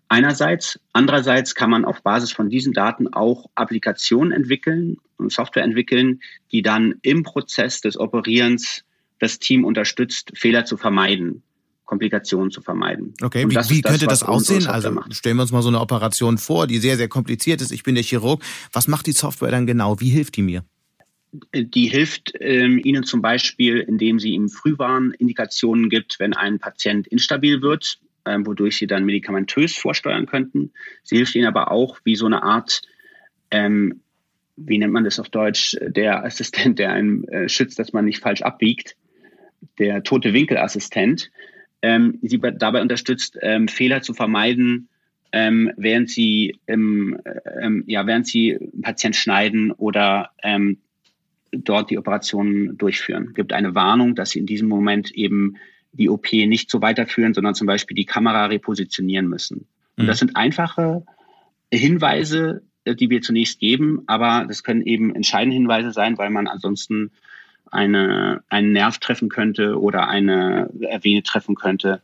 Einerseits. 0.09 0.81
Andererseits 0.93 1.55
kann 1.55 1.71
man 1.71 1.85
auf 1.85 2.03
Basis 2.03 2.33
von 2.33 2.51
diesen 2.51 2.73
Daten 2.73 3.13
auch 3.13 3.47
Applikationen 3.55 4.33
entwickeln 4.33 4.99
und 5.17 5.33
Software 5.33 5.63
entwickeln, 5.63 6.21
die 6.51 6.63
dann 6.63 6.97
im 7.03 7.23
Prozess 7.23 7.81
des 7.81 7.99
Operierens 7.99 8.85
das 9.21 9.39
Team 9.39 9.65
unterstützt, 9.65 10.33
Fehler 10.35 10.65
zu 10.65 10.77
vermeiden. 10.77 11.45
Komplikationen 11.85 12.51
zu 12.51 12.63
vermeiden. 12.63 13.15
Okay, 13.23 13.45
wie, 13.49 13.55
wie 13.55 13.83
könnte 13.83 14.07
das, 14.07 14.21
das 14.21 14.29
aussehen? 14.29 14.67
Also 14.67 14.91
macht. 14.91 15.15
stellen 15.15 15.37
wir 15.37 15.43
uns 15.43 15.53
mal 15.53 15.63
so 15.63 15.69
eine 15.69 15.81
Operation 15.81 16.39
vor, 16.39 16.67
die 16.67 16.79
sehr, 16.79 16.97
sehr 16.97 17.09
kompliziert 17.09 17.61
ist. 17.61 17.73
Ich 17.73 17.83
bin 17.83 17.95
der 17.95 18.05
Chirurg. 18.05 18.43
Was 18.73 18.89
macht 18.89 19.07
die 19.07 19.13
Software 19.13 19.51
dann 19.51 19.67
genau? 19.67 20.01
Wie 20.01 20.09
hilft 20.09 20.37
die 20.37 20.43
mir? 20.43 20.65
Die 21.53 21.89
hilft 21.89 22.33
ähm, 22.41 22.81
Ihnen 22.83 23.03
zum 23.03 23.21
Beispiel, 23.21 23.81
indem 23.81 24.21
sie 24.21 24.31
ihm 24.31 24.49
Frühwarnindikationen 24.49 25.91
gibt, 25.91 26.21
wenn 26.21 26.33
ein 26.33 26.61
Patient 26.61 27.09
instabil 27.09 27.61
wird, 27.61 27.99
ähm, 28.25 28.47
wodurch 28.47 28.77
Sie 28.77 28.87
dann 28.87 29.05
medikamentös 29.05 29.77
vorsteuern 29.77 30.27
könnten. 30.27 30.71
Sie 31.03 31.17
hilft 31.17 31.35
Ihnen 31.35 31.47
aber 31.47 31.73
auch 31.73 31.99
wie 32.05 32.15
so 32.15 32.27
eine 32.27 32.45
Art, 32.45 32.83
ähm, 33.51 34.01
wie 34.57 34.79
nennt 34.79 34.93
man 34.93 35.03
das 35.03 35.19
auf 35.19 35.29
Deutsch, 35.29 35.77
der 35.81 36.25
Assistent, 36.25 36.79
der 36.79 36.93
einen 36.93 37.27
äh, 37.29 37.49
schützt, 37.49 37.81
dass 37.81 37.93
man 37.93 38.05
nicht 38.05 38.21
falsch 38.21 38.43
abbiegt, 38.43 38.97
der 39.79 40.05
tote 40.05 40.33
Winkelassistent 40.33 41.31
ähm, 41.85 42.19
sie 42.23 42.41
dabei 42.41 42.81
unterstützt, 42.81 43.37
ähm, 43.43 43.69
Fehler 43.69 44.01
zu 44.01 44.15
vermeiden, 44.15 44.89
ähm, 45.33 45.71
während 45.77 46.09
sie 46.09 46.57
ähm, 46.67 47.21
ähm, 47.61 47.85
ja 47.87 48.07
während 48.07 48.27
sie 48.27 48.57
einen 48.57 48.81
Patient 48.81 49.15
schneiden 49.15 49.71
oder 49.71 50.31
ähm, 50.43 50.79
dort 51.53 51.91
die 51.91 51.99
Operationen 51.99 52.79
durchführen. 52.79 53.27
Es 53.29 53.35
gibt 53.35 53.53
eine 53.53 53.75
Warnung, 53.75 54.15
dass 54.15 54.31
sie 54.31 54.39
in 54.39 54.47
diesem 54.47 54.67
Moment 54.67 55.11
eben 55.11 55.57
die 55.93 56.09
OP 56.09 56.33
nicht 56.33 56.71
so 56.71 56.81
weiterführen, 56.81 57.35
sondern 57.35 57.55
zum 57.55 57.67
Beispiel 57.67 57.95
die 57.95 58.07
Kamera 58.07 58.47
repositionieren 58.47 59.29
müssen. 59.29 59.67
Und 59.99 60.05
mhm. 60.05 60.07
das 60.09 60.21
sind 60.21 60.37
einfache 60.37 61.05
Hinweise, 61.71 62.63
äh, 62.85 62.95
die 62.95 63.11
wir 63.11 63.21
zunächst 63.21 63.61
geben, 63.61 64.05
aber 64.07 64.47
das 64.49 64.63
können 64.63 64.81
eben 64.81 65.15
entscheidende 65.15 65.55
Hinweise 65.55 65.93
sein, 65.93 66.17
weil 66.17 66.31
man 66.31 66.49
ansonsten 66.49 67.11
eine, 67.71 68.43
einen 68.49 68.73
Nerv 68.73 68.99
treffen 68.99 69.29
könnte 69.29 69.81
oder 69.81 70.09
eine 70.09 70.71
Vene 71.03 71.23
treffen 71.23 71.55
könnte 71.55 72.01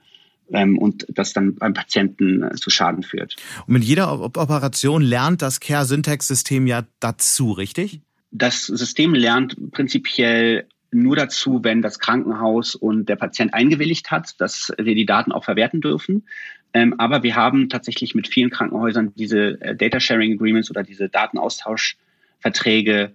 ähm, 0.53 0.79
und 0.79 1.07
das 1.09 1.33
dann 1.33 1.57
beim 1.57 1.75
Patienten 1.75 2.43
äh, 2.43 2.55
zu 2.55 2.71
Schaden 2.71 3.03
führt. 3.03 3.35
Und 3.67 3.75
mit 3.75 3.85
jeder 3.85 4.21
Operation 4.21 5.03
lernt 5.03 5.43
das 5.43 5.61
Care-Syntax-System 5.61 6.67
ja 6.67 6.85
dazu, 7.01 7.53
richtig? 7.53 8.01
Das 8.33 8.67
System 8.67 9.15
lernt 9.15 9.73
prinzipiell 9.73 10.67
nur 10.93 11.15
dazu, 11.17 11.61
wenn 11.63 11.83
das 11.83 12.01
Krankenhaus 12.01 12.75
und 12.75 13.09
der 13.09 13.15
Patient 13.17 13.55
eingewilligt 13.55 14.11
hat, 14.11 14.41
dass 14.41 14.73
wir 14.77 14.95
die 14.95 15.07
Daten 15.07 15.33
auch 15.33 15.45
verwerten 15.45 15.81
dürfen. 15.81 16.27
Ähm, 16.73 16.95
aber 16.99 17.23
wir 17.23 17.37
haben 17.37 17.69
tatsächlich 17.69 18.15
mit 18.15 18.29
vielen 18.29 18.51
Krankenhäusern 18.51 19.13
diese 19.15 19.61
äh, 19.61 19.75
Data 19.75 19.99
Sharing 20.01 20.35
Agreements 20.35 20.71
oder 20.71 20.85
diese 20.85 21.09
Datenaustauschverträge 21.09 23.13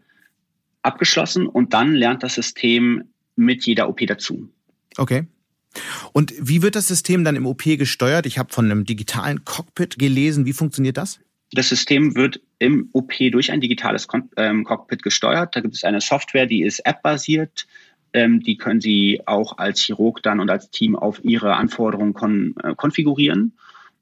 abgeschlossen 0.86 1.48
und 1.48 1.74
dann 1.74 1.94
lernt 1.94 2.24
das 2.24 2.36
System 2.36 3.06
mit 3.36 3.66
jeder 3.66 3.90
OP 3.90 4.06
dazu. 4.08 4.50
Okay. 4.98 5.28
Und 6.14 6.34
wie 6.40 6.62
wird 6.62 6.76
das 6.76 6.88
System 6.88 7.24
dann 7.24 7.36
im 7.36 7.46
OP 7.46 7.64
gesteuert? 7.64 8.26
Ich 8.26 8.38
habe 8.38 8.54
von 8.54 8.66
einem 8.66 8.86
digitalen 8.86 9.44
Cockpit 9.44 10.00
gelesen. 10.00 10.46
Wie 10.46 10.54
funktioniert 10.54 10.98
das? 10.98 11.20
Das 11.52 11.70
System 11.70 12.16
wird 12.16 12.40
im 12.60 12.90
OP 12.94 13.14
durch 13.32 13.52
ein 13.52 13.62
digitales 13.62 14.08
ähm, 14.38 14.64
Cockpit 14.64 15.04
gesteuert. 15.04 15.56
Da 15.56 15.62
gibt 15.62 15.76
es 15.76 15.84
eine 15.84 16.02
Software, 16.02 16.46
die 16.46 16.64
ist 16.64 16.80
app-basiert. 16.80 17.68
Ähm, 18.14 18.42
die 18.42 18.58
können 18.58 18.82
Sie 18.82 19.22
auch 19.26 19.58
als 19.58 19.82
Chirurg 19.82 20.24
dann 20.24 20.40
und 20.40 20.50
als 20.50 20.70
Team 20.70 20.96
auf 20.96 21.24
Ihre 21.24 21.56
Anforderungen 21.56 22.14
kon 22.14 22.56
äh, 22.64 22.74
konfigurieren. 22.76 23.54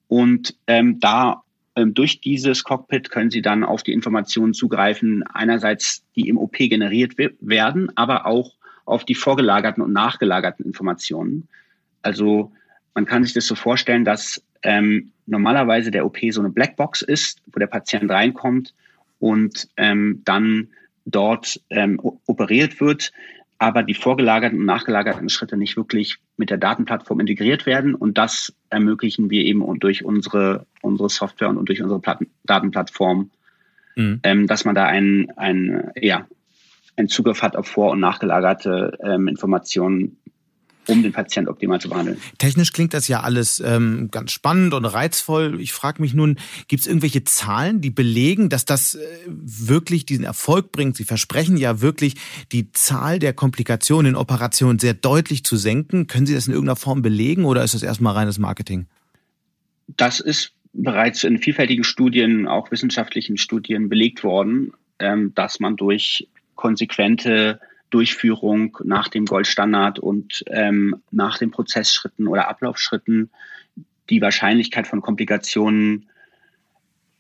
Und 0.08 0.56
ähm, 0.67 1.00
da 1.00 1.43
durch 1.76 2.22
dieses 2.22 2.64
Cockpit 2.64 3.10
können 3.10 3.32
Sie 3.32 3.42
dann 3.42 3.64
auf 3.64 3.84
die 3.84 3.94
Informationen 3.94 4.54
zugreifen, 4.54 5.24
einerseits 5.24 6.06
die 6.16 6.28
im 6.28 6.38
OP 6.38 6.58
generiert 6.58 7.18
werden, 7.18 7.92
aber 7.96 8.26
auch 8.28 8.54
auf 8.86 9.06
die 9.06 9.16
vorgelagerten 9.16 9.82
und 9.82 9.94
nachgelagerten 9.94 10.66
Informationen. 10.66 11.48
Also 12.02 12.52
man 12.94 13.06
kann 13.06 13.24
sich 13.24 13.34
das 13.34 13.48
so 13.48 13.56
vorstellen, 13.56 14.06
dass 14.06 14.44
ähm, 14.62 15.12
normalerweise 15.26 15.90
der 15.90 16.06
OP 16.06 16.20
so 16.30 16.42
eine 16.42 16.50
Blackbox 16.50 17.02
ist, 17.02 17.42
wo 17.52 17.60
der 17.60 17.68
Patient 17.68 18.10
reinkommt 18.12 18.74
und 19.20 19.70
ähm, 19.78 20.22
dann 20.26 20.70
dort 21.06 21.62
ähm, 21.70 22.00
operiert 22.26 22.80
wird 22.80 23.12
aber 23.58 23.84
die 23.84 23.94
vorgelagerten 23.94 24.60
und 24.60 24.66
nachgelagerten 24.66 25.30
Schritte 25.30 25.58
nicht 25.58 25.78
wirklich 25.78 26.18
mit 26.38 26.50
der 26.50 26.58
Datenplattform 26.58 27.20
integriert 27.20 27.66
werden. 27.66 27.96
Und 27.96 28.18
das 28.18 28.54
ermöglichen 28.70 29.30
wir 29.30 29.44
eben 29.44 29.63
durch 29.80 30.04
unsere, 30.04 30.66
unsere 30.82 31.10
Software 31.10 31.50
und 31.50 31.68
durch 31.70 31.82
unsere 31.82 32.00
Platten, 32.00 32.28
Datenplattform, 32.44 33.32
mhm. 33.96 34.20
ähm, 34.24 34.48
dass 34.48 34.66
man 34.66 34.76
da 34.76 34.86
einen, 34.86 35.30
einen, 35.38 35.92
ja, 35.96 36.28
einen 36.96 37.08
Zugriff 37.08 37.42
hat 37.42 37.56
auf 37.56 37.68
vor- 37.68 37.92
und 37.92 38.00
nachgelagerte 38.00 38.98
ähm, 39.04 39.28
Informationen 39.28 40.18
um 40.88 41.04
den 41.04 41.12
Patienten 41.12 41.50
optimal 41.50 41.80
zu 41.80 41.89
behandeln. 41.89 42.17
Technisch 42.38 42.74
klingt 42.74 42.93
das 42.93 43.08
ja 43.08 43.22
alles 43.22 43.60
ähm, 43.60 44.10
ganz 44.12 44.32
spannend 44.32 44.74
und 44.74 44.86
reizvoll. 44.86 45.60
Ich 45.62 45.74
frage 45.74 46.02
mich 46.02 46.13
nun, 46.13 46.38
gibt 46.67 46.82
es 46.82 46.88
irgendwelche 46.88 47.24
Zahlen, 47.24 47.82
die 47.82 47.89
belegen, 47.89 48.50
dass 48.50 48.65
das 48.65 48.96
äh, 48.96 49.00
wirklich 49.28 50.06
diesen 50.06 50.26
Erfolg 50.26 50.72
bringt? 50.72 50.98
Sie 50.98 51.06
versprechen 51.06 51.58
ja 51.58 51.82
wirklich, 51.82 52.15
die 52.52 52.72
Zahl 52.72 53.19
der 53.19 53.34
Komplikationen 53.34 54.12
in 54.12 54.15
Operationen 54.15 54.80
sehr 54.80 54.93
deutlich 54.93 55.43
zu 55.43 55.58
senken. 55.58 56.08
Können 56.08 56.26
Sie 56.26 56.34
das 56.34 56.48
in 56.48 56.54
irgendeiner 56.54 56.76
Form 56.76 57.02
belegen 57.02 57.46
oder 57.46 57.63
ist 57.63 57.74
das 57.74 57.84
erstmal 57.84 58.13
reines 58.13 58.39
Marketing? 58.39 58.88
Das 59.88 60.19
ist 60.19 60.54
bereits 60.74 61.24
in 61.24 61.38
vielfältigen 61.38 61.84
Studien, 61.84 62.48
auch 62.48 62.72
wissenschaftlichen 62.72 63.38
Studien 63.38 63.89
belegt 63.89 64.24
worden, 64.24 64.74
ähm, 65.00 65.34
dass 65.36 65.60
man 65.60 65.76
durch 65.76 66.28
konsequente 66.56 67.60
Durchführung 67.94 68.78
nach 68.84 69.08
dem 69.08 69.26
Goldstandard 69.26 70.00
und 70.00 70.44
ähm, 70.48 70.96
nach 71.12 71.38
den 71.38 71.52
Prozessschritten 71.52 72.28
oder 72.28 72.48
Ablaufschritten 72.48 73.30
die 74.10 74.22
Wahrscheinlichkeit 74.22 74.88
von 74.88 75.02
Komplikationen 75.02 76.10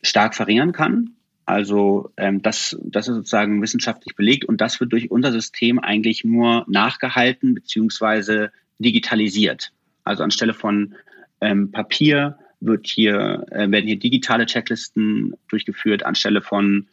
stark 0.01 0.33
verringern 0.33 0.71
kann. 0.71 1.11
Also 1.45 2.11
ähm, 2.17 2.41
das, 2.41 2.75
das 2.81 3.07
ist 3.07 3.15
sozusagen 3.15 3.61
wissenschaftlich 3.61 4.15
belegt 4.15 4.45
und 4.45 4.61
das 4.61 4.79
wird 4.79 4.91
durch 4.93 5.11
unser 5.11 5.31
System 5.31 5.77
eigentlich 5.77 6.23
nur 6.23 6.65
nachgehalten 6.67 7.53
beziehungsweise 7.53 8.51
digitalisiert. 8.79 9.71
Also 10.03 10.23
anstelle 10.23 10.53
von 10.53 10.95
ähm, 11.39 11.71
Papier 11.71 12.39
wird 12.61 12.87
hier, 12.87 13.45
äh, 13.51 13.69
werden 13.69 13.85
hier 13.85 13.99
digitale 13.99 14.47
Checklisten 14.47 15.35
durchgeführt, 15.49 16.03
anstelle 16.03 16.41
von 16.41 16.87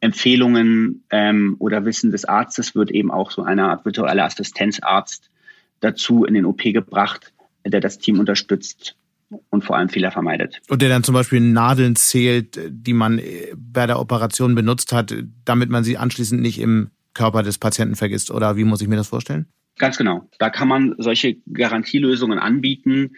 Empfehlungen 0.00 1.04
ähm, 1.10 1.56
oder 1.58 1.84
Wissen 1.84 2.10
des 2.10 2.24
Arztes 2.24 2.74
wird 2.74 2.90
eben 2.90 3.10
auch 3.10 3.30
so 3.30 3.42
eine 3.42 3.68
Art 3.68 3.84
virtueller 3.84 4.24
Assistenzarzt 4.24 5.30
dazu 5.80 6.24
in 6.24 6.34
den 6.34 6.46
OP 6.46 6.62
gebracht, 6.62 7.32
der 7.66 7.80
das 7.80 7.98
Team 7.98 8.18
unterstützt 8.18 8.96
und 9.50 9.64
vor 9.64 9.76
allem 9.76 9.88
Fehler 9.88 10.10
vermeidet. 10.10 10.60
Und 10.68 10.82
der 10.82 10.88
dann 10.88 11.04
zum 11.04 11.14
Beispiel 11.14 11.40
Nadeln 11.40 11.96
zählt, 11.96 12.58
die 12.68 12.94
man 12.94 13.20
bei 13.54 13.86
der 13.86 14.00
Operation 14.00 14.54
benutzt 14.54 14.92
hat, 14.92 15.14
damit 15.44 15.70
man 15.70 15.84
sie 15.84 15.98
anschließend 15.98 16.40
nicht 16.40 16.60
im 16.60 16.90
Körper 17.14 17.42
des 17.42 17.58
Patienten 17.58 17.96
vergisst. 17.96 18.30
Oder 18.30 18.56
wie 18.56 18.64
muss 18.64 18.80
ich 18.80 18.88
mir 18.88 18.96
das 18.96 19.08
vorstellen? 19.08 19.46
Ganz 19.78 19.96
genau. 19.96 20.28
Da 20.38 20.50
kann 20.50 20.68
man 20.68 20.94
solche 20.98 21.36
Garantielösungen 21.52 22.38
anbieten, 22.38 23.16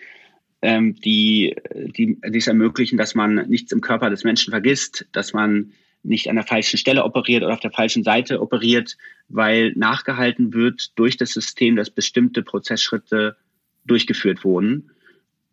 ähm, 0.60 0.94
die, 0.94 1.56
die, 1.96 2.18
die 2.24 2.38
es 2.38 2.46
ermöglichen, 2.46 2.96
dass 2.96 3.14
man 3.14 3.34
nichts 3.48 3.72
im 3.72 3.80
Körper 3.80 4.10
des 4.10 4.22
Menschen 4.22 4.50
vergisst, 4.52 5.06
dass 5.12 5.32
man 5.32 5.72
nicht 6.02 6.28
an 6.28 6.36
der 6.36 6.44
falschen 6.44 6.78
Stelle 6.78 7.04
operiert 7.04 7.42
oder 7.42 7.54
auf 7.54 7.60
der 7.60 7.70
falschen 7.70 8.02
Seite 8.02 8.40
operiert, 8.40 8.96
weil 9.28 9.72
nachgehalten 9.76 10.52
wird 10.52 10.98
durch 10.98 11.16
das 11.16 11.30
System, 11.30 11.76
dass 11.76 11.90
bestimmte 11.90 12.42
Prozessschritte 12.42 13.36
durchgeführt 13.84 14.44
wurden, 14.44 14.90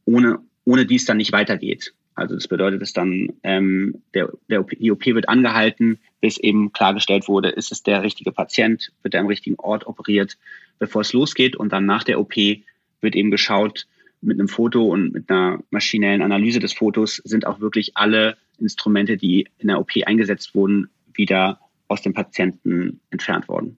ohne, 0.05 0.39
ohne 0.65 0.85
die 0.85 0.95
es 0.95 1.05
dann 1.05 1.17
nicht 1.17 1.31
weitergeht. 1.31 1.93
Also 2.15 2.35
das 2.35 2.47
bedeutet, 2.47 2.81
dass 2.81 2.91
dann 2.91 3.29
ähm, 3.43 4.01
der, 4.13 4.29
der 4.49 4.59
OP, 4.59 4.71
die 4.71 4.91
OP 4.91 5.05
wird 5.05 5.29
angehalten, 5.29 5.99
bis 6.19 6.37
eben 6.37 6.73
klargestellt 6.73 7.29
wurde, 7.29 7.49
ist 7.49 7.71
es 7.71 7.81
der 7.81 8.03
richtige 8.03 8.33
Patient, 8.33 8.91
wird 9.03 9.13
er 9.13 9.21
am 9.21 9.27
richtigen 9.27 9.55
Ort 9.55 9.87
operiert, 9.87 10.37
bevor 10.79 11.01
es 11.01 11.13
losgeht. 11.13 11.55
Und 11.55 11.71
dann 11.71 11.85
nach 11.85 12.03
der 12.03 12.19
OP 12.19 12.35
wird 12.35 13.15
eben 13.15 13.31
geschaut, 13.31 13.87
mit 14.21 14.39
einem 14.39 14.47
Foto 14.47 14.87
und 14.87 15.13
mit 15.13 15.29
einer 15.29 15.59
maschinellen 15.69 16.21
Analyse 16.21 16.59
des 16.59 16.73
Fotos 16.73 17.21
sind 17.23 17.45
auch 17.45 17.59
wirklich 17.59 17.95
alle 17.95 18.37
Instrumente, 18.59 19.17
die 19.17 19.47
in 19.57 19.67
der 19.67 19.79
OP 19.79 19.91
eingesetzt 20.05 20.53
wurden, 20.55 20.89
wieder 21.13 21.59
aus 21.89 22.01
dem 22.03 22.13
Patienten 22.13 23.01
entfernt 23.09 23.47
worden. 23.47 23.77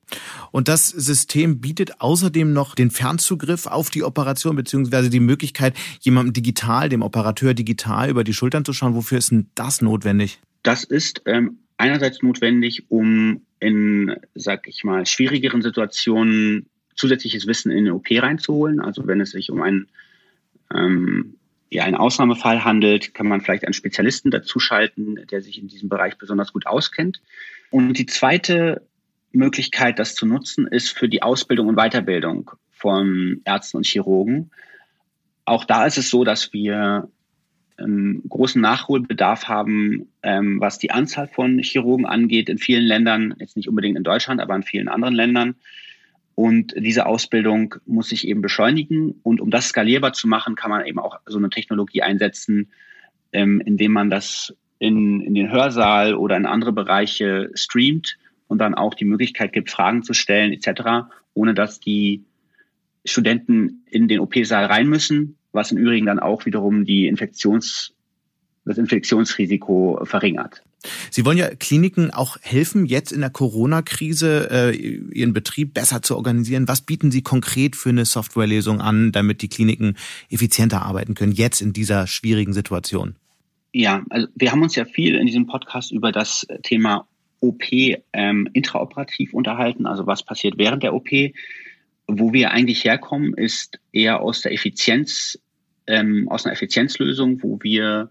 Und 0.51 0.67
das 0.67 0.89
System 0.89 1.61
bietet 1.61 2.01
außerdem 2.01 2.51
noch 2.51 2.75
den 2.75 2.91
Fernzugriff 2.91 3.67
auf 3.67 3.89
die 3.89 4.03
Operation 4.03 4.55
beziehungsweise 4.55 5.09
die 5.09 5.21
Möglichkeit, 5.21 5.75
jemandem 6.01 6.33
digital, 6.33 6.89
dem 6.89 7.03
Operateur 7.03 7.53
digital 7.53 8.09
über 8.09 8.23
die 8.23 8.33
Schultern 8.33 8.65
zu 8.65 8.73
schauen. 8.73 8.95
Wofür 8.95 9.17
ist 9.17 9.31
denn 9.31 9.49
das 9.55 9.81
notwendig? 9.81 10.39
Das 10.61 10.83
ist 10.83 11.21
ähm, 11.25 11.59
einerseits 11.77 12.21
notwendig, 12.21 12.85
um 12.89 13.41
in, 13.59 14.15
sag 14.35 14.67
ich 14.67 14.83
mal, 14.83 15.05
schwierigeren 15.05 15.61
Situationen 15.61 16.67
zusätzliches 16.95 17.47
Wissen 17.47 17.71
in 17.71 17.85
den 17.85 17.93
OP 17.93 18.07
reinzuholen. 18.11 18.81
Also 18.81 19.07
wenn 19.07 19.21
es 19.21 19.31
sich 19.31 19.51
um 19.51 19.61
einen 19.61 19.87
ähm, 20.75 21.37
ja, 21.69 21.83
einen 21.85 21.95
Ausnahmefall 21.95 22.65
handelt, 22.65 23.13
kann 23.13 23.27
man 23.27 23.41
vielleicht 23.41 23.63
einen 23.63 23.73
Spezialisten 23.73 24.29
dazuschalten, 24.29 25.25
der 25.31 25.41
sich 25.41 25.57
in 25.57 25.67
diesem 25.67 25.87
Bereich 25.87 26.17
besonders 26.17 26.51
gut 26.51 26.67
auskennt. 26.67 27.21
Und 27.69 27.93
die 27.93 28.05
zweite 28.05 28.81
Möglichkeit, 29.31 29.97
das 29.97 30.15
zu 30.15 30.25
nutzen, 30.25 30.67
ist 30.67 30.89
für 30.89 31.07
die 31.07 31.23
Ausbildung 31.23 31.67
und 31.67 31.75
Weiterbildung 31.75 32.51
von 32.71 33.41
Ärzten 33.45 33.77
und 33.77 33.85
Chirurgen. 33.85 34.51
Auch 35.45 35.63
da 35.63 35.85
ist 35.85 35.97
es 35.97 36.09
so, 36.09 36.23
dass 36.25 36.51
wir 36.51 37.07
einen 37.77 38.27
großen 38.27 38.61
Nachholbedarf 38.61 39.47
haben, 39.47 40.09
ähm, 40.23 40.59
was 40.59 40.77
die 40.77 40.91
Anzahl 40.91 41.27
von 41.27 41.59
Chirurgen 41.59 42.05
angeht. 42.05 42.49
In 42.49 42.57
vielen 42.57 42.83
Ländern, 42.83 43.33
jetzt 43.39 43.55
nicht 43.55 43.69
unbedingt 43.69 43.97
in 43.97 44.03
Deutschland, 44.03 44.41
aber 44.41 44.55
in 44.55 44.63
vielen 44.63 44.87
anderen 44.87 45.15
Ländern. 45.15 45.55
Und 46.41 46.73
diese 46.75 47.05
Ausbildung 47.05 47.75
muss 47.85 48.09
sich 48.09 48.27
eben 48.27 48.41
beschleunigen. 48.41 49.19
Und 49.21 49.41
um 49.41 49.51
das 49.51 49.67
skalierbar 49.67 50.13
zu 50.13 50.27
machen, 50.27 50.55
kann 50.55 50.71
man 50.71 50.83
eben 50.87 50.97
auch 50.97 51.19
so 51.27 51.37
eine 51.37 51.51
Technologie 51.51 52.01
einsetzen, 52.01 52.71
ähm, 53.31 53.61
indem 53.63 53.91
man 53.91 54.09
das 54.09 54.51
in, 54.79 55.21
in 55.21 55.35
den 55.35 55.51
Hörsaal 55.51 56.15
oder 56.15 56.35
in 56.35 56.47
andere 56.47 56.73
Bereiche 56.73 57.51
streamt 57.53 58.17
und 58.47 58.57
dann 58.57 58.73
auch 58.73 58.95
die 58.95 59.05
Möglichkeit 59.05 59.53
gibt, 59.53 59.69
Fragen 59.69 60.01
zu 60.01 60.15
stellen 60.15 60.51
etc., 60.51 61.11
ohne 61.35 61.53
dass 61.53 61.79
die 61.79 62.23
Studenten 63.05 63.85
in 63.91 64.07
den 64.07 64.19
OP-Saal 64.19 64.65
rein 64.65 64.87
müssen, 64.87 65.37
was 65.51 65.71
im 65.71 65.77
Übrigen 65.77 66.07
dann 66.07 66.17
auch 66.17 66.47
wiederum 66.47 66.85
die 66.85 67.05
Infektions, 67.05 67.93
das 68.65 68.79
Infektionsrisiko 68.79 70.05
verringert. 70.05 70.63
Sie 71.09 71.25
wollen 71.25 71.37
ja 71.37 71.53
Kliniken 71.53 72.11
auch 72.11 72.37
helfen, 72.41 72.85
jetzt 72.85 73.11
in 73.11 73.21
der 73.21 73.29
Corona-Krise 73.29 74.49
äh, 74.51 74.75
ihren 74.75 75.33
Betrieb 75.33 75.73
besser 75.73 76.01
zu 76.01 76.15
organisieren. 76.15 76.67
Was 76.67 76.81
bieten 76.81 77.11
Sie 77.11 77.21
konkret 77.21 77.75
für 77.75 77.89
eine 77.89 78.05
Softwarelösung 78.05 78.81
an, 78.81 79.11
damit 79.11 79.41
die 79.41 79.49
Kliniken 79.49 79.95
effizienter 80.29 80.81
arbeiten 80.83 81.13
können, 81.13 81.33
jetzt 81.33 81.61
in 81.61 81.73
dieser 81.73 82.07
schwierigen 82.07 82.53
Situation? 82.53 83.15
Ja, 83.73 84.03
also 84.09 84.27
wir 84.35 84.51
haben 84.51 84.63
uns 84.63 84.75
ja 84.75 84.85
viel 84.85 85.15
in 85.15 85.27
diesem 85.27 85.47
Podcast 85.47 85.91
über 85.91 86.11
das 86.11 86.45
Thema 86.63 87.07
OP 87.39 87.63
ähm, 87.71 88.49
intraoperativ 88.53 89.33
unterhalten, 89.33 89.85
also 89.85 90.05
was 90.07 90.23
passiert 90.23 90.57
während 90.57 90.83
der 90.83 90.93
OP. 90.93 91.09
Wo 92.07 92.33
wir 92.33 92.51
eigentlich 92.51 92.83
herkommen, 92.83 93.33
ist 93.33 93.79
eher 93.93 94.21
aus 94.21 94.41
der 94.41 94.51
Effizienz, 94.51 95.39
ähm, 95.87 96.27
aus 96.29 96.45
einer 96.45 96.53
Effizienzlösung, 96.53 97.41
wo 97.41 97.59
wir 97.61 98.09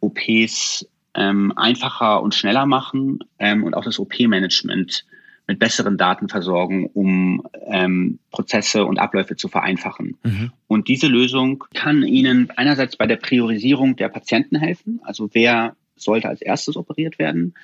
OPs 0.00 0.86
ähm, 1.14 1.52
einfacher 1.56 2.22
und 2.22 2.34
schneller 2.34 2.66
machen 2.66 3.20
ähm, 3.38 3.64
und 3.64 3.74
auch 3.74 3.84
das 3.84 3.98
OP-Management 3.98 5.04
mit 5.46 5.58
besseren 5.58 5.98
Daten 5.98 6.28
versorgen, 6.28 6.86
um 6.94 7.42
ähm, 7.66 8.18
Prozesse 8.30 8.84
und 8.84 8.98
Abläufe 8.98 9.36
zu 9.36 9.48
vereinfachen. 9.48 10.16
Mhm. 10.22 10.52
Und 10.68 10.88
diese 10.88 11.08
Lösung 11.08 11.64
kann 11.74 12.02
Ihnen 12.04 12.50
einerseits 12.56 12.96
bei 12.96 13.06
der 13.06 13.16
Priorisierung 13.16 13.96
der 13.96 14.08
Patienten 14.08 14.56
helfen, 14.56 15.00
also 15.02 15.30
wer 15.32 15.76
sollte 15.96 16.28
als 16.28 16.42
erstes 16.42 16.76
operiert 16.76 17.18
werden. 17.18 17.54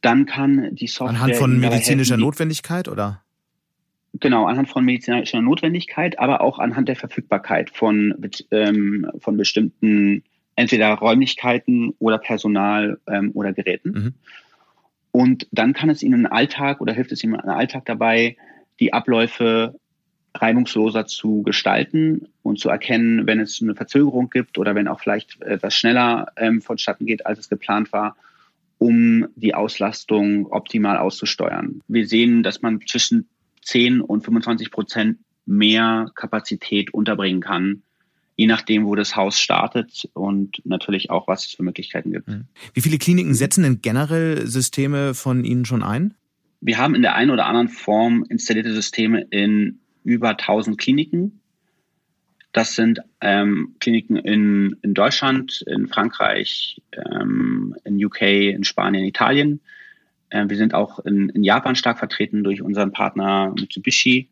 Dann 0.00 0.26
kann 0.26 0.74
die 0.74 0.86
Software. 0.86 1.08
Anhand 1.08 1.36
von 1.36 1.58
medizinischer 1.58 2.14
helfen, 2.14 2.24
Notwendigkeit 2.24 2.88
oder? 2.88 3.22
Genau, 4.14 4.46
anhand 4.46 4.68
von 4.68 4.84
medizinischer 4.84 5.42
Notwendigkeit, 5.42 6.18
aber 6.18 6.40
auch 6.40 6.58
anhand 6.58 6.88
der 6.88 6.96
Verfügbarkeit 6.96 7.70
von, 7.70 8.14
ähm, 8.50 9.10
von 9.18 9.36
bestimmten 9.36 10.22
entweder 10.58 10.92
Räumlichkeiten 10.94 11.94
oder 12.00 12.18
Personal 12.18 12.98
ähm, 13.06 13.30
oder 13.32 13.52
Geräten. 13.52 13.90
Mhm. 13.90 14.14
Und 15.12 15.46
dann 15.52 15.72
kann 15.72 15.88
es 15.88 16.02
Ihnen 16.02 16.26
im 16.26 16.32
Alltag 16.32 16.80
oder 16.80 16.92
hilft 16.92 17.12
es 17.12 17.22
Ihnen 17.22 17.34
im 17.34 17.48
Alltag 17.48 17.84
dabei, 17.86 18.36
die 18.80 18.92
Abläufe 18.92 19.76
reibungsloser 20.34 21.06
zu 21.06 21.42
gestalten 21.42 22.26
und 22.42 22.58
zu 22.58 22.70
erkennen, 22.70 23.24
wenn 23.28 23.38
es 23.38 23.62
eine 23.62 23.76
Verzögerung 23.76 24.30
gibt 24.30 24.58
oder 24.58 24.74
wenn 24.74 24.88
auch 24.88 24.98
vielleicht 24.98 25.40
etwas 25.42 25.76
schneller 25.76 26.32
ähm, 26.36 26.60
vonstatten 26.60 27.06
geht, 27.06 27.24
als 27.24 27.38
es 27.38 27.48
geplant 27.48 27.92
war, 27.92 28.16
um 28.78 29.28
die 29.36 29.54
Auslastung 29.54 30.46
optimal 30.46 30.98
auszusteuern. 30.98 31.82
Wir 31.86 32.06
sehen, 32.08 32.42
dass 32.42 32.62
man 32.62 32.80
zwischen 32.84 33.28
10 33.62 34.00
und 34.00 34.24
25 34.24 34.72
Prozent 34.72 35.18
mehr 35.46 36.10
Kapazität 36.16 36.92
unterbringen 36.92 37.40
kann 37.40 37.84
je 38.38 38.46
nachdem, 38.46 38.86
wo 38.86 38.94
das 38.94 39.16
Haus 39.16 39.38
startet 39.38 40.08
und 40.14 40.62
natürlich 40.64 41.10
auch, 41.10 41.26
was 41.26 41.46
es 41.46 41.52
für 41.54 41.64
Möglichkeiten 41.64 42.12
gibt. 42.12 42.28
Mhm. 42.28 42.44
Wie 42.72 42.80
viele 42.80 42.96
Kliniken 42.96 43.34
setzen 43.34 43.64
denn 43.64 43.82
generell 43.82 44.46
Systeme 44.46 45.12
von 45.12 45.44
Ihnen 45.44 45.64
schon 45.64 45.82
ein? 45.82 46.14
Wir 46.60 46.78
haben 46.78 46.94
in 46.94 47.02
der 47.02 47.16
einen 47.16 47.32
oder 47.32 47.46
anderen 47.46 47.68
Form 47.68 48.24
installierte 48.28 48.72
Systeme 48.72 49.22
in 49.30 49.80
über 50.04 50.30
1000 50.30 50.78
Kliniken. 50.78 51.40
Das 52.52 52.76
sind 52.76 53.00
ähm, 53.20 53.74
Kliniken 53.80 54.16
in, 54.16 54.76
in 54.82 54.94
Deutschland, 54.94 55.64
in 55.66 55.88
Frankreich, 55.88 56.80
ähm, 56.92 57.74
in 57.84 58.02
UK, 58.02 58.22
in 58.22 58.62
Spanien, 58.62 59.04
Italien. 59.04 59.60
Ähm, 60.30 60.48
wir 60.48 60.56
sind 60.56 60.74
auch 60.74 61.00
in, 61.00 61.28
in 61.30 61.42
Japan 61.42 61.74
stark 61.74 61.98
vertreten 61.98 62.44
durch 62.44 62.62
unseren 62.62 62.92
Partner 62.92 63.52
Mitsubishi 63.58 64.28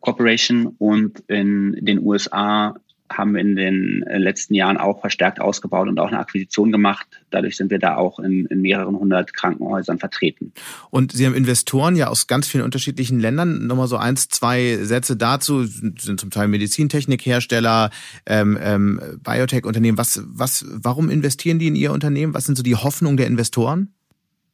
Corporation 0.00 0.74
und 0.78 1.20
in 1.28 1.78
den 1.80 1.98
USA 2.00 2.74
haben 3.16 3.34
wir 3.34 3.40
in 3.40 3.56
den 3.56 4.02
äh, 4.02 4.18
letzten 4.18 4.54
Jahren 4.54 4.76
auch 4.76 5.00
verstärkt 5.00 5.40
ausgebaut 5.40 5.88
und 5.88 5.98
auch 5.98 6.08
eine 6.08 6.18
Akquisition 6.18 6.72
gemacht. 6.72 7.06
Dadurch 7.30 7.56
sind 7.56 7.70
wir 7.70 7.78
da 7.78 7.96
auch 7.96 8.18
in, 8.18 8.46
in 8.46 8.60
mehreren 8.60 8.96
hundert 8.96 9.34
Krankenhäusern 9.34 9.98
vertreten. 9.98 10.52
Und 10.90 11.12
Sie 11.12 11.26
haben 11.26 11.34
Investoren 11.34 11.96
ja 11.96 12.08
aus 12.08 12.26
ganz 12.26 12.46
vielen 12.46 12.64
unterschiedlichen 12.64 13.20
Ländern. 13.20 13.66
Nochmal 13.66 13.88
so 13.88 13.96
eins, 13.96 14.28
zwei 14.28 14.76
Sätze 14.82 15.16
dazu. 15.16 15.64
Sind 15.64 16.20
zum 16.20 16.30
Teil 16.30 16.48
Medizintechnikhersteller, 16.48 17.90
ähm, 18.26 18.58
ähm, 18.60 19.00
Biotech-Unternehmen. 19.22 19.98
Was, 19.98 20.22
was, 20.26 20.66
warum 20.68 21.10
investieren 21.10 21.58
die 21.58 21.68
in 21.68 21.76
Ihr 21.76 21.92
Unternehmen? 21.92 22.34
Was 22.34 22.44
sind 22.44 22.56
so 22.56 22.62
die 22.62 22.76
Hoffnungen 22.76 23.16
der 23.16 23.26
Investoren? 23.26 23.94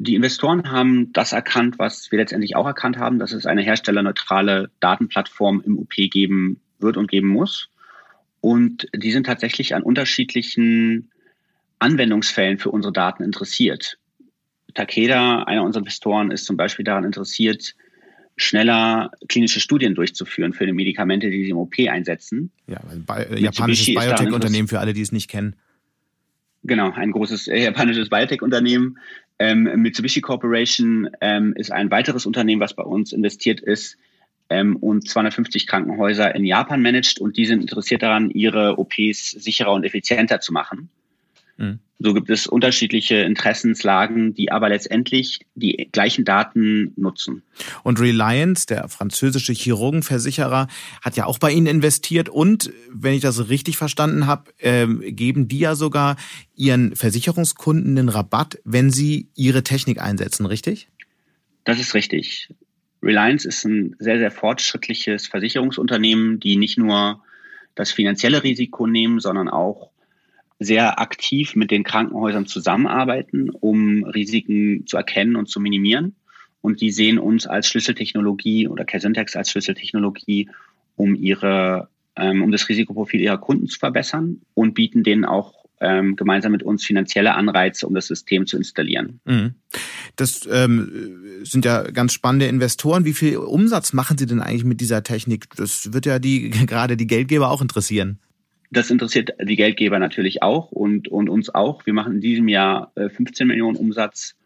Die 0.02 0.14
Investoren 0.14 0.70
haben 0.70 1.12
das 1.12 1.32
erkannt, 1.34 1.78
was 1.78 2.10
wir 2.10 2.18
letztendlich 2.18 2.56
auch 2.56 2.66
erkannt 2.66 2.96
haben, 2.96 3.18
dass 3.18 3.32
es 3.32 3.44
eine 3.44 3.60
herstellerneutrale 3.60 4.70
Datenplattform 4.80 5.62
im 5.64 5.78
UP 5.78 5.92
geben 5.94 6.58
wird 6.78 6.96
und 6.96 7.10
geben 7.10 7.28
muss. 7.28 7.68
Und 8.40 8.88
die 8.94 9.12
sind 9.12 9.26
tatsächlich 9.26 9.74
an 9.74 9.82
unterschiedlichen 9.82 11.10
Anwendungsfällen 11.78 12.58
für 12.58 12.70
unsere 12.70 12.92
Daten 12.92 13.22
interessiert. 13.22 13.98
Takeda, 14.74 15.42
einer 15.44 15.64
unserer 15.64 15.82
Investoren, 15.82 16.30
ist 16.30 16.44
zum 16.44 16.56
Beispiel 16.56 16.84
daran 16.84 17.04
interessiert, 17.04 17.74
schneller 18.36 19.10
klinische 19.28 19.60
Studien 19.60 19.94
durchzuführen 19.94 20.52
für 20.52 20.64
die 20.64 20.72
Medikamente, 20.72 21.30
die 21.30 21.44
sie 21.44 21.50
im 21.50 21.58
OP 21.58 21.74
einsetzen. 21.88 22.50
Ja, 22.66 22.80
ein 22.90 23.04
äh, 23.08 23.40
japanisches 23.40 23.86
Biotech-Unternehmen 23.86 24.68
für 24.68 24.80
alle, 24.80 24.94
die 24.94 25.02
es 25.02 25.12
nicht 25.12 25.28
kennen. 25.28 25.56
Genau, 26.62 26.90
ein 26.92 27.10
großes 27.10 27.48
äh, 27.48 27.64
japanisches 27.64 28.08
Biotech-Unternehmen. 28.08 28.98
Ähm, 29.38 29.64
Mitsubishi 29.82 30.20
Corporation 30.20 31.10
ähm, 31.20 31.54
ist 31.56 31.72
ein 31.72 31.90
weiteres 31.90 32.26
Unternehmen, 32.26 32.60
was 32.60 32.74
bei 32.74 32.82
uns 32.82 33.12
investiert 33.12 33.60
ist 33.60 33.96
ähm, 34.50 34.76
und 34.76 35.08
250 35.08 35.66
Krankenhäuser 35.66 36.34
in 36.34 36.44
Japan 36.44 36.82
managt 36.82 37.20
und 37.20 37.36
die 37.36 37.46
sind 37.46 37.62
interessiert 37.62 38.02
daran, 38.02 38.30
ihre 38.30 38.78
OPs 38.78 39.30
sicherer 39.30 39.72
und 39.72 39.84
effizienter 39.84 40.40
zu 40.40 40.52
machen. 40.52 40.90
Mhm. 41.56 41.78
So 42.02 42.14
gibt 42.14 42.30
es 42.30 42.46
unterschiedliche 42.46 43.16
Interessenslagen, 43.16 44.32
die 44.32 44.50
aber 44.50 44.70
letztendlich 44.70 45.40
die 45.54 45.90
gleichen 45.92 46.24
Daten 46.24 46.94
nutzen. 46.96 47.42
Und 47.82 48.00
Reliance, 48.00 48.66
der 48.66 48.88
französische 48.88 49.52
Chirurgenversicherer, 49.52 50.66
hat 51.02 51.16
ja 51.16 51.26
auch 51.26 51.38
bei 51.38 51.52
Ihnen 51.52 51.66
investiert 51.66 52.30
und, 52.30 52.72
wenn 52.90 53.12
ich 53.12 53.20
das 53.20 53.50
richtig 53.50 53.76
verstanden 53.76 54.26
habe, 54.26 54.50
äh, 54.58 54.86
geben 55.12 55.46
die 55.46 55.58
ja 55.58 55.74
sogar 55.74 56.16
ihren 56.56 56.96
Versicherungskunden 56.96 57.96
den 57.96 58.08
Rabatt, 58.08 58.58
wenn 58.64 58.90
sie 58.90 59.28
ihre 59.36 59.62
Technik 59.62 60.00
einsetzen, 60.00 60.46
richtig? 60.46 60.88
Das 61.64 61.78
ist 61.78 61.92
richtig. 61.92 62.48
Reliance 63.02 63.48
ist 63.48 63.64
ein 63.64 63.96
sehr, 63.98 64.18
sehr 64.18 64.30
fortschrittliches 64.30 65.26
Versicherungsunternehmen, 65.26 66.40
die 66.40 66.56
nicht 66.56 66.78
nur 66.78 67.22
das 67.74 67.92
finanzielle 67.92 68.42
Risiko 68.42 68.86
nehmen, 68.86 69.20
sondern 69.20 69.48
auch 69.48 69.90
sehr 70.58 71.00
aktiv 71.00 71.56
mit 71.56 71.70
den 71.70 71.84
Krankenhäusern 71.84 72.46
zusammenarbeiten, 72.46 73.48
um 73.48 74.04
Risiken 74.04 74.86
zu 74.86 74.98
erkennen 74.98 75.36
und 75.36 75.48
zu 75.48 75.58
minimieren. 75.58 76.14
Und 76.60 76.82
die 76.82 76.90
sehen 76.90 77.18
uns 77.18 77.46
als 77.46 77.68
Schlüsseltechnologie 77.68 78.68
oder 78.68 78.84
Casyntex 78.84 79.34
als 79.34 79.50
Schlüsseltechnologie, 79.50 80.50
um 80.96 81.14
ihre, 81.14 81.88
ähm, 82.16 82.42
um 82.42 82.52
das 82.52 82.68
Risikoprofil 82.68 83.20
ihrer 83.22 83.38
Kunden 83.38 83.68
zu 83.68 83.78
verbessern 83.78 84.42
und 84.52 84.74
bieten 84.74 85.02
denen 85.02 85.24
auch 85.24 85.59
ähm, 85.80 86.16
gemeinsam 86.16 86.52
mit 86.52 86.62
uns 86.62 86.84
finanzielle 86.84 87.34
Anreize, 87.34 87.86
um 87.86 87.94
das 87.94 88.06
System 88.06 88.46
zu 88.46 88.56
installieren. 88.56 89.20
Mhm. 89.24 89.54
Das 90.16 90.48
ähm, 90.50 91.42
sind 91.42 91.64
ja 91.64 91.82
ganz 91.90 92.12
spannende 92.12 92.46
Investoren. 92.46 93.04
Wie 93.04 93.14
viel 93.14 93.38
Umsatz 93.38 93.92
machen 93.92 94.18
Sie 94.18 94.26
denn 94.26 94.40
eigentlich 94.40 94.64
mit 94.64 94.80
dieser 94.80 95.02
Technik? 95.02 95.48
Das 95.56 95.92
wird 95.92 96.06
ja 96.06 96.18
die 96.18 96.50
gerade 96.66 96.96
die 96.96 97.06
Geldgeber 97.06 97.50
auch 97.50 97.62
interessieren. 97.62 98.18
Das 98.70 98.90
interessiert 98.90 99.30
die 99.42 99.56
Geldgeber 99.56 99.98
natürlich 99.98 100.42
auch 100.42 100.70
und, 100.70 101.08
und 101.08 101.28
uns 101.28 101.52
auch. 101.52 101.86
Wir 101.86 101.92
machen 101.92 102.14
in 102.14 102.20
diesem 102.20 102.46
Jahr 102.46 102.92
15 102.94 103.44
äh, 103.44 103.48
Millionen 103.48 103.76
Umsatz 103.76 104.36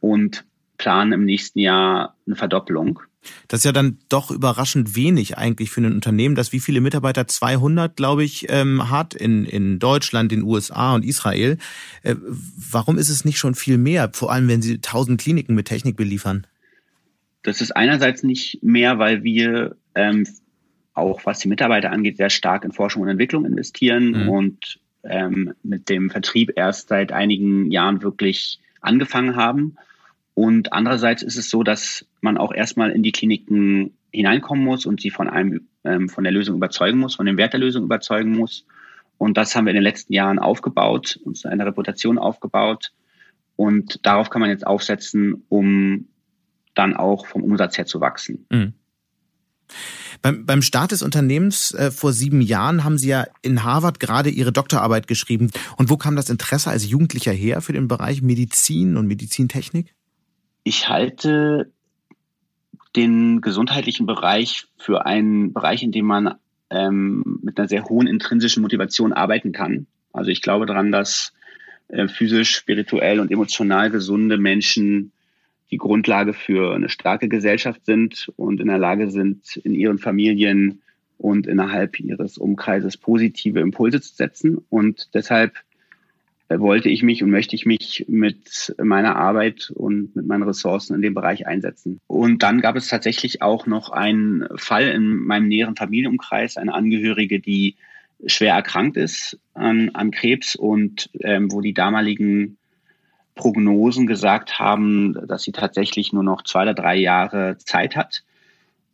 und 0.00 0.44
planen 0.78 1.12
im 1.12 1.24
nächsten 1.24 1.58
Jahr 1.58 2.14
eine 2.26 2.36
Verdoppelung. 2.36 3.00
Das 3.48 3.60
ist 3.60 3.64
ja 3.64 3.72
dann 3.72 3.98
doch 4.08 4.30
überraschend 4.30 4.96
wenig 4.96 5.38
eigentlich 5.38 5.70
für 5.70 5.80
ein 5.80 5.92
Unternehmen, 5.92 6.34
das 6.34 6.52
wie 6.52 6.60
viele 6.60 6.80
Mitarbeiter? 6.80 7.26
200, 7.26 7.96
glaube 7.96 8.24
ich, 8.24 8.46
ähm, 8.48 8.90
hat 8.90 9.14
in, 9.14 9.44
in 9.44 9.78
Deutschland, 9.78 10.32
den 10.32 10.42
USA 10.42 10.94
und 10.94 11.04
Israel. 11.04 11.58
Äh, 12.02 12.16
warum 12.20 12.98
ist 12.98 13.08
es 13.08 13.24
nicht 13.24 13.38
schon 13.38 13.54
viel 13.54 13.78
mehr, 13.78 14.10
vor 14.12 14.32
allem 14.32 14.48
wenn 14.48 14.62
Sie 14.62 14.74
1000 14.74 15.20
Kliniken 15.20 15.54
mit 15.54 15.66
Technik 15.66 15.96
beliefern? 15.96 16.46
Das 17.42 17.60
ist 17.60 17.76
einerseits 17.76 18.22
nicht 18.22 18.62
mehr, 18.62 18.98
weil 18.98 19.22
wir 19.22 19.76
ähm, 19.94 20.26
auch 20.96 21.26
was 21.26 21.38
die 21.40 21.48
Mitarbeiter 21.48 21.92
angeht, 21.92 22.16
sehr 22.16 22.30
stark 22.30 22.64
in 22.64 22.72
Forschung 22.72 23.02
und 23.02 23.08
Entwicklung 23.08 23.44
investieren 23.44 24.24
mhm. 24.24 24.28
und 24.28 24.80
ähm, 25.04 25.52
mit 25.62 25.88
dem 25.88 26.10
Vertrieb 26.10 26.52
erst 26.56 26.88
seit 26.88 27.12
einigen 27.12 27.70
Jahren 27.70 28.02
wirklich 28.02 28.58
angefangen 28.80 29.36
haben. 29.36 29.76
Und 30.36 30.74
andererseits 30.74 31.22
ist 31.22 31.38
es 31.38 31.48
so, 31.48 31.62
dass 31.62 32.04
man 32.20 32.36
auch 32.36 32.52
erstmal 32.52 32.90
in 32.90 33.02
die 33.02 33.10
Kliniken 33.10 33.96
hineinkommen 34.12 34.62
muss 34.62 34.84
und 34.84 35.00
sie 35.00 35.08
von 35.08 35.30
einem, 35.30 35.66
ähm, 35.82 36.10
von 36.10 36.24
der 36.24 36.32
Lösung 36.32 36.56
überzeugen 36.56 36.98
muss, 36.98 37.14
von 37.14 37.24
dem 37.24 37.38
Wert 37.38 37.54
der 37.54 37.60
Lösung 37.60 37.84
überzeugen 37.84 38.36
muss. 38.36 38.66
Und 39.16 39.38
das 39.38 39.56
haben 39.56 39.64
wir 39.64 39.70
in 39.70 39.76
den 39.76 39.82
letzten 39.82 40.12
Jahren 40.12 40.38
aufgebaut, 40.38 41.18
uns 41.24 41.46
eine 41.46 41.64
Reputation 41.64 42.18
aufgebaut. 42.18 42.92
Und 43.56 44.04
darauf 44.04 44.28
kann 44.28 44.42
man 44.42 44.50
jetzt 44.50 44.66
aufsetzen, 44.66 45.42
um 45.48 46.08
dann 46.74 46.94
auch 46.94 47.24
vom 47.24 47.42
Umsatz 47.42 47.78
her 47.78 47.86
zu 47.86 48.02
wachsen. 48.02 48.44
Mhm. 48.50 48.74
Beim, 50.20 50.44
beim 50.44 50.60
Start 50.60 50.92
des 50.92 51.00
Unternehmens 51.00 51.72
äh, 51.72 51.90
vor 51.90 52.12
sieben 52.12 52.42
Jahren 52.42 52.84
haben 52.84 52.98
Sie 52.98 53.08
ja 53.08 53.24
in 53.40 53.64
Harvard 53.64 54.00
gerade 54.00 54.28
Ihre 54.28 54.52
Doktorarbeit 54.52 55.06
geschrieben. 55.06 55.50
Und 55.78 55.88
wo 55.88 55.96
kam 55.96 56.14
das 56.14 56.28
Interesse 56.28 56.68
als 56.68 56.86
Jugendlicher 56.86 57.32
her 57.32 57.62
für 57.62 57.72
den 57.72 57.88
Bereich 57.88 58.20
Medizin 58.20 58.98
und 58.98 59.06
Medizintechnik? 59.06 59.94
Ich 60.68 60.88
halte 60.88 61.70
den 62.96 63.40
gesundheitlichen 63.40 64.04
Bereich 64.04 64.66
für 64.76 65.06
einen 65.06 65.52
Bereich, 65.52 65.84
in 65.84 65.92
dem 65.92 66.06
man 66.06 66.34
ähm, 66.70 67.38
mit 67.40 67.56
einer 67.56 67.68
sehr 67.68 67.84
hohen 67.84 68.08
intrinsischen 68.08 68.64
Motivation 68.64 69.12
arbeiten 69.12 69.52
kann. 69.52 69.86
Also 70.12 70.32
ich 70.32 70.42
glaube 70.42 70.66
daran, 70.66 70.90
dass 70.90 71.32
äh, 71.86 72.08
physisch, 72.08 72.56
spirituell 72.56 73.20
und 73.20 73.30
emotional 73.30 73.90
gesunde 73.90 74.38
Menschen 74.38 75.12
die 75.70 75.76
Grundlage 75.76 76.32
für 76.32 76.74
eine 76.74 76.88
starke 76.88 77.28
Gesellschaft 77.28 77.84
sind 77.84 78.32
und 78.34 78.58
in 78.60 78.66
der 78.66 78.78
Lage 78.78 79.08
sind, 79.08 79.58
in 79.58 79.72
ihren 79.72 79.98
Familien 79.98 80.82
und 81.16 81.46
innerhalb 81.46 82.00
ihres 82.00 82.38
Umkreises 82.38 82.96
positive 82.96 83.60
Impulse 83.60 84.00
zu 84.00 84.16
setzen. 84.16 84.58
Und 84.68 85.14
deshalb 85.14 85.54
wollte 86.48 86.88
ich 86.88 87.02
mich 87.02 87.22
und 87.22 87.30
möchte 87.30 87.56
ich 87.56 87.66
mich 87.66 88.04
mit 88.08 88.74
meiner 88.82 89.16
Arbeit 89.16 89.72
und 89.74 90.14
mit 90.14 90.26
meinen 90.26 90.44
Ressourcen 90.44 90.94
in 90.94 91.02
dem 91.02 91.14
Bereich 91.14 91.46
einsetzen. 91.46 92.00
Und 92.06 92.42
dann 92.42 92.60
gab 92.60 92.76
es 92.76 92.88
tatsächlich 92.88 93.42
auch 93.42 93.66
noch 93.66 93.90
einen 93.90 94.46
Fall 94.56 94.88
in 94.88 95.16
meinem 95.16 95.48
näheren 95.48 95.76
Familienumkreis, 95.76 96.56
eine 96.56 96.74
Angehörige, 96.74 97.40
die 97.40 97.76
schwer 98.26 98.54
erkrankt 98.54 98.96
ist 98.96 99.38
an, 99.54 99.90
an 99.90 100.10
Krebs 100.10 100.56
und 100.56 101.10
ähm, 101.20 101.52
wo 101.52 101.60
die 101.60 101.74
damaligen 101.74 102.56
Prognosen 103.34 104.06
gesagt 104.06 104.58
haben, 104.58 105.14
dass 105.26 105.42
sie 105.42 105.52
tatsächlich 105.52 106.12
nur 106.12 106.22
noch 106.22 106.42
zwei 106.42 106.62
oder 106.62 106.74
drei 106.74 106.96
Jahre 106.96 107.58
Zeit 107.58 107.94
hat. 107.94 108.22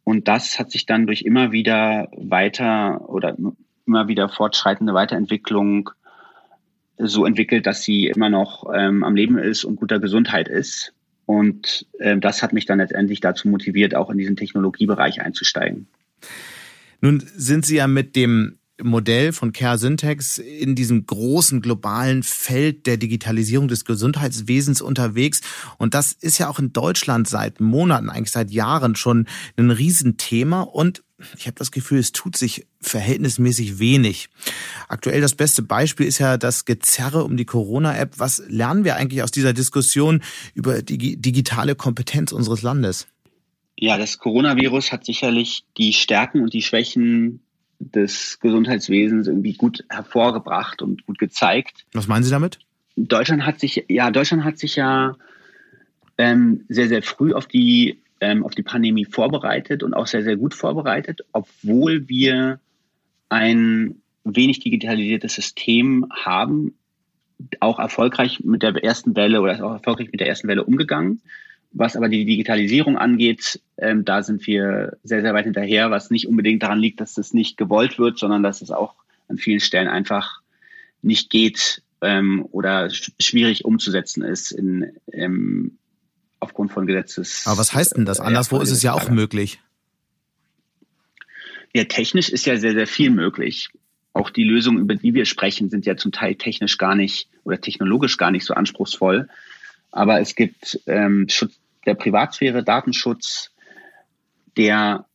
Und 0.05 0.27
das 0.27 0.59
hat 0.59 0.73
sich 0.73 0.85
dann 0.85 1.07
durch 1.07 1.23
immer 1.23 1.53
wieder 1.53 2.09
weiter 2.17 3.09
oder 3.09 3.37
immer 3.87 4.09
wieder 4.09 4.29
fortschreitende 4.29 4.95
Weiterentwicklung 4.95 5.91
so 7.07 7.27
entwickelt, 7.27 7.67
dass 7.67 7.83
sie 7.83 8.07
immer 8.07 8.31
noch 8.31 8.71
ähm, 8.75 9.05
am 9.05 9.15
Leben 9.15 9.39
ist 9.39 9.65
und 9.65 9.77
guter 9.77 9.99
Gesundheit 9.99 10.49
ist. 10.49 10.93
Und 11.27 11.87
äh, 11.99 12.19
das 12.19 12.43
hat 12.43 12.53
mich 12.53 12.67
dann 12.67 12.79
letztendlich 12.79 13.21
dazu 13.21 13.49
motiviert, 13.49 13.95
auch 13.95 14.11
in 14.11 14.19
diesen 14.19 14.37
Technologiebereich 14.37 15.21
einzusteigen. 15.21 15.87
Nun 17.01 17.23
sind 17.35 17.67
Sie 17.67 17.77
ja 17.77 17.87
mit 17.87 18.15
dem 18.17 18.59
Modell 18.83 19.33
von 19.33 19.53
Care 19.53 19.79
Syntax 19.79 20.39
in 20.39 20.75
diesem 20.75 21.07
großen 21.07 21.61
globalen 21.63 22.23
Feld 22.23 22.87
der 22.87 22.97
Digitalisierung 22.97 23.69
des 23.69 23.85
Gesundheitswesens 23.85 24.81
unterwegs. 24.81 25.41
Und 25.79 25.95
das 25.95 26.13
ist 26.13 26.39
ja 26.39 26.49
auch 26.49 26.59
in 26.59 26.73
Deutschland 26.73 27.29
seit 27.29 27.61
Monaten, 27.61 28.11
eigentlich 28.11 28.33
seit 28.33 28.51
Jahren 28.51 28.97
schon 28.97 29.27
ein 29.57 29.71
Riesenthema. 29.71 30.63
Und 30.63 31.03
ich 31.37 31.47
habe 31.47 31.55
das 31.57 31.71
Gefühl, 31.71 31.99
es 31.99 32.13
tut 32.13 32.37
sich 32.37 32.67
verhältnismäßig 32.81 33.79
wenig. 33.79 34.29
Aktuell 34.89 35.21
das 35.21 35.35
beste 35.35 35.63
Beispiel 35.63 36.07
ist 36.07 36.19
ja 36.19 36.37
das 36.37 36.65
Gezerre 36.65 37.25
um 37.25 37.37
die 37.37 37.45
Corona-App. 37.45 38.19
Was 38.19 38.43
lernen 38.49 38.85
wir 38.85 38.97
eigentlich 38.97 39.23
aus 39.23 39.31
dieser 39.31 39.53
Diskussion 39.53 40.23
über 40.55 40.83
die 40.83 41.21
digitale 41.21 41.75
Kompetenz 41.75 42.33
unseres 42.33 42.63
Landes? 42.63 43.07
Ja, 43.79 43.99
das 43.99 44.19
Coronavirus 44.19 44.93
hat 44.93 45.05
sicherlich 45.05 45.65
die 45.77 45.93
Stärken 45.93 46.43
und 46.43 46.53
die 46.53 46.63
Schwächen 46.63 47.41
des 47.91 48.39
Gesundheitswesens 48.41 49.27
irgendwie 49.27 49.55
gut 49.55 49.85
hervorgebracht 49.89 50.83
und 50.83 51.05
gut 51.07 51.19
gezeigt. 51.19 51.85
Was 51.93 52.07
meinen 52.07 52.23
Sie 52.23 52.31
damit? 52.31 52.59
Deutschland 52.97 53.45
hat 53.45 53.59
sich, 53.59 53.85
ja, 53.89 54.11
Deutschland 54.11 54.45
hat 54.45 54.59
sich 54.59 54.77
ja 54.77 55.17
ähm, 56.19 56.65
sehr, 56.69 56.89
sehr 56.89 57.03
früh 57.03 57.33
auf 57.33 57.47
die, 57.47 58.01
ähm, 58.21 58.45
auf 58.45 58.55
die 58.55 58.63
Pandemie 58.63 59.05
vorbereitet 59.05 59.83
und 59.83 59.95
auch 59.95 60.07
sehr, 60.07 60.23
sehr 60.23 60.37
gut 60.37 60.55
vorbereitet, 60.55 61.23
obwohl 61.33 62.09
wir 62.09 62.61
ein 63.29 63.97
wenig 64.25 64.61
digitalisiertes 64.61 65.35
System 65.35 66.07
haben, 66.11 66.75
auch 67.61 67.79
erfolgreich 67.81 68.41
mit 68.45 68.63
der 68.63 68.77
ersten 68.85 69.17
Welle 69.17 69.41
oder 69.41 69.65
auch 69.65 69.73
erfolgreich 69.73 70.13
mit 70.13 70.21
der 70.21 70.29
ersten 70.29 70.47
Welle 70.47 70.65
umgegangen. 70.65 71.23
Was 71.75 71.97
aber 71.97 72.09
die 72.09 72.25
Digitalisierung 72.25 72.99
angeht, 72.99 73.61
ähm, 73.79 74.05
da 74.05 74.23
sind 74.23 74.47
wir 74.47 74.99
sehr, 75.05 75.23
sehr 75.23 75.33
weit 75.33 75.45
hinterher, 75.45 75.91
was 75.91 76.11
nicht 76.11 76.29
unbedingt 76.29 76.63
daran 76.63 76.81
liegt, 76.81 77.01
dass 77.01 77.15
das 77.15 77.33
nicht 77.33 77.57
gewollt 77.57 77.99
wird, 77.99 78.19
sondern 78.19 78.43
dass 78.43 78.61
es 78.61 78.71
auch 78.71 78.95
an 79.29 79.39
vielen 79.39 79.61
Stellen 79.61 79.89
einfach 79.89 80.41
nicht 81.01 81.31
geht 81.31 81.83
ähm, 82.03 82.47
oder 82.51 82.91
sch 82.91 83.13
schwierig 83.21 83.65
umzusetzen 83.65 84.23
ist 84.23 84.53
in, 84.53 84.93
ähm, 85.13 85.79
aufgrund 86.41 86.73
von 86.73 86.87
Gesetzes. 86.87 87.43
Aber 87.47 87.59
was 87.59 87.73
heißt 87.73 87.97
denn 87.97 88.05
das? 88.05 88.21
Anderswo 88.21 88.61
ist 88.61 88.71
es 88.71 88.83
ja 88.83 88.93
auch 88.93 89.09
möglich. 89.09 89.61
Ja, 91.73 91.85
technisch 91.85 92.29
ist 92.29 92.45
ja 92.45 92.59
sehr, 92.59 92.75
sehr 92.75 92.87
viel 92.87 93.11
möglich. 93.11 93.71
Auch 94.13 94.29
die 94.29 94.45
Lösungen, 94.45 94.79
über 94.79 94.95
die 94.95 95.15
wir 95.15 95.25
sprechen, 95.25 95.71
sind 95.71 95.87
ja 95.87 95.97
zum 95.97 96.13
Teil 96.13 96.35
technisch 96.35 96.77
gar 96.77 96.95
nicht 96.95 97.29
oder 97.45 97.61
technologisch 97.61 98.19
gar 98.19 98.31
nicht 98.31 98.45
so 98.45 98.53
anspruchsvoll. 98.53 99.29
Aber 99.91 100.21
es 100.21 100.35
gibt 100.35 100.81
ähm, 100.87 101.27
Schutz 101.31 101.59
der 101.87 101.95
Privatsphäre, 101.95 102.63
Datenschutz, 102.63 103.51
der 104.57 105.07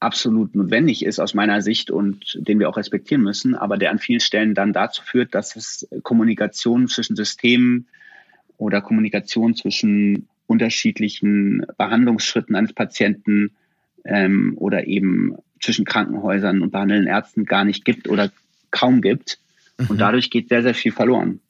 absolut 0.00 0.54
notwendig 0.54 1.04
ist 1.04 1.20
aus 1.20 1.34
meiner 1.34 1.60
Sicht 1.60 1.90
und 1.90 2.38
den 2.40 2.58
wir 2.58 2.68
auch 2.68 2.78
respektieren 2.78 3.22
müssen, 3.22 3.54
aber 3.54 3.76
der 3.76 3.90
an 3.90 3.98
vielen 3.98 4.20
Stellen 4.20 4.54
dann 4.54 4.72
dazu 4.72 5.02
führt, 5.02 5.34
dass 5.34 5.56
es 5.56 5.86
Kommunikation 6.02 6.88
zwischen 6.88 7.16
Systemen 7.16 7.86
oder 8.56 8.80
Kommunikation 8.80 9.54
zwischen 9.54 10.28
unterschiedlichen 10.46 11.66
Behandlungsschritten 11.76 12.56
eines 12.56 12.72
Patienten 12.72 13.52
ähm, 14.04 14.54
oder 14.56 14.86
eben 14.86 15.36
zwischen 15.60 15.84
Krankenhäusern 15.84 16.62
und 16.62 16.72
behandelnden 16.72 17.08
Ärzten 17.08 17.44
gar 17.44 17.64
nicht 17.64 17.84
gibt 17.84 18.08
oder 18.08 18.32
kaum 18.70 19.02
gibt. 19.02 19.38
Mhm. 19.78 19.86
Und 19.88 19.98
dadurch 19.98 20.30
geht 20.30 20.48
sehr, 20.48 20.62
sehr 20.62 20.74
viel 20.74 20.92
verloren. 20.92 21.40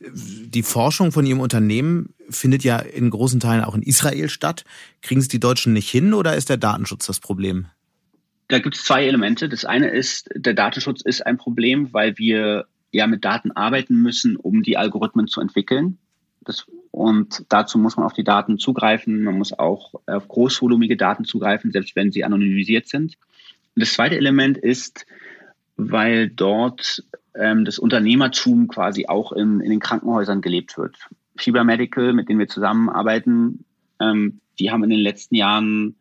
Die 0.00 0.62
Forschung 0.62 1.12
von 1.12 1.24
Ihrem 1.24 1.40
Unternehmen 1.40 2.13
findet 2.30 2.64
ja 2.64 2.78
in 2.78 3.10
großen 3.10 3.40
Teilen 3.40 3.64
auch 3.64 3.74
in 3.74 3.82
Israel 3.82 4.28
statt. 4.28 4.64
Kriegen 5.02 5.20
es 5.20 5.28
die 5.28 5.40
Deutschen 5.40 5.72
nicht 5.72 5.90
hin 5.90 6.14
oder 6.14 6.36
ist 6.36 6.48
der 6.48 6.56
Datenschutz 6.56 7.06
das 7.06 7.20
Problem? 7.20 7.66
Da 8.48 8.58
gibt 8.58 8.76
es 8.76 8.84
zwei 8.84 9.06
Elemente. 9.06 9.48
Das 9.48 9.64
eine 9.64 9.88
ist, 9.88 10.28
der 10.34 10.54
Datenschutz 10.54 11.02
ist 11.02 11.26
ein 11.26 11.38
Problem, 11.38 11.92
weil 11.92 12.18
wir 12.18 12.66
ja 12.92 13.06
mit 13.06 13.24
Daten 13.24 13.52
arbeiten 13.52 14.00
müssen, 14.02 14.36
um 14.36 14.62
die 14.62 14.76
Algorithmen 14.76 15.26
zu 15.26 15.40
entwickeln. 15.40 15.98
Das, 16.44 16.66
und 16.90 17.44
dazu 17.48 17.78
muss 17.78 17.96
man 17.96 18.06
auf 18.06 18.12
die 18.12 18.24
Daten 18.24 18.58
zugreifen. 18.58 19.24
Man 19.24 19.38
muss 19.38 19.52
auch 19.52 19.94
auf 20.06 20.28
großvolumige 20.28 20.96
Daten 20.96 21.24
zugreifen, 21.24 21.72
selbst 21.72 21.96
wenn 21.96 22.12
sie 22.12 22.24
anonymisiert 22.24 22.88
sind. 22.88 23.16
Und 23.74 23.80
das 23.82 23.94
zweite 23.94 24.16
Element 24.16 24.58
ist, 24.58 25.06
weil 25.76 26.28
dort 26.28 27.02
ähm, 27.34 27.64
das 27.64 27.78
Unternehmertum 27.78 28.68
quasi 28.68 29.06
auch 29.06 29.32
in, 29.32 29.60
in 29.60 29.70
den 29.70 29.80
Krankenhäusern 29.80 30.40
gelebt 30.40 30.78
wird. 30.78 30.96
Fieber 31.36 31.64
Medical, 31.64 32.12
mit 32.12 32.28
denen 32.28 32.38
wir 32.38 32.48
zusammenarbeiten, 32.48 33.64
ähm, 34.00 34.40
die 34.58 34.70
haben 34.70 34.84
in 34.84 34.90
den 34.90 35.00
letzten 35.00 35.34
Jahren 35.34 35.96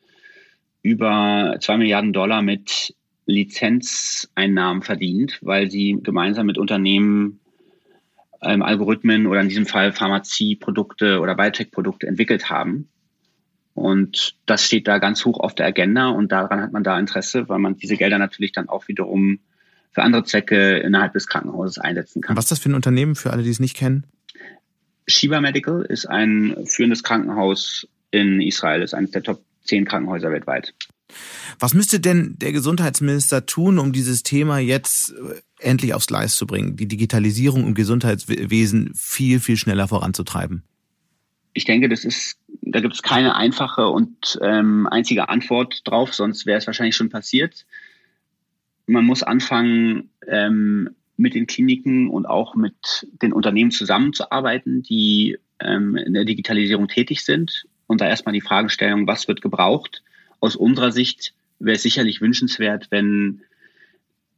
über 0.81 1.57
zwei 1.59 1.77
Milliarden 1.77 2.13
Dollar 2.13 2.41
mit 2.41 2.95
Lizenzeinnahmen 3.25 4.84
verdient, 4.84 5.39
weil 5.41 5.71
sie 5.71 5.97
gemeinsam 6.03 6.45
mit 6.45 6.57
Unternehmen 6.57 7.39
ähm, 8.41 8.61
Algorithmen 8.61 9.27
oder 9.27 9.41
in 9.41 9.49
diesem 9.49 9.65
Fall 9.65 9.93
Pharmazieprodukte 9.93 11.19
oder 11.19 11.36
Biotech-Produkte 11.36 12.07
entwickelt 12.07 12.49
haben. 12.49 12.89
Und 13.73 14.36
das 14.45 14.65
steht 14.65 14.88
da 14.88 14.99
ganz 14.99 15.25
hoch 15.25 15.39
auf 15.39 15.55
der 15.55 15.65
Agenda 15.65 16.09
und 16.09 16.31
daran 16.31 16.61
hat 16.61 16.73
man 16.73 16.84
da 16.84 16.99
Interesse, 16.99 17.49
weil 17.49 17.59
man 17.59 17.77
diese 17.77 17.97
Gelder 17.97 18.19
natürlich 18.19 18.51
dann 18.51 18.69
auch 18.69 18.88
wiederum 18.88 19.39
für 19.91 20.03
andere 20.03 20.23
Zwecke 20.23 20.77
innerhalb 20.77 21.13
des 21.13 21.27
Krankenhauses 21.27 21.79
einsetzen 21.79 22.21
kann. 22.21 22.36
Was 22.36 22.45
ist 22.45 22.51
das 22.51 22.59
für 22.59 22.69
ein 22.69 22.75
Unternehmen 22.75 23.15
für 23.15 23.31
alle, 23.31 23.43
die 23.43 23.49
es 23.49 23.59
nicht 23.59 23.75
kennen? 23.75 24.05
Shiba 25.08 25.41
Medical 25.41 25.84
ist 25.84 26.06
ein 26.06 26.56
führendes 26.66 27.04
Krankenhaus 27.04 27.88
in 28.12 28.41
Israel, 28.41 28.82
ist 28.82 28.93
eines 28.93 29.12
der 29.12 29.24
Top 29.24 29.43
10 29.66 29.86
Krankenhäuser 29.86 30.32
weltweit. 30.32 30.74
Was 31.60 31.74
müsste 31.74 31.99
denn 31.99 32.36
der 32.39 32.51
Gesundheitsminister 32.51 33.45
tun, 33.45 33.80
um 33.80 33.91
dieses 33.91 34.24
Thema 34.24 34.60
jetzt 34.60 35.12
äh, 35.12 35.41
endlich 35.60 35.93
aufs 35.93 36.08
Gleis 36.08 36.36
zu 36.36 36.47
bringen, 36.47 36.76
die 36.76 36.88
Digitalisierung 36.88 37.68
im 37.68 37.74
Gesundheitswesen 37.74 38.93
viel, 38.95 39.39
viel 39.39 39.58
schneller 39.58 39.88
voranzutreiben? 39.88 40.64
Ich 41.54 41.66
denke, 41.66 41.88
das 41.88 42.04
ist, 42.04 42.38
da 42.62 42.80
gibt 42.80 42.95
es 42.95 43.04
keine 43.04 43.36
einfache 43.36 43.88
und 43.88 44.39
ähm, 44.41 44.88
einzige 44.88 45.30
Antwort 45.30 45.82
drauf, 45.84 46.14
sonst 46.14 46.45
wäre 46.45 46.58
es 46.58 46.66
wahrscheinlich 46.66 46.95
schon 46.95 47.10
passiert. 47.10 47.66
Man 48.88 49.06
muss 49.06 49.22
anfangen, 49.22 50.10
ähm, 50.28 50.89
mit 51.18 51.36
den 51.36 51.47
Kliniken 51.47 52.09
und 52.09 52.26
auch 52.26 52.55
mit 52.55 53.07
den 53.22 53.34
Unternehmen 53.34 53.72
zusammenzuarbeiten, 53.72 54.84
die 54.84 55.38
ähm, 55.59 55.95
in 55.95 56.14
der 56.14 56.26
Digitalisierung 56.26 56.88
tätig 56.88 57.24
sind 57.24 57.66
und 57.88 58.01
da 58.01 58.07
erstmal 58.07 58.34
die 58.34 58.41
Fragestellung, 58.41 59.07
was 59.07 59.28
wird 59.28 59.41
gebraucht, 59.41 60.03
aus 60.39 60.55
unserer 60.55 60.91
Sicht 60.91 61.34
wäre 61.59 61.76
es 61.76 61.84
sicherlich 61.84 62.20
wünschenswert, 62.20 62.88
wenn 62.89 63.41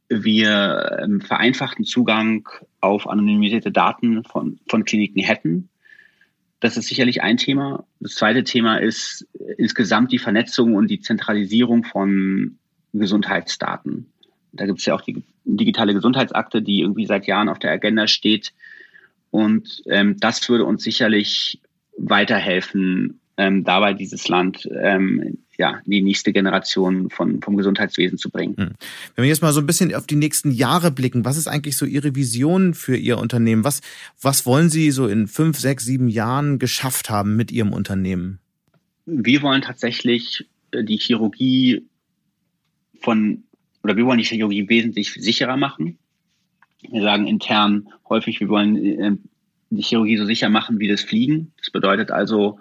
wir 0.08 1.00
ähm, 1.02 1.20
vereinfachten 1.20 1.84
Zugang 1.84 2.48
auf 2.80 3.08
anonymisierte 3.08 3.72
Daten 3.72 4.22
von, 4.24 4.60
von 4.68 4.84
Kliniken 4.84 5.22
hätten. 5.22 5.68
Das 6.60 6.76
ist 6.76 6.86
sicherlich 6.86 7.22
ein 7.22 7.36
Thema. 7.36 7.84
Das 8.00 8.14
zweite 8.14 8.44
Thema 8.44 8.76
ist 8.78 9.26
insgesamt 9.58 10.12
die 10.12 10.18
Vernetzung 10.18 10.74
und 10.74 10.88
die 10.88 11.00
Zentralisierung 11.00 11.84
von 11.84 12.58
Gesundheitsdaten. 12.92 14.06
Da 14.52 14.66
gibt 14.66 14.80
es 14.80 14.86
ja 14.86 14.94
auch 14.94 15.00
die 15.00 15.22
digitale 15.44 15.94
Gesundheitsakte, 15.94 16.62
die 16.62 16.80
irgendwie 16.80 17.06
seit 17.06 17.26
Jahren 17.26 17.48
auf 17.48 17.58
der 17.58 17.72
Agenda 17.72 18.06
steht. 18.06 18.52
Und 19.30 19.82
ähm, 19.86 20.16
das 20.18 20.48
würde 20.48 20.64
uns 20.64 20.82
sicherlich 20.82 21.60
weiterhelfen, 21.98 23.20
ähm, 23.36 23.64
dabei 23.64 23.92
dieses 23.92 24.28
Land 24.28 24.68
ähm, 24.82 25.38
ja, 25.58 25.80
die 25.86 26.02
nächste 26.02 26.32
Generation 26.32 27.10
von, 27.10 27.40
vom 27.40 27.56
Gesundheitswesen 27.56 28.18
zu 28.18 28.30
bringen. 28.30 28.56
Hm. 28.56 28.70
Wenn 29.14 29.22
wir 29.22 29.28
jetzt 29.28 29.42
mal 29.42 29.52
so 29.52 29.60
ein 29.60 29.66
bisschen 29.66 29.94
auf 29.94 30.06
die 30.06 30.16
nächsten 30.16 30.50
Jahre 30.50 30.90
blicken, 30.90 31.24
was 31.24 31.36
ist 31.36 31.48
eigentlich 31.48 31.76
so 31.76 31.86
Ihre 31.86 32.14
Vision 32.14 32.74
für 32.74 32.96
Ihr 32.96 33.18
Unternehmen? 33.18 33.64
Was, 33.64 33.80
was 34.20 34.46
wollen 34.46 34.68
Sie 34.68 34.90
so 34.90 35.06
in 35.06 35.26
fünf, 35.26 35.58
sechs, 35.58 35.84
sieben 35.84 36.08
Jahren 36.08 36.58
geschafft 36.58 37.10
haben 37.10 37.36
mit 37.36 37.50
Ihrem 37.52 37.72
Unternehmen? 37.72 38.38
Wir 39.06 39.42
wollen 39.42 39.62
tatsächlich 39.62 40.46
äh, 40.72 40.84
die 40.84 40.98
Chirurgie 40.98 41.86
von, 43.00 43.44
oder 43.86 43.96
wir 43.96 44.04
wollen 44.04 44.18
die 44.18 44.24
Chirurgie 44.24 44.68
wesentlich 44.68 45.14
sicherer 45.14 45.56
machen. 45.56 45.96
Wir 46.90 47.02
sagen 47.02 47.28
intern 47.28 47.88
häufig, 48.08 48.40
wir 48.40 48.48
wollen 48.48 48.76
äh, 48.76 49.12
die 49.70 49.82
Chirurgie 49.82 50.16
so 50.16 50.24
sicher 50.24 50.48
machen 50.48 50.80
wie 50.80 50.88
das 50.88 51.02
Fliegen. 51.02 51.52
Das 51.58 51.70
bedeutet 51.70 52.10
also, 52.10 52.58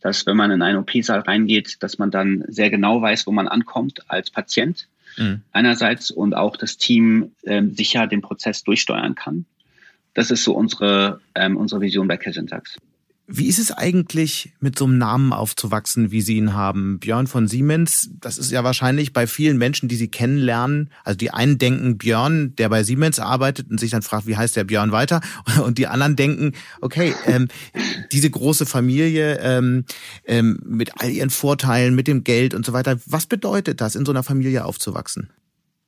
dass 0.00 0.26
wenn 0.26 0.36
man 0.36 0.50
in 0.50 0.62
einen 0.62 0.78
OP-Saal 0.78 1.20
reingeht, 1.20 1.84
dass 1.84 1.98
man 1.98 2.10
dann 2.10 2.44
sehr 2.48 2.68
genau 2.68 3.00
weiß, 3.00 3.28
wo 3.28 3.30
man 3.30 3.46
ankommt 3.46 4.10
als 4.10 4.32
Patient 4.32 4.88
mhm. 5.16 5.42
einerseits 5.52 6.10
und 6.10 6.34
auch 6.34 6.56
das 6.56 6.78
Team 6.78 7.30
ähm, 7.44 7.72
sicher 7.72 8.08
den 8.08 8.22
Prozess 8.22 8.64
durchsteuern 8.64 9.14
kann. 9.14 9.46
Das 10.14 10.32
ist 10.32 10.42
so 10.42 10.52
unsere, 10.52 11.20
ähm, 11.36 11.56
unsere 11.56 11.80
Vision 11.80 12.08
bei 12.08 12.16
Casyntax. 12.16 12.76
Wie 13.28 13.48
ist 13.48 13.58
es 13.58 13.72
eigentlich, 13.72 14.52
mit 14.60 14.78
so 14.78 14.84
einem 14.84 14.98
Namen 14.98 15.32
aufzuwachsen, 15.32 16.12
wie 16.12 16.20
Sie 16.20 16.36
ihn 16.36 16.54
haben? 16.54 17.00
Björn 17.00 17.26
von 17.26 17.48
Siemens, 17.48 18.08
das 18.20 18.38
ist 18.38 18.52
ja 18.52 18.62
wahrscheinlich 18.62 19.12
bei 19.12 19.26
vielen 19.26 19.58
Menschen, 19.58 19.88
die 19.88 19.96
Sie 19.96 20.06
kennenlernen. 20.06 20.90
Also 21.02 21.16
die 21.16 21.32
einen 21.32 21.58
denken 21.58 21.98
Björn, 21.98 22.54
der 22.54 22.68
bei 22.68 22.84
Siemens 22.84 23.18
arbeitet 23.18 23.68
und 23.68 23.80
sich 23.80 23.90
dann 23.90 24.02
fragt, 24.02 24.28
wie 24.28 24.36
heißt 24.36 24.54
der 24.54 24.62
Björn 24.62 24.92
weiter? 24.92 25.20
Und 25.64 25.78
die 25.78 25.88
anderen 25.88 26.14
denken, 26.14 26.52
okay, 26.80 27.14
ähm, 27.26 27.48
diese 28.12 28.30
große 28.30 28.64
Familie 28.64 29.38
ähm, 29.40 29.84
ähm, 30.24 30.60
mit 30.64 31.00
all 31.00 31.10
ihren 31.10 31.30
Vorteilen, 31.30 31.96
mit 31.96 32.06
dem 32.06 32.22
Geld 32.22 32.54
und 32.54 32.64
so 32.64 32.72
weiter. 32.72 32.98
Was 33.06 33.26
bedeutet 33.26 33.80
das, 33.80 33.96
in 33.96 34.06
so 34.06 34.12
einer 34.12 34.22
Familie 34.22 34.64
aufzuwachsen? 34.64 35.30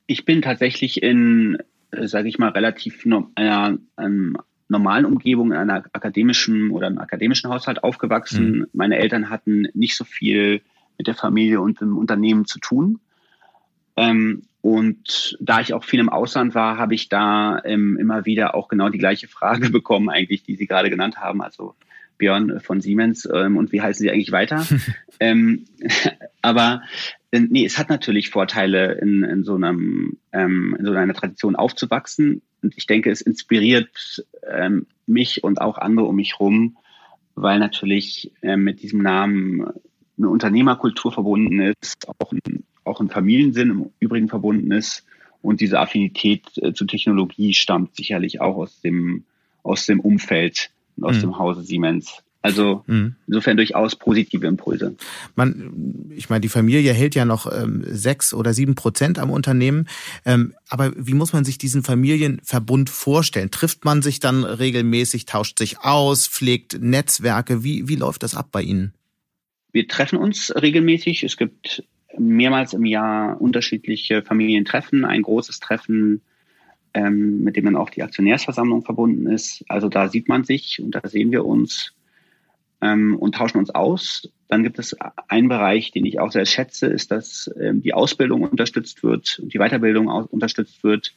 Ich 0.07 0.25
bin 0.25 0.41
tatsächlich 0.41 1.01
in, 1.01 1.57
äh, 1.91 2.07
sage 2.07 2.27
ich 2.27 2.37
mal, 2.37 2.49
relativ 2.49 3.05
einer, 3.35 3.77
einem 3.95 4.35
normalen 4.69 5.05
Umgebung, 5.05 5.51
in 5.51 5.57
einer 5.57 5.83
akademischen 5.93 6.71
oder 6.71 6.87
einem 6.87 6.99
akademischen 6.99 7.49
Haushalt 7.49 7.83
aufgewachsen. 7.83 8.51
Mhm. 8.51 8.67
Meine 8.73 8.97
Eltern 8.97 9.29
hatten 9.29 9.67
nicht 9.73 9.97
so 9.97 10.05
viel 10.05 10.61
mit 10.97 11.07
der 11.07 11.15
Familie 11.15 11.59
und 11.59 11.81
dem 11.81 11.97
Unternehmen 11.97 12.45
zu 12.45 12.59
tun. 12.59 12.99
Ähm, 13.97 14.43
und 14.61 15.37
da 15.39 15.61
ich 15.61 15.73
auch 15.73 15.83
viel 15.83 15.99
im 15.99 16.09
Ausland 16.09 16.53
war, 16.53 16.77
habe 16.77 16.93
ich 16.93 17.09
da 17.09 17.61
ähm, 17.63 17.97
immer 17.97 18.25
wieder 18.25 18.55
auch 18.55 18.67
genau 18.67 18.89
die 18.89 18.97
gleiche 18.97 19.27
Frage 19.27 19.69
bekommen, 19.71 20.09
eigentlich, 20.09 20.43
die 20.43 20.55
Sie 20.55 20.67
gerade 20.67 20.89
genannt 20.89 21.17
haben. 21.17 21.41
Also 21.41 21.75
Björn 22.17 22.59
von 22.59 22.81
Siemens 22.81 23.27
ähm, 23.33 23.57
und 23.57 23.71
wie 23.71 23.81
heißen 23.81 24.03
Sie 24.03 24.11
eigentlich 24.11 24.31
weiter? 24.31 24.65
ähm, 25.19 25.65
aber 26.41 26.81
äh, 27.31 27.41
nee, 27.41 27.65
es 27.65 27.77
hat 27.77 27.89
natürlich 27.89 28.29
Vorteile, 28.29 28.93
in, 28.93 29.23
in, 29.23 29.43
so 29.43 29.55
einem, 29.55 30.17
ähm, 30.31 30.75
in 30.79 30.85
so 30.85 30.91
einer 30.91 31.13
Tradition 31.13 31.55
aufzuwachsen. 31.55 32.41
Und 32.61 32.73
ich 32.77 32.85
denke, 32.85 33.11
es 33.11 33.21
inspiriert 33.21 34.25
ähm, 34.49 34.87
mich 35.05 35.43
und 35.43 35.61
auch 35.61 35.77
andere 35.77 36.07
um 36.07 36.15
mich 36.15 36.39
rum, 36.39 36.77
weil 37.35 37.59
natürlich 37.59 38.31
äh, 38.41 38.57
mit 38.57 38.81
diesem 38.81 39.01
Namen 39.01 39.67
eine 40.17 40.29
Unternehmerkultur 40.29 41.11
verbunden 41.11 41.59
ist, 41.61 42.07
auch 42.19 42.31
ein, 42.31 42.63
auch 42.83 42.99
ein 42.99 43.09
Familiensinn 43.09 43.69
im 43.69 43.89
Übrigen 43.99 44.27
verbunden 44.27 44.71
ist. 44.71 45.05
Und 45.41 45.61
diese 45.61 45.79
Affinität 45.79 46.45
äh, 46.57 46.73
zur 46.73 46.87
Technologie 46.87 47.53
stammt 47.53 47.95
sicherlich 47.95 48.41
auch 48.41 48.57
aus 48.57 48.81
dem, 48.81 49.23
aus 49.63 49.85
dem 49.85 50.01
Umfeld 50.01 50.71
und 50.97 51.05
aus 51.05 51.17
mhm. 51.17 51.21
dem 51.21 51.39
Hause 51.39 51.61
Siemens. 51.61 52.21
Also 52.41 52.83
mhm. 52.87 53.15
insofern 53.27 53.57
durchaus 53.57 53.97
positive 53.97 54.47
Impulse. 54.47 54.95
Man, 55.35 56.09
ich 56.15 56.29
meine, 56.29 56.41
die 56.41 56.49
Familie 56.49 56.93
hält 56.93 57.13
ja 57.13 57.25
noch 57.25 57.51
ähm, 57.51 57.83
sechs 57.85 58.33
oder 58.33 58.53
sieben 58.53 58.75
Prozent 58.75 59.19
am 59.19 59.29
Unternehmen. 59.29 59.87
Ähm, 60.25 60.53
aber 60.69 60.93
wie 60.95 61.15
muss 61.15 61.33
man 61.33 61.43
sich 61.43 61.57
diesen 61.57 61.83
Familienverbund 61.83 62.89
vorstellen? 62.89 63.51
Trifft 63.51 63.83
man 63.83 64.01
sich 64.01 64.21
dann 64.21 64.45
regelmäßig, 64.45 65.25
tauscht 65.25 65.59
sich 65.59 65.79
aus, 65.79 66.27
pflegt 66.27 66.81
Netzwerke? 66.81 67.63
Wie, 67.63 67.89
wie 67.89 67.97
läuft 67.97 68.23
das 68.23 68.35
ab 68.35 68.47
bei 68.51 68.61
Ihnen? 68.61 68.93
Wir 69.73 69.87
treffen 69.87 70.17
uns 70.17 70.53
regelmäßig. 70.55 71.23
Es 71.23 71.35
gibt 71.35 71.83
mehrmals 72.17 72.73
im 72.73 72.85
Jahr 72.85 73.39
unterschiedliche 73.41 74.23
Familientreffen. 74.23 75.03
Ein 75.03 75.23
großes 75.23 75.59
Treffen 75.59 76.21
ähm, 76.93 77.43
mit 77.43 77.55
dem 77.55 77.65
dann 77.65 77.75
auch 77.75 77.89
die 77.89 78.03
Aktionärsversammlung 78.03 78.83
verbunden 78.83 79.27
ist. 79.27 79.63
Also 79.67 79.89
da 79.89 80.07
sieht 80.07 80.27
man 80.27 80.43
sich 80.43 80.81
und 80.81 80.91
da 80.91 81.01
sehen 81.07 81.31
wir 81.31 81.45
uns 81.45 81.93
ähm, 82.81 83.15
und 83.17 83.35
tauschen 83.35 83.57
uns 83.57 83.69
aus. 83.69 84.29
Dann 84.47 84.63
gibt 84.63 84.79
es 84.79 84.95
einen 85.27 85.49
Bereich, 85.49 85.91
den 85.91 86.05
ich 86.05 86.19
auch 86.19 86.31
sehr 86.31 86.45
schätze, 86.45 86.87
ist, 86.87 87.11
dass 87.11 87.49
ähm, 87.59 87.81
die 87.81 87.93
Ausbildung 87.93 88.43
unterstützt 88.43 89.03
wird 89.03 89.39
und 89.39 89.53
die 89.53 89.59
Weiterbildung 89.59 90.07
unterstützt 90.07 90.83
wird. 90.83 91.13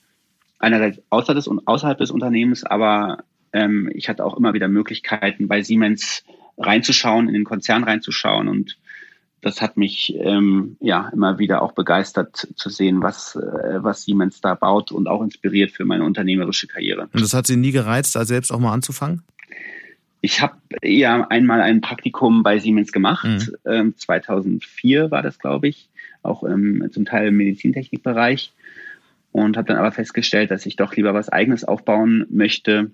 Einerseits 0.59 1.03
außer 1.11 1.35
des, 1.35 1.49
außerhalb 1.49 1.99
des 1.99 2.11
Unternehmens, 2.11 2.65
aber 2.65 3.25
ähm, 3.53 3.91
ich 3.95 4.09
hatte 4.09 4.25
auch 4.25 4.37
immer 4.37 4.55
wieder 4.55 4.69
Möglichkeiten, 4.69 5.49
bei 5.49 5.63
Siemens 5.63 6.25
reinzuschauen, 6.59 7.29
in 7.29 7.35
den 7.35 7.45
Konzern 7.45 7.85
reinzuschauen 7.85 8.49
und 8.49 8.77
das 9.43 9.61
hat 9.61 9.77
mich 9.77 10.15
ähm, 10.21 10.77
ja 10.81 11.11
immer 11.13 11.39
wieder 11.39 11.63
auch 11.63 11.73
begeistert 11.73 12.49
zu 12.55 12.71
sehen, 12.71 13.03
was, 13.03 13.35
äh, 13.35 13.83
was 13.83 14.05
Siemens 14.05 14.41
da 14.41 14.55
baut 14.55 14.93
und 14.93 15.09
auch 15.09 15.21
inspiriert 15.21 15.73
für 15.73 15.85
meine 15.85 16.05
unternehmerische 16.05 16.69
Karriere. 16.69 17.09
Und 17.13 17.21
das 17.21 17.35
hat 17.35 17.49
Sie 17.49 17.57
nie 17.57 17.73
gereizt, 17.73 18.15
da 18.15 18.25
selbst 18.25 18.53
auch 18.53 18.61
mal 18.61 18.73
anzufangen? 18.73 19.25
Ich 20.23 20.41
habe 20.41 20.57
ja 20.83 21.27
einmal 21.29 21.61
ein 21.61 21.81
Praktikum 21.81 22.45
bei 22.45 22.59
Siemens 22.59 22.93
gemacht. 22.93 23.27
Mhm. 23.27 23.57
Ähm, 23.67 23.97
2004 23.97 25.11
war 25.11 25.21
das, 25.21 25.39
glaube 25.39 25.67
ich, 25.69 25.91
auch 26.23 26.45
im, 26.45 26.89
zum 26.93 27.05
Teil 27.05 27.29
im 27.29 27.37
Medizintechnikbereich. 27.37 28.53
Und 29.33 29.57
habe 29.57 29.67
dann 29.67 29.79
aber 29.79 29.93
festgestellt, 29.93 30.51
dass 30.51 30.65
ich 30.65 30.77
doch 30.77 30.95
lieber 30.95 31.13
was 31.13 31.29
Eigenes 31.29 31.65
aufbauen 31.65 32.27
möchte 32.31 32.93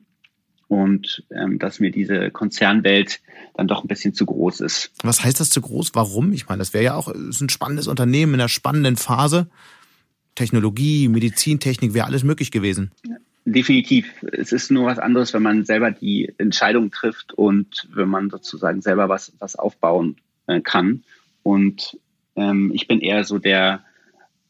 und 0.68 1.24
ähm, 1.30 1.58
dass 1.58 1.80
mir 1.80 1.90
diese 1.90 2.30
Konzernwelt 2.30 3.20
dann 3.54 3.68
doch 3.68 3.84
ein 3.84 3.88
bisschen 3.88 4.14
zu 4.14 4.24
groß 4.24 4.60
ist. 4.60 4.92
Was 5.02 5.22
heißt 5.22 5.40
das 5.40 5.50
zu 5.50 5.60
groß? 5.60 5.90
Warum? 5.94 6.32
Ich 6.32 6.48
meine, 6.48 6.60
das 6.60 6.72
wäre 6.72 6.84
ja 6.84 6.94
auch 6.94 7.08
ist 7.08 7.40
ein 7.40 7.48
spannendes 7.50 7.88
Unternehmen 7.88 8.34
in 8.34 8.40
einer 8.40 8.48
spannenden 8.48 8.96
Phase. 8.96 9.48
Technologie, 10.34 11.08
Medizintechnik 11.08 11.92
wäre 11.92 12.06
alles 12.06 12.22
möglich 12.22 12.52
gewesen. 12.52 12.92
Definitiv. 13.54 14.12
Es 14.32 14.52
ist 14.52 14.70
nur 14.70 14.84
was 14.86 14.98
anderes, 14.98 15.32
wenn 15.32 15.42
man 15.42 15.64
selber 15.64 15.90
die 15.90 16.34
Entscheidung 16.36 16.90
trifft 16.90 17.32
und 17.32 17.88
wenn 17.94 18.08
man 18.08 18.28
sozusagen 18.28 18.82
selber 18.82 19.08
was, 19.08 19.32
was 19.38 19.56
aufbauen 19.56 20.16
äh, 20.46 20.60
kann. 20.60 21.02
Und 21.42 21.98
ähm, 22.36 22.70
ich 22.74 22.86
bin 22.88 23.00
eher 23.00 23.24
so 23.24 23.38
der, 23.38 23.84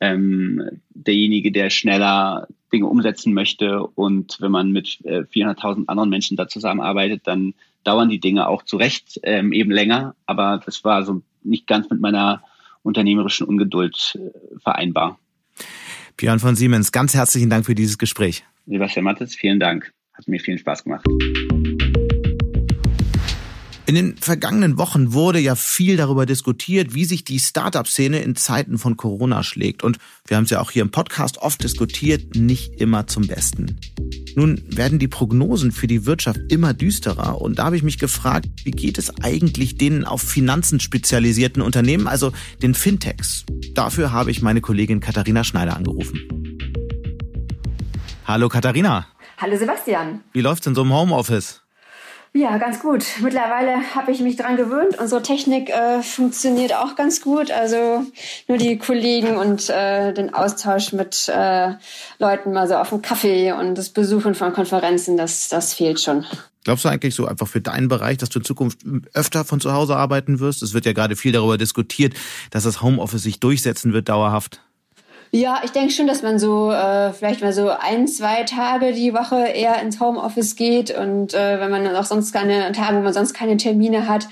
ähm, 0.00 0.80
derjenige, 0.90 1.52
der 1.52 1.70
schneller 1.70 2.48
Dinge 2.72 2.86
umsetzen 2.86 3.34
möchte. 3.34 3.86
Und 3.86 4.40
wenn 4.40 4.50
man 4.50 4.72
mit 4.72 4.98
äh, 5.04 5.20
400.000 5.20 5.84
anderen 5.86 6.10
Menschen 6.10 6.36
da 6.36 6.48
zusammenarbeitet, 6.48 7.22
dann 7.24 7.54
dauern 7.84 8.08
die 8.08 8.18
Dinge 8.18 8.48
auch 8.48 8.64
zu 8.64 8.78
Recht 8.78 9.20
ähm, 9.22 9.52
eben 9.52 9.70
länger. 9.70 10.16
Aber 10.26 10.60
das 10.64 10.82
war 10.82 11.04
so 11.04 11.22
nicht 11.44 11.68
ganz 11.68 11.88
mit 11.88 12.00
meiner 12.00 12.42
unternehmerischen 12.82 13.46
Ungeduld 13.46 14.18
äh, 14.18 14.58
vereinbar. 14.58 15.20
Björn 16.16 16.40
von 16.40 16.56
Siemens, 16.56 16.90
ganz 16.90 17.14
herzlichen 17.14 17.48
Dank 17.48 17.64
für 17.64 17.76
dieses 17.76 17.96
Gespräch. 17.96 18.42
Sebastian 18.68 19.04
Mattes, 19.04 19.34
vielen 19.34 19.60
Dank. 19.60 19.92
Hat 20.12 20.28
mir 20.28 20.40
viel 20.40 20.58
Spaß 20.58 20.84
gemacht. 20.84 21.06
In 23.86 23.94
den 23.94 24.18
vergangenen 24.18 24.76
Wochen 24.76 25.14
wurde 25.14 25.38
ja 25.38 25.54
viel 25.54 25.96
darüber 25.96 26.26
diskutiert, 26.26 26.94
wie 26.94 27.06
sich 27.06 27.24
die 27.24 27.38
Startup-Szene 27.38 28.18
in 28.18 28.36
Zeiten 28.36 28.76
von 28.76 28.98
Corona 28.98 29.42
schlägt. 29.42 29.82
Und 29.82 29.96
wir 30.26 30.36
haben 30.36 30.44
es 30.44 30.50
ja 30.50 30.60
auch 30.60 30.70
hier 30.70 30.82
im 30.82 30.90
Podcast 30.90 31.38
oft 31.38 31.62
diskutiert, 31.62 32.36
nicht 32.36 32.78
immer 32.82 33.06
zum 33.06 33.26
Besten. 33.26 33.80
Nun 34.36 34.62
werden 34.66 34.98
die 34.98 35.08
Prognosen 35.08 35.72
für 35.72 35.86
die 35.86 36.04
Wirtschaft 36.04 36.38
immer 36.50 36.74
düsterer. 36.74 37.40
Und 37.40 37.58
da 37.58 37.64
habe 37.64 37.76
ich 37.76 37.82
mich 37.82 37.98
gefragt, 37.98 38.46
wie 38.64 38.72
geht 38.72 38.98
es 38.98 39.22
eigentlich 39.22 39.78
den 39.78 40.04
auf 40.04 40.20
Finanzen 40.20 40.80
spezialisierten 40.80 41.62
Unternehmen, 41.62 42.06
also 42.06 42.32
den 42.62 42.74
Fintechs? 42.74 43.46
Dafür 43.72 44.12
habe 44.12 44.30
ich 44.30 44.42
meine 44.42 44.60
Kollegin 44.60 45.00
Katharina 45.00 45.44
Schneider 45.44 45.74
angerufen. 45.74 46.47
Hallo 48.28 48.50
Katharina. 48.50 49.06
Hallo 49.38 49.56
Sebastian. 49.56 50.22
Wie 50.34 50.42
läuft's 50.42 50.66
in 50.66 50.74
so 50.74 50.82
einem 50.82 50.92
Homeoffice? 50.92 51.62
Ja, 52.34 52.58
ganz 52.58 52.78
gut. 52.78 53.02
Mittlerweile 53.22 53.94
habe 53.94 54.12
ich 54.12 54.20
mich 54.20 54.36
dran 54.36 54.58
gewöhnt. 54.58 54.98
Unsere 55.00 55.22
Technik 55.22 55.70
äh, 55.70 56.02
funktioniert 56.02 56.74
auch 56.74 56.94
ganz 56.94 57.22
gut. 57.22 57.50
Also 57.50 58.04
nur 58.46 58.58
die 58.58 58.76
Kollegen 58.76 59.38
und 59.38 59.70
äh, 59.70 60.12
den 60.12 60.34
Austausch 60.34 60.92
mit 60.92 61.26
äh, 61.34 61.72
Leuten 62.18 62.52
mal 62.52 62.68
so 62.68 62.76
auf 62.76 62.90
dem 62.90 63.00
Kaffee 63.00 63.52
und 63.52 63.76
das 63.76 63.88
Besuchen 63.88 64.34
von 64.34 64.52
Konferenzen, 64.52 65.16
das, 65.16 65.48
das 65.48 65.72
fehlt 65.72 65.98
schon. 65.98 66.26
Glaubst 66.64 66.84
du 66.84 66.90
eigentlich 66.90 67.14
so 67.14 67.26
einfach 67.26 67.48
für 67.48 67.62
deinen 67.62 67.88
Bereich, 67.88 68.18
dass 68.18 68.28
du 68.28 68.40
in 68.40 68.44
Zukunft 68.44 68.80
öfter 69.14 69.46
von 69.46 69.58
zu 69.58 69.72
Hause 69.72 69.96
arbeiten 69.96 70.38
wirst? 70.38 70.62
Es 70.62 70.74
wird 70.74 70.84
ja 70.84 70.92
gerade 70.92 71.16
viel 71.16 71.32
darüber 71.32 71.56
diskutiert, 71.56 72.12
dass 72.50 72.64
das 72.64 72.82
Homeoffice 72.82 73.22
sich 73.22 73.40
durchsetzen 73.40 73.94
wird 73.94 74.10
dauerhaft. 74.10 74.60
Ja, 75.30 75.60
ich 75.62 75.72
denke 75.72 75.92
schon, 75.92 76.06
dass 76.06 76.22
man 76.22 76.38
so 76.38 76.70
äh, 76.70 77.12
vielleicht 77.12 77.42
mal 77.42 77.52
so 77.52 77.70
ein, 77.70 78.08
zwei 78.08 78.44
Tage 78.44 78.92
die 78.92 79.12
Woche 79.12 79.36
eher 79.36 79.80
ins 79.82 80.00
Homeoffice 80.00 80.56
geht 80.56 80.90
und 80.96 81.34
äh, 81.34 81.60
wenn 81.60 81.70
man 81.70 81.86
auch 81.94 82.04
sonst 82.04 82.32
keine 82.32 82.72
Tage, 82.72 82.96
wo 82.96 83.02
man 83.02 83.12
sonst 83.12 83.34
keine 83.34 83.56
Termine 83.56 84.08
hat. 84.08 84.26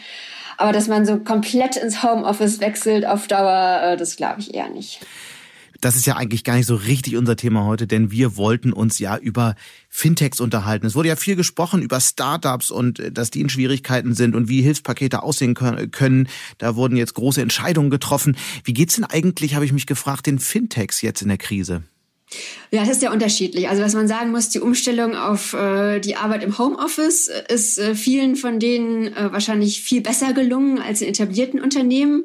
Aber 0.59 0.73
dass 0.73 0.89
man 0.89 1.05
so 1.05 1.19
komplett 1.19 1.77
ins 1.77 2.03
Homeoffice 2.03 2.61
wechselt 2.61 3.07
auf 3.07 3.27
Dauer, 3.27 3.81
äh, 3.83 3.97
das 3.99 4.17
glaube 4.17 4.41
ich 4.41 4.55
eher 4.55 4.71
nicht 4.71 5.01
das 5.81 5.97
ist 5.97 6.07
ja 6.07 6.17
eigentlich 6.17 6.45
gar 6.45 6.57
nicht 6.57 6.67
so 6.67 6.75
richtig 6.75 7.17
unser 7.17 7.37
Thema 7.37 7.65
heute, 7.65 7.87
denn 7.87 8.11
wir 8.11 8.37
wollten 8.37 8.73
uns 8.73 8.99
ja 8.99 9.17
über 9.17 9.55
Fintechs 9.89 10.41
unterhalten. 10.41 10.87
Es 10.87 10.95
wurde 10.95 11.09
ja 11.09 11.17
viel 11.17 11.37
gesprochen 11.37 11.83
über 11.83 12.01
Startups 12.01 12.71
und 12.71 12.99
äh, 12.99 13.13
dass 13.13 13.31
die 13.31 13.41
in 13.41 13.49
Schwierigkeiten 13.49 14.15
sind 14.15 14.35
und 14.35 14.49
wie 14.49 14.63
Hilfspakete 14.63 15.23
aussehen 15.23 15.55
können. 15.55 16.29
Da 16.59 16.77
wurden 16.77 16.97
jetzt 16.97 17.15
große 17.15 17.41
Entscheidungen 17.41 17.91
getroffen. 17.91 18.37
Wie 18.65 18.75
geht's 18.75 18.97
denn 18.97 19.05
eigentlich, 19.05 19.55
habe 19.55 19.65
ich 19.65 19.73
mich 19.73 19.87
gefragt, 19.87 20.27
den 20.27 20.39
Fintechs 20.39 21.03
jetzt 21.03 21.23
in 21.23 21.29
der 21.29 21.39
Krise? 21.39 21.83
Ja, 22.73 22.81
das 22.81 22.97
ist 22.97 23.03
ja 23.03 23.13
unterschiedlich. 23.13 23.69
Also 23.69 23.83
was 23.83 23.95
man 23.95 24.09
sagen 24.09 24.33
muss, 24.33 24.49
die 24.49 24.59
Umstellung 24.59 25.15
auf 25.15 25.53
äh, 25.53 26.01
die 26.01 26.17
Arbeit 26.17 26.43
im 26.43 26.59
Homeoffice 26.59 27.31
ist 27.49 27.79
äh, 27.79 27.95
vielen 27.95 28.35
von 28.35 28.59
denen 28.59 29.15
äh, 29.15 29.33
wahrscheinlich 29.33 29.83
viel 29.83 30.01
besser 30.01 30.33
gelungen 30.33 30.81
als 30.81 31.01
in 31.01 31.09
etablierten 31.09 31.61
Unternehmen, 31.61 32.25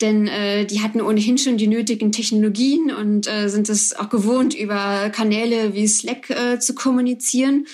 denn 0.00 0.28
äh, 0.28 0.64
die 0.66 0.80
hatten 0.80 1.00
ohnehin 1.00 1.36
schon 1.36 1.56
die 1.56 1.66
nötigen 1.66 2.12
Technologien 2.12 2.92
und 2.92 3.26
äh, 3.26 3.48
sind 3.48 3.68
es 3.68 3.98
auch 3.98 4.08
gewohnt, 4.08 4.54
über 4.54 5.10
Kanäle 5.10 5.74
wie 5.74 5.88
Slack 5.88 6.30
äh, 6.30 6.60
zu 6.60 6.74
kommunizieren. 6.74 7.66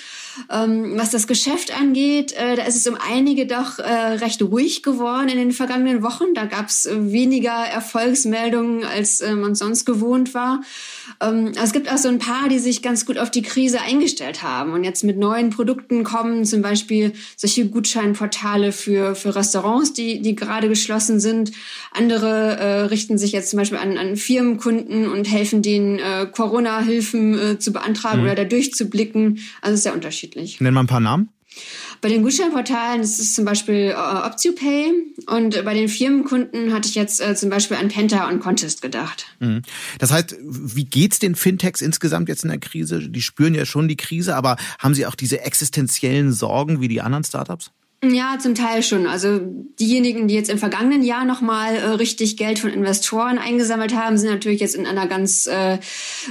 Ähm, 0.51 0.93
was 0.97 1.11
das 1.11 1.26
Geschäft 1.26 1.78
angeht, 1.78 2.32
äh, 2.32 2.57
da 2.57 2.64
ist 2.64 2.76
es 2.76 2.87
um 2.87 2.97
einige 2.97 3.47
doch 3.47 3.78
äh, 3.78 3.82
recht 3.82 4.43
ruhig 4.43 4.82
geworden 4.82 5.28
in 5.28 5.39
den 5.39 5.53
vergangenen 5.53 6.03
Wochen. 6.03 6.34
Da 6.34 6.45
gab 6.45 6.68
es 6.68 6.87
äh, 6.87 7.12
weniger 7.12 7.51
Erfolgsmeldungen, 7.51 8.84
als 8.84 9.20
äh, 9.20 9.34
man 9.34 9.55
sonst 9.55 9.84
gewohnt 9.84 10.34
war. 10.34 10.62
Ähm, 11.20 11.53
es 11.62 11.72
gibt 11.72 11.91
auch 11.91 11.99
so 11.99 12.09
ein 12.09 12.18
paar, 12.18 12.49
die 12.49 12.59
sich 12.59 12.82
ganz 12.82 13.07
gut 13.07 13.18
auf 13.18 13.30
die 13.30 13.43
Krise 13.43 13.80
eingestellt 13.80 14.43
haben 14.43 14.72
und 14.72 14.84
jetzt 14.84 15.05
mit 15.05 15.18
neuen 15.18 15.51
Produkten 15.51 16.05
kommen, 16.05 16.45
zum 16.45 16.62
Beispiel 16.62 17.12
solche 17.37 17.66
Gutscheinportale 17.68 18.72
für, 18.72 19.14
für 19.14 19.34
Restaurants, 19.34 19.93
die, 19.93 20.20
die 20.20 20.34
gerade 20.34 20.68
geschlossen 20.68 21.20
sind. 21.20 21.53
Andere 21.93 22.57
äh, 22.59 22.80
richten 22.82 23.18
sich 23.18 23.32
jetzt 23.32 23.51
zum 23.51 23.59
Beispiel 23.59 23.78
an, 23.78 23.97
an 23.99 24.16
Firmenkunden 24.16 25.09
und 25.09 25.24
helfen 25.24 25.62
denen, 25.62 25.99
äh, 25.99 26.26
Corona-Hilfen 26.30 27.39
äh, 27.39 27.59
zu 27.59 27.72
beantragen 27.72 28.18
mhm. 28.18 28.24
oder 28.24 28.34
da 28.34 28.45
durchzublicken. 28.45 29.41
Also 29.61 29.74
ist 29.74 29.82
sehr 29.84 29.95
unterschiedlich. 30.27 30.61
Nenn 30.61 30.74
mal 30.74 30.81
ein 30.81 30.87
paar 30.87 31.01
Namen. 31.01 31.31
Bei 32.03 32.11
den 32.11 32.22
Gutscheinportalen 32.22 33.01
ist 33.01 33.18
es 33.18 33.33
zum 33.33 33.47
Beispiel 33.47 33.95
äh, 33.95 33.95
OptioPay 33.95 34.93
und 35.29 35.64
bei 35.64 35.72
den 35.72 35.89
Firmenkunden 35.89 36.74
hatte 36.74 36.87
ich 36.87 36.95
jetzt 36.95 37.22
äh, 37.22 37.35
zum 37.35 37.49
Beispiel 37.49 37.79
an 37.79 37.89
Penta 37.89 38.29
und 38.29 38.41
Contest 38.41 38.83
gedacht. 38.83 39.27
Mhm. 39.41 39.62
Das 39.99 40.12
heißt, 40.12 40.37
wie 40.43 40.85
geht's 40.85 41.18
den 41.18 41.35
Fintechs 41.35 41.81
insgesamt 41.81 42.29
jetzt 42.29 42.45
in 42.45 42.51
der 42.51 42.59
Krise? 42.59 43.09
Die 43.09 43.22
spüren 43.22 43.55
ja 43.55 43.64
schon 43.64 43.89
die 43.89 43.97
Krise, 43.97 44.37
aber 44.37 44.57
haben 44.79 44.95
sie 44.95 45.07
auch 45.07 45.14
diese 45.14 45.41
existenziellen 45.41 46.31
Sorgen 46.31 46.83
wie 46.83 46.89
die 46.89 47.01
anderen 47.01 47.24
Startups? 47.24 47.70
Ja, 48.05 48.36
zum 48.38 48.55
Teil 48.55 48.82
schon. 48.82 49.07
Also 49.07 49.40
diejenigen, 49.80 50.28
die 50.28 50.34
jetzt 50.34 50.51
im 50.51 50.59
vergangenen 50.59 51.03
Jahr 51.03 51.24
nochmal 51.24 51.76
äh, 51.76 51.86
richtig 51.88 52.36
Geld 52.36 52.59
von 52.59 52.70
Investoren 52.70 53.38
eingesammelt 53.38 53.97
haben, 53.97 54.18
sind 54.18 54.30
natürlich 54.30 54.61
jetzt 54.61 54.74
in 54.74 54.86
einer 54.86 55.07
ganz 55.07 55.47
äh, 55.47 55.78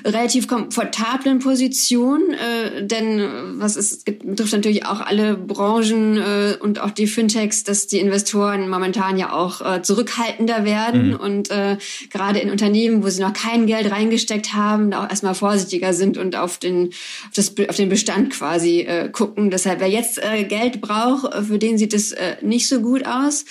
relativ 0.05 0.47
komfortablen 0.47 1.39
Position. 1.39 2.21
Äh, 2.33 2.85
denn 2.85 3.19
äh, 3.19 3.29
was 3.55 3.77
es 3.77 4.03
betrifft 4.03 4.53
natürlich 4.53 4.85
auch 4.85 5.01
alle 5.01 5.35
Branchen 5.35 6.17
äh, 6.17 6.55
und 6.59 6.79
auch 6.79 6.91
die 6.91 7.07
Fintechs, 7.07 7.63
dass 7.63 7.87
die 7.87 7.99
Investoren 7.99 8.69
momentan 8.69 9.17
ja 9.17 9.33
auch 9.33 9.61
äh, 9.61 9.81
zurückhaltender 9.81 10.65
werden 10.65 11.09
mhm. 11.09 11.15
und 11.15 11.49
äh, 11.49 11.77
gerade 12.11 12.39
in 12.39 12.51
Unternehmen, 12.51 13.03
wo 13.03 13.09
sie 13.09 13.21
noch 13.21 13.33
kein 13.33 13.65
Geld 13.65 13.91
reingesteckt 13.91 14.53
haben, 14.53 14.91
da 14.91 15.03
auch 15.03 15.09
erstmal 15.09 15.35
vorsichtiger 15.35 15.93
sind 15.93 16.19
und 16.19 16.35
auf 16.35 16.59
den, 16.59 16.89
auf, 16.89 17.33
das, 17.35 17.53
auf 17.67 17.75
den 17.75 17.89
Bestand 17.89 18.31
quasi 18.31 18.81
äh, 18.81 19.09
gucken. 19.09 19.49
Deshalb, 19.49 19.79
wer 19.79 19.89
jetzt 19.89 20.23
äh, 20.23 20.43
Geld 20.43 20.79
braucht, 20.79 21.33
äh, 21.33 21.41
für 21.41 21.59
denen 21.65 21.77
sieht 21.77 21.93
es 21.93 22.11
äh, 22.11 22.35
nicht 22.41 22.67
so 22.67 22.81
gut 22.81 23.05
aus. 23.05 23.45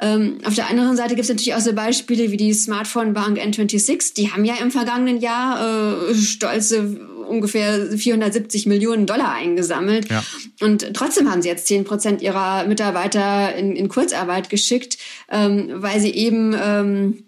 Ähm, 0.00 0.38
auf 0.44 0.54
der 0.54 0.68
anderen 0.68 0.96
Seite 0.96 1.14
gibt 1.14 1.24
es 1.24 1.28
natürlich 1.28 1.54
auch 1.54 1.60
so 1.60 1.72
Beispiele 1.72 2.30
wie 2.30 2.36
die 2.36 2.52
Smartphone-Bank 2.52 3.38
N26. 3.38 4.14
Die 4.14 4.32
haben 4.32 4.44
ja 4.44 4.54
im 4.60 4.70
vergangenen 4.70 5.20
Jahr 5.20 6.10
äh, 6.10 6.14
stolze 6.14 6.98
ungefähr 7.28 7.96
470 7.96 8.66
Millionen 8.66 9.06
Dollar 9.06 9.32
eingesammelt. 9.32 10.10
Ja. 10.10 10.22
Und 10.60 10.92
trotzdem 10.94 11.30
haben 11.30 11.42
sie 11.42 11.48
jetzt 11.48 11.68
10 11.68 11.84
Prozent 11.84 12.22
ihrer 12.22 12.66
Mitarbeiter 12.66 13.54
in, 13.54 13.76
in 13.76 13.88
Kurzarbeit 13.88 14.50
geschickt, 14.50 14.98
ähm, 15.30 15.68
weil 15.76 16.00
sie 16.00 16.10
eben 16.10 16.56
ähm, 16.60 17.24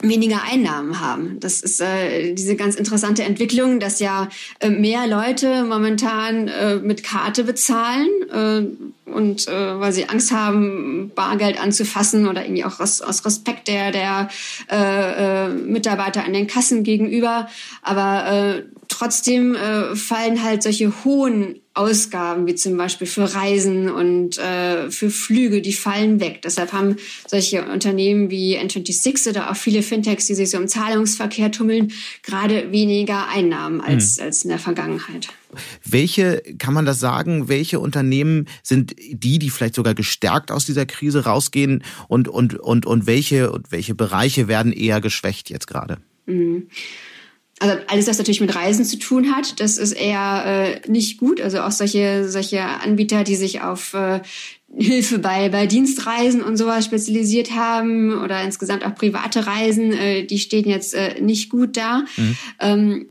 weniger 0.00 0.42
Einnahmen 0.42 1.00
haben. 1.00 1.40
Das 1.40 1.62
ist 1.62 1.80
äh, 1.80 2.34
diese 2.34 2.56
ganz 2.56 2.74
interessante 2.76 3.24
Entwicklung, 3.24 3.80
dass 3.80 3.98
ja 3.98 4.28
äh, 4.60 4.68
mehr 4.68 5.06
Leute 5.06 5.64
momentan 5.64 6.48
äh, 6.48 6.76
mit 6.76 7.02
Karte 7.02 7.44
bezahlen 7.44 8.08
äh, 8.30 8.62
und 9.06 9.46
äh, 9.46 9.80
weil 9.80 9.92
sie 9.92 10.08
Angst 10.08 10.32
haben, 10.32 11.12
Bargeld 11.14 11.60
anzufassen 11.60 12.26
oder 12.26 12.44
irgendwie 12.44 12.64
auch 12.64 12.80
aus, 12.80 13.00
aus 13.00 13.24
Respekt 13.24 13.68
der 13.68 13.92
der 13.92 14.28
äh, 14.70 15.46
äh, 15.46 15.48
Mitarbeiter 15.48 16.24
an 16.24 16.32
den 16.32 16.46
Kassen 16.46 16.82
gegenüber. 16.82 17.48
Aber 17.82 18.30
äh, 18.30 18.62
trotzdem 18.88 19.54
äh, 19.54 19.94
fallen 19.94 20.42
halt 20.42 20.62
solche 20.62 20.92
hohen 21.04 21.60
Ausgaben 21.76 22.46
wie 22.46 22.54
zum 22.54 22.76
Beispiel 22.76 23.06
für 23.06 23.34
Reisen 23.34 23.90
und 23.90 24.38
äh, 24.38 24.90
für 24.90 25.10
Flüge, 25.10 25.60
die 25.60 25.72
fallen 25.72 26.20
weg. 26.20 26.40
Deshalb 26.42 26.72
haben 26.72 26.96
solche 27.26 27.64
Unternehmen 27.66 28.30
wie 28.30 28.58
N26 28.58 29.30
oder 29.30 29.50
auch 29.50 29.56
viele 29.56 29.82
Fintechs, 29.82 30.26
die 30.26 30.34
sich 30.34 30.50
so 30.50 30.56
im 30.56 30.68
Zahlungsverkehr 30.68 31.52
tummeln, 31.52 31.92
gerade 32.22 32.72
weniger 32.72 33.28
Einnahmen 33.28 33.80
als, 33.80 34.16
mhm. 34.16 34.24
als 34.24 34.44
in 34.44 34.50
der 34.50 34.58
Vergangenheit. 34.58 35.28
Welche, 35.84 36.42
kann 36.58 36.74
man 36.74 36.86
das 36.86 36.98
sagen, 36.98 37.48
welche 37.48 37.78
Unternehmen 37.78 38.46
sind 38.62 38.96
die, 38.98 39.38
die 39.38 39.50
vielleicht 39.50 39.74
sogar 39.74 39.94
gestärkt 39.94 40.50
aus 40.50 40.66
dieser 40.66 40.86
Krise 40.86 41.24
rausgehen 41.24 41.84
und, 42.08 42.28
und, 42.28 42.54
und, 42.54 42.86
und 42.86 43.06
welche, 43.06 43.52
und 43.52 43.70
welche 43.70 43.94
Bereiche 43.94 44.48
werden 44.48 44.72
eher 44.72 45.00
geschwächt 45.00 45.50
jetzt 45.50 45.66
gerade? 45.66 45.98
Mhm. 46.26 46.68
Also 47.58 47.78
alles, 47.86 48.06
was 48.06 48.18
natürlich 48.18 48.42
mit 48.42 48.54
Reisen 48.54 48.84
zu 48.84 48.98
tun 48.98 49.34
hat, 49.34 49.60
das 49.60 49.78
ist 49.78 49.92
eher 49.92 50.80
äh, 50.84 50.90
nicht 50.90 51.18
gut. 51.18 51.40
Also 51.40 51.60
auch 51.60 51.70
solche, 51.70 52.28
solche 52.28 52.62
Anbieter, 52.62 53.24
die 53.24 53.36
sich 53.36 53.62
auf 53.62 53.94
äh, 53.94 54.20
Hilfe 54.76 55.18
bei, 55.18 55.48
bei 55.48 55.66
Dienstreisen 55.66 56.42
und 56.42 56.58
sowas 56.58 56.84
spezialisiert 56.84 57.52
haben 57.52 58.22
oder 58.22 58.42
insgesamt 58.42 58.84
auch 58.84 58.94
private 58.94 59.46
Reisen, 59.46 59.92
äh, 59.92 60.24
die 60.24 60.38
stehen 60.38 60.68
jetzt 60.68 60.94
äh, 60.94 61.20
nicht 61.20 61.48
gut 61.48 61.78
da. 61.78 62.04
Mhm. 62.16 62.36
Ähm, 62.60 63.06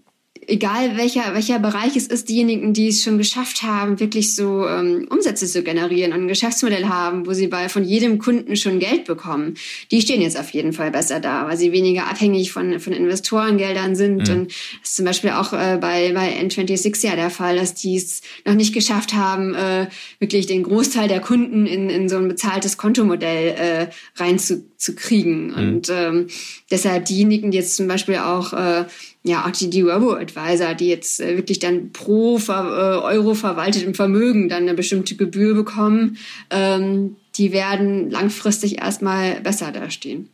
egal 0.47 0.97
welcher, 0.97 1.33
welcher 1.33 1.59
Bereich 1.59 1.95
es 1.95 2.07
ist, 2.07 2.29
diejenigen, 2.29 2.73
die 2.73 2.87
es 2.87 3.03
schon 3.03 3.17
geschafft 3.17 3.63
haben, 3.63 3.99
wirklich 3.99 4.35
so 4.35 4.67
ähm, 4.67 5.07
Umsätze 5.09 5.47
zu 5.47 5.63
generieren 5.63 6.13
und 6.13 6.21
ein 6.21 6.27
Geschäftsmodell 6.27 6.85
haben, 6.87 7.25
wo 7.25 7.33
sie 7.33 7.47
bei 7.47 7.69
von 7.69 7.83
jedem 7.83 8.19
Kunden 8.19 8.55
schon 8.55 8.79
Geld 8.79 9.05
bekommen, 9.05 9.55
die 9.91 10.01
stehen 10.01 10.21
jetzt 10.21 10.39
auf 10.39 10.49
jeden 10.51 10.73
Fall 10.73 10.91
besser 10.91 11.19
da, 11.19 11.47
weil 11.47 11.57
sie 11.57 11.71
weniger 11.71 12.07
abhängig 12.07 12.51
von, 12.51 12.79
von 12.79 12.93
Investorengeldern 12.93 13.95
sind. 13.95 14.27
Mhm. 14.27 14.35
Und 14.35 14.51
das 14.81 14.89
ist 14.89 14.95
zum 14.95 15.05
Beispiel 15.05 15.31
auch 15.31 15.53
äh, 15.53 15.77
bei, 15.79 16.11
bei 16.13 16.39
N26 16.39 17.05
ja 17.05 17.15
der 17.15 17.29
Fall, 17.29 17.55
dass 17.55 17.73
die 17.73 17.95
es 17.95 18.21
noch 18.45 18.55
nicht 18.55 18.73
geschafft 18.73 19.13
haben, 19.13 19.53
äh, 19.55 19.87
wirklich 20.19 20.45
den 20.47 20.63
Großteil 20.63 21.07
der 21.07 21.21
Kunden 21.21 21.65
in, 21.65 21.89
in 21.89 22.09
so 22.09 22.17
ein 22.17 22.27
bezahltes 22.27 22.77
Kontomodell 22.77 23.55
äh, 23.57 23.87
reinzukriegen. 24.21 25.47
Mhm. 25.47 25.53
Und 25.55 25.89
ähm, 25.89 26.27
deshalb 26.71 27.05
diejenigen, 27.05 27.51
die 27.51 27.57
jetzt 27.57 27.75
zum 27.75 27.87
Beispiel 27.87 28.17
auch 28.17 28.53
äh, 28.53 28.85
ja, 29.27 29.43
auch 29.45 29.51
die, 29.51 29.71
die 29.71 29.81
Robo-Advisor, 29.81 30.75
die 30.75 30.87
jetzt 30.87 31.19
äh, 31.19 31.35
wirklich 31.35 31.57
dann 31.57 31.91
pro 31.91 32.37
Ver, 32.37 33.01
äh, 33.01 33.03
Euro 33.03 33.33
verwaltetem 33.33 33.95
Vermögen 33.95 34.49
dann 34.49 34.63
eine 34.63 34.75
bestimmte 34.75 35.15
Gebühr 35.15 35.55
bekommen, 35.55 36.17
ähm, 36.51 37.15
die 37.35 37.51
werden 37.51 38.11
langfristig 38.11 38.77
erstmal 38.77 39.41
besser 39.41 39.71
dastehen. 39.71 40.29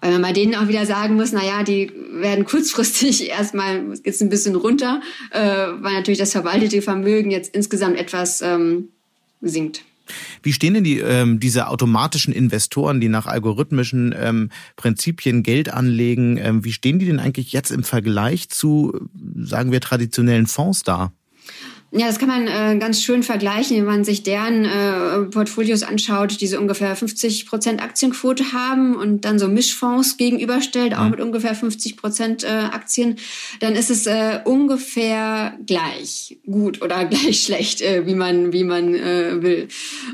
Weil 0.00 0.10
man 0.10 0.20
mal 0.20 0.32
denen 0.32 0.56
auch 0.56 0.66
wieder 0.66 0.86
sagen 0.86 1.14
muss, 1.14 1.30
na 1.30 1.44
ja, 1.44 1.62
die 1.62 1.92
werden 2.10 2.44
kurzfristig 2.44 3.28
erstmal 3.30 3.84
jetzt 4.04 4.20
ein 4.20 4.28
bisschen 4.28 4.56
runter, 4.56 5.00
äh, 5.30 5.38
weil 5.38 5.94
natürlich 5.94 6.18
das 6.18 6.32
verwaltete 6.32 6.82
Vermögen 6.82 7.30
jetzt 7.30 7.54
insgesamt 7.54 7.96
etwas 7.96 8.42
ähm, 8.42 8.88
sinkt. 9.40 9.84
Wie 10.42 10.52
stehen 10.52 10.74
denn 10.74 10.84
die, 10.84 10.98
ähm, 10.98 11.40
diese 11.40 11.68
automatischen 11.68 12.32
Investoren, 12.32 13.00
die 13.00 13.08
nach 13.08 13.26
algorithmischen 13.26 14.14
ähm, 14.16 14.50
Prinzipien 14.76 15.42
Geld 15.42 15.72
anlegen, 15.72 16.36
ähm, 16.36 16.64
wie 16.64 16.72
stehen 16.72 16.98
die 16.98 17.06
denn 17.06 17.20
eigentlich 17.20 17.52
jetzt 17.52 17.70
im 17.70 17.84
Vergleich 17.84 18.48
zu, 18.48 19.08
sagen 19.36 19.72
wir, 19.72 19.80
traditionellen 19.80 20.46
Fonds 20.46 20.82
da? 20.82 21.12
Ja, 21.94 22.06
das 22.06 22.18
kann 22.18 22.28
man 22.28 22.48
äh, 22.48 22.78
ganz 22.78 23.02
schön 23.02 23.22
vergleichen, 23.22 23.76
wenn 23.76 23.84
man 23.84 24.02
sich 24.02 24.22
deren 24.22 24.64
äh, 24.64 25.28
Portfolios 25.30 25.82
anschaut, 25.82 26.40
die 26.40 26.46
so 26.46 26.58
ungefähr 26.58 26.96
50 26.96 27.44
Prozent 27.44 27.82
Aktienquote 27.82 28.54
haben 28.54 28.96
und 28.96 29.26
dann 29.26 29.38
so 29.38 29.46
Mischfonds 29.46 30.16
gegenüberstellt, 30.16 30.94
auch 30.96 31.04
mhm. 31.04 31.10
mit 31.10 31.20
ungefähr 31.20 31.54
50 31.54 31.98
Prozent 31.98 32.44
äh, 32.44 32.46
Aktien, 32.46 33.16
dann 33.60 33.74
ist 33.74 33.90
es 33.90 34.06
äh, 34.06 34.40
ungefähr 34.46 35.58
gleich 35.66 36.38
gut 36.46 36.80
oder 36.80 37.04
gleich 37.10 37.42
schlecht, 37.42 37.82
äh, 37.82 38.06
wie 38.06 38.14
man 38.14 38.54
wie 38.54 38.64
man 38.64 38.94
äh, 38.94 39.42
will. 39.42 39.68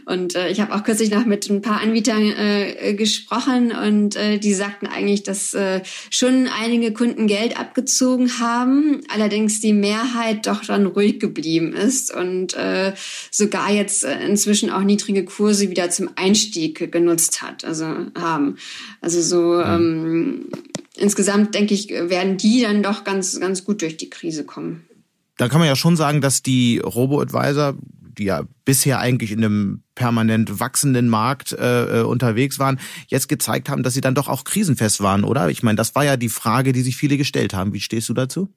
Und 0.04 0.34
äh, 0.34 0.50
ich 0.50 0.60
habe 0.60 0.74
auch 0.74 0.82
kürzlich 0.82 1.12
noch 1.12 1.26
mit 1.26 1.48
ein 1.48 1.62
paar 1.62 1.80
Anbietern 1.80 2.32
äh, 2.32 2.94
gesprochen 2.94 3.70
und 3.70 4.16
äh, 4.16 4.38
die 4.38 4.52
sagten 4.52 4.88
eigentlich, 4.88 5.22
dass 5.22 5.54
äh, 5.54 5.82
schon 6.10 6.48
einige 6.60 6.92
Kunden 6.92 7.28
Geld 7.28 7.56
abgezogen 7.56 8.40
haben, 8.40 9.02
allerdings 9.14 9.60
die 9.60 9.72
Mehrheit 9.72 10.48
doch 10.48 10.64
dann 10.64 10.86
ruhig 10.86 11.20
geblieben 11.20 11.67
geblieben 11.68 11.76
ist 11.76 12.14
und 12.14 12.54
äh, 12.54 12.94
sogar 13.30 13.70
jetzt 13.70 14.04
äh, 14.04 14.20
inzwischen 14.26 14.70
auch 14.70 14.82
niedrige 14.82 15.24
Kurse 15.24 15.70
wieder 15.70 15.90
zum 15.90 16.10
Einstieg 16.16 16.90
genutzt 16.92 17.42
hat, 17.42 17.64
also 17.64 17.86
haben. 18.18 18.56
Also 19.00 19.20
so 19.22 19.60
ähm, 19.60 20.46
insgesamt 20.96 21.54
denke 21.54 21.74
ich, 21.74 21.88
werden 21.88 22.36
die 22.36 22.62
dann 22.62 22.82
doch 22.82 23.04
ganz, 23.04 23.38
ganz 23.40 23.64
gut 23.64 23.82
durch 23.82 23.96
die 23.96 24.10
Krise 24.10 24.44
kommen. 24.44 24.84
Da 25.36 25.48
kann 25.48 25.60
man 25.60 25.68
ja 25.68 25.76
schon 25.76 25.96
sagen, 25.96 26.20
dass 26.20 26.42
die 26.42 26.78
Robo-Advisor, 26.78 27.76
die 28.18 28.24
ja 28.24 28.42
bisher 28.64 28.98
eigentlich 28.98 29.30
in 29.30 29.44
einem 29.44 29.82
permanent 29.94 30.58
wachsenden 30.58 31.08
Markt 31.08 31.52
äh, 31.52 32.00
äh, 32.00 32.02
unterwegs 32.02 32.58
waren, 32.58 32.80
jetzt 33.06 33.28
gezeigt 33.28 33.68
haben, 33.68 33.84
dass 33.84 33.94
sie 33.94 34.00
dann 34.00 34.16
doch 34.16 34.26
auch 34.26 34.42
krisenfest 34.42 35.00
waren, 35.00 35.22
oder? 35.22 35.48
Ich 35.48 35.62
meine, 35.62 35.76
das 35.76 35.94
war 35.94 36.04
ja 36.04 36.16
die 36.16 36.28
Frage, 36.28 36.72
die 36.72 36.82
sich 36.82 36.96
viele 36.96 37.16
gestellt 37.16 37.54
haben. 37.54 37.72
Wie 37.72 37.80
stehst 37.80 38.08
du 38.08 38.14
dazu? 38.14 38.48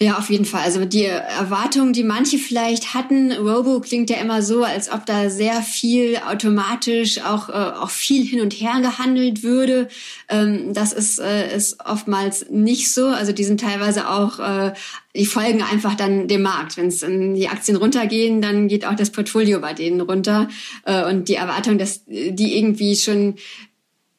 Ja, 0.00 0.18
auf 0.18 0.28
jeden 0.28 0.44
Fall. 0.44 0.62
Also 0.62 0.84
die 0.84 1.04
Erwartungen, 1.04 1.92
die 1.92 2.02
manche 2.02 2.38
vielleicht 2.38 2.94
hatten, 2.94 3.30
Robo 3.30 3.78
klingt 3.78 4.10
ja 4.10 4.16
immer 4.16 4.42
so, 4.42 4.64
als 4.64 4.90
ob 4.90 5.06
da 5.06 5.30
sehr 5.30 5.62
viel 5.62 6.18
automatisch 6.28 7.20
auch, 7.22 7.48
äh, 7.48 7.52
auch 7.52 7.90
viel 7.90 8.26
hin 8.26 8.40
und 8.40 8.52
her 8.52 8.80
gehandelt 8.80 9.44
würde. 9.44 9.88
Ähm, 10.28 10.74
das 10.74 10.92
ist, 10.92 11.20
äh, 11.20 11.54
ist 11.54 11.78
oftmals 11.84 12.46
nicht 12.50 12.92
so. 12.92 13.06
Also 13.06 13.30
die 13.30 13.44
sind 13.44 13.60
teilweise 13.60 14.10
auch, 14.10 14.40
äh, 14.40 14.72
die 15.14 15.26
folgen 15.26 15.62
einfach 15.62 15.94
dann 15.94 16.26
dem 16.26 16.42
Markt. 16.42 16.76
Wenn 16.76 16.88
es 16.88 16.98
die 17.00 17.48
Aktien 17.48 17.76
runtergehen, 17.76 18.42
dann 18.42 18.66
geht 18.66 18.84
auch 18.84 18.96
das 18.96 19.10
Portfolio 19.10 19.60
bei 19.60 19.74
denen 19.74 20.00
runter. 20.00 20.48
Äh, 20.86 21.04
und 21.08 21.28
die 21.28 21.36
Erwartung, 21.36 21.78
dass 21.78 22.02
die 22.06 22.58
irgendwie 22.58 22.96
schon 22.96 23.36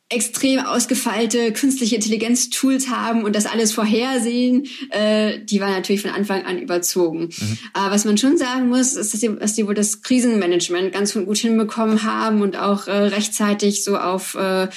extrem 0.09 0.59
ausgefeilte 0.59 1.51
künstliche 1.51 1.95
Intelligenz-Tools 1.95 2.89
haben 2.89 3.23
und 3.23 3.35
das 3.35 3.47
alles 3.47 3.71
vorhersehen, 3.71 4.67
äh, 4.91 5.39
die 5.43 5.59
war 5.59 5.71
natürlich 5.71 6.03
von 6.03 6.11
Anfang 6.11 6.45
an 6.45 6.59
überzogen. 6.59 7.29
Mhm. 7.35 7.57
Aber 7.73 7.91
was 7.91 8.05
man 8.05 8.15
schon 8.15 8.37
sagen 8.37 8.69
muss, 8.69 8.93
ist, 8.93 9.15
dass 9.15 9.19
die, 9.19 9.35
dass 9.35 9.55
die 9.55 9.65
wohl 9.65 9.73
das 9.73 10.03
Krisenmanagement 10.03 10.93
ganz 10.93 11.13
gut 11.13 11.39
hinbekommen 11.39 12.03
haben 12.03 12.43
und 12.43 12.55
auch 12.55 12.85
äh, 12.85 12.91
rechtzeitig 12.91 13.83
so 13.83 13.97
auf 13.97 14.35
äh, 14.35 14.67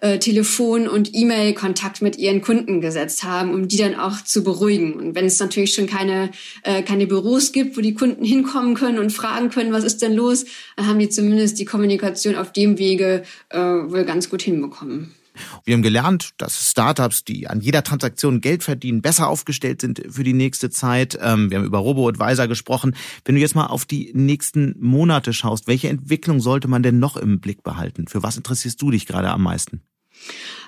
äh, 0.00 0.18
Telefon- 0.18 0.88
und 0.88 1.14
E-Mail-Kontakt 1.14 2.02
mit 2.02 2.18
ihren 2.18 2.40
Kunden 2.40 2.80
gesetzt 2.80 3.22
haben, 3.22 3.54
um 3.54 3.68
die 3.68 3.76
dann 3.76 3.94
auch 3.94 4.24
zu 4.24 4.42
beruhigen. 4.42 4.94
Und 4.94 5.14
wenn 5.14 5.26
es 5.26 5.38
natürlich 5.38 5.74
schon 5.74 5.86
keine, 5.86 6.30
äh, 6.64 6.82
keine 6.82 7.06
Büros 7.06 7.52
gibt, 7.52 7.76
wo 7.76 7.82
die 7.82 7.94
Kunden 7.94 8.24
hinkommen 8.24 8.74
können 8.74 8.98
und 8.98 9.10
fragen 9.12 9.48
können, 9.50 9.72
was 9.72 9.84
ist 9.84 10.02
denn 10.02 10.14
los, 10.14 10.44
dann 10.74 10.88
haben 10.88 10.98
die 10.98 11.08
zumindest 11.08 11.60
die 11.60 11.66
Kommunikation 11.66 12.34
auf 12.34 12.52
dem 12.52 12.78
Wege 12.78 13.22
äh, 13.50 13.58
wohl 13.58 14.04
ganz 14.04 14.28
gut 14.28 14.42
hinbekommen 14.42 14.71
bekommen. 14.72 15.14
Wir 15.64 15.74
haben 15.74 15.82
gelernt, 15.82 16.32
dass 16.38 16.70
Startups, 16.70 17.24
die 17.24 17.48
an 17.48 17.60
jeder 17.60 17.82
Transaktion 17.82 18.40
Geld 18.40 18.62
verdienen, 18.62 19.00
besser 19.00 19.28
aufgestellt 19.28 19.80
sind 19.80 20.02
für 20.08 20.24
die 20.24 20.34
nächste 20.34 20.68
Zeit. 20.70 21.18
Ähm, 21.20 21.50
wir 21.50 21.58
haben 21.58 21.64
über 21.64 21.78
Robo-Advisor 21.78 22.48
gesprochen. 22.48 22.94
Wenn 23.24 23.36
du 23.36 23.40
jetzt 23.40 23.54
mal 23.54 23.66
auf 23.66 23.86
die 23.86 24.12
nächsten 24.14 24.74
Monate 24.78 25.32
schaust, 25.32 25.68
welche 25.68 25.88
Entwicklung 25.88 26.40
sollte 26.40 26.68
man 26.68 26.82
denn 26.82 26.98
noch 26.98 27.16
im 27.16 27.40
Blick 27.40 27.62
behalten? 27.62 28.08
Für 28.08 28.22
was 28.22 28.36
interessierst 28.36 28.80
du 28.82 28.90
dich 28.90 29.06
gerade 29.06 29.30
am 29.30 29.42
meisten? 29.42 29.82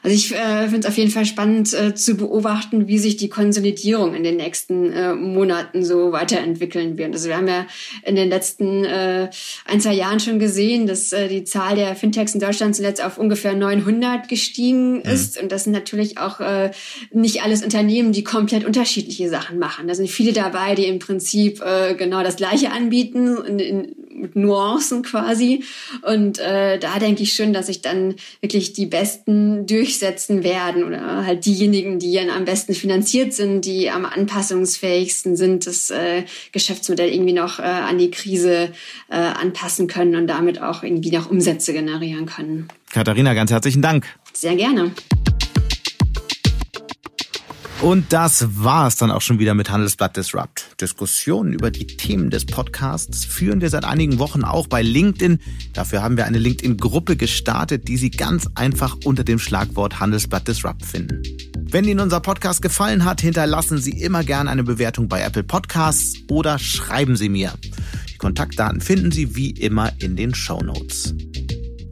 Also 0.05 0.15
ich 0.15 0.35
äh, 0.35 0.65
finde 0.65 0.81
es 0.81 0.87
auf 0.87 0.99
jeden 0.99 1.11
Fall 1.11 1.25
spannend 1.25 1.73
äh, 1.73 1.95
zu 1.95 2.15
beobachten, 2.15 2.89
wie 2.89 2.99
sich 2.99 3.17
die 3.17 3.31
Konsolidierung 3.31 4.15
in 4.15 4.23
den 4.23 4.37
nächsten 4.37 4.93
äh, 4.93 5.15
Monaten 5.15 5.83
so 5.83 6.13
weiterentwickeln 6.13 6.99
wird. 6.99 7.15
Also 7.15 7.29
wir 7.29 7.39
haben 7.39 7.49
ja 7.49 7.67
in 8.05 8.15
den 8.15 8.29
letzten 8.29 8.85
äh, 8.85 9.31
ein, 9.65 9.81
zwei 9.81 9.95
Jahren 9.95 10.21
schon 10.21 10.39
gesehen, 10.39 10.87
dass 10.87 11.15
äh, 11.15 11.29
die 11.29 11.45
Zahl 11.45 11.77
der 11.77 11.97
Fintechs 11.97 12.35
in 12.35 12.41
Deutschland 12.41 12.77
zuletzt 12.77 13.03
auf 13.03 13.17
ungefähr 13.17 13.55
900 13.55 14.29
gestiegen 14.29 14.97
mhm. 14.97 15.11
ist. 15.11 15.41
Und 15.41 15.51
das 15.51 15.65
sind 15.65 15.73
natürlich 15.73 16.19
auch 16.19 16.39
äh, 16.39 16.73
nicht 17.11 17.43
alles 17.43 17.65
Unternehmen, 17.65 18.13
die 18.13 18.25
komplett 18.25 18.67
unterschiedliche 18.67 19.31
Sachen 19.31 19.59
machen. 19.59 19.89
Da 19.89 19.95
sind 19.95 20.11
viele 20.11 20.35
dabei, 20.35 20.75
die 20.75 20.85
im 20.85 20.99
Prinzip 20.99 21.63
äh, 21.63 21.95
genau 21.95 22.23
das 22.23 22.37
Gleiche 22.37 22.73
anbieten, 22.73 23.39
in, 23.39 23.59
in, 23.59 23.95
mit 24.15 24.37
Nuancen 24.37 25.03
quasi. 25.03 25.65
Und 26.03 26.39
äh, 26.39 26.79
da 26.79 26.99
denke 26.99 27.23
ich 27.23 27.35
schon, 27.35 27.53
dass 27.53 27.67
sich 27.67 27.83
dann 27.83 28.15
wirklich 28.41 28.73
die 28.73 28.87
Besten 28.87 29.67
durch 29.67 29.85
durchsetzen 29.85 30.43
werden 30.43 30.85
oder 30.85 31.27
halt 31.27 31.45
diejenigen, 31.45 31.99
die 31.99 32.15
dann 32.15 32.31
am 32.31 32.45
besten 32.45 32.75
finanziert 32.75 33.33
sind, 33.35 33.65
die 33.65 33.91
am 33.91 34.07
anpassungsfähigsten 34.07 35.37
sind, 35.37 35.67
das 35.67 35.91
äh, 35.91 36.25
Geschäftsmodell 36.53 37.13
irgendwie 37.13 37.33
noch 37.35 37.59
äh, 37.59 37.63
an 37.63 37.99
die 37.99 38.11
Krise 38.11 38.73
äh, 39.11 39.15
anpassen 39.15 39.87
können 39.87 40.17
und 40.17 40.27
damit 40.27 40.61
auch 40.61 40.83
irgendwie 40.83 41.11
noch 41.11 41.31
Umsätze 41.31 41.73
generieren 41.73 42.27
können. 42.27 42.69
Katharina, 42.93 43.35
ganz 43.35 43.51
herzlichen 43.51 43.83
Dank. 43.83 44.07
Sehr 44.33 44.57
gerne. 44.57 44.93
Und 47.85 48.15
das 48.15 48.47
war's 48.65 48.97
dann 48.97 49.11
auch 49.11 49.21
schon 49.21 49.39
wieder 49.39 49.53
mit 49.53 49.69
Handelsblatt 49.69 50.17
Disrupt. 50.17 50.81
Diskussionen 50.81 51.53
über 51.53 51.71
die 51.71 51.87
Themen 51.87 52.31
des 52.31 52.47
Podcasts 52.47 53.27
führen 53.27 53.61
wir 53.61 53.69
seit 53.69 53.85
einigen 53.85 54.19
Wochen 54.19 54.43
auch 54.43 54.69
bei 54.69 54.81
LinkedIn. 54.81 55.39
Dafür 55.75 56.03
haben 56.03 56.17
wir 56.17 56.25
eine 56.25 56.39
LinkedIn-Gruppe 56.39 57.17
gestartet, 57.17 57.87
die 57.87 57.99
Sie 57.99 58.09
ganz 58.09 58.49
einfach 58.55 58.97
unter 59.05 59.23
dem 59.23 59.39
Schlagwort 59.39 60.01
Handelsblatt 60.01 60.49
Disrupt 60.49 60.83
finden. 60.83 61.25
Wenn 61.59 61.85
Ihnen 61.85 62.01
unser 62.01 62.21
Podcast 62.21 62.63
gefallen 62.63 63.05
hat, 63.05 63.21
hinterlassen 63.21 63.77
Sie 63.77 64.01
immer 64.01 64.25
gerne 64.25 64.49
eine 64.49 64.65
Bewertung 64.65 65.09
bei 65.09 65.21
Apple 65.21 65.45
Podcasts 65.45 66.15
oder 66.31 66.59
schreiben 66.59 67.17
Sie 67.17 67.29
mir. 67.29 67.53
Die 68.09 68.17
Kontaktdaten 68.17 68.81
finden 68.81 69.11
Sie 69.11 69.37
wie 69.37 69.51
immer 69.51 69.93
in 70.01 70.17
den 70.17 70.35
Show 70.35 70.63
Notes. 70.63 71.13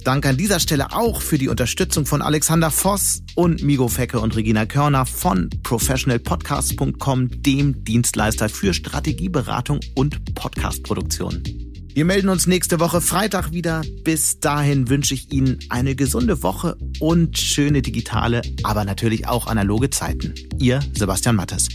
Dank 0.04 0.26
an 0.26 0.36
dieser 0.36 0.60
Stelle 0.60 0.92
auch 0.92 1.20
für 1.20 1.38
die 1.38 1.48
Unterstützung 1.48 2.06
von 2.06 2.22
Alexander 2.22 2.70
Voss 2.70 3.22
und 3.34 3.62
Migo 3.62 3.88
Fecke 3.88 4.20
und 4.20 4.36
Regina 4.36 4.66
Körner 4.66 5.06
von 5.06 5.48
professionalpodcast.com, 5.62 7.42
dem 7.42 7.84
Dienstleister 7.84 8.48
für 8.48 8.74
Strategieberatung 8.74 9.80
und 9.94 10.34
Podcastproduktion. 10.34 11.42
Wir 11.94 12.04
melden 12.06 12.30
uns 12.30 12.46
nächste 12.46 12.80
Woche 12.80 13.00
Freitag 13.00 13.52
wieder. 13.52 13.82
Bis 14.02 14.40
dahin 14.40 14.88
wünsche 14.88 15.12
ich 15.14 15.30
Ihnen 15.30 15.58
eine 15.68 15.94
gesunde 15.94 16.42
Woche 16.42 16.76
und 17.00 17.36
schöne 17.38 17.82
digitale, 17.82 18.40
aber 18.62 18.84
natürlich 18.84 19.28
auch 19.28 19.46
analoge 19.46 19.90
Zeiten. 19.90 20.34
Ihr 20.58 20.80
Sebastian 20.94 21.36
Mattes. 21.36 21.68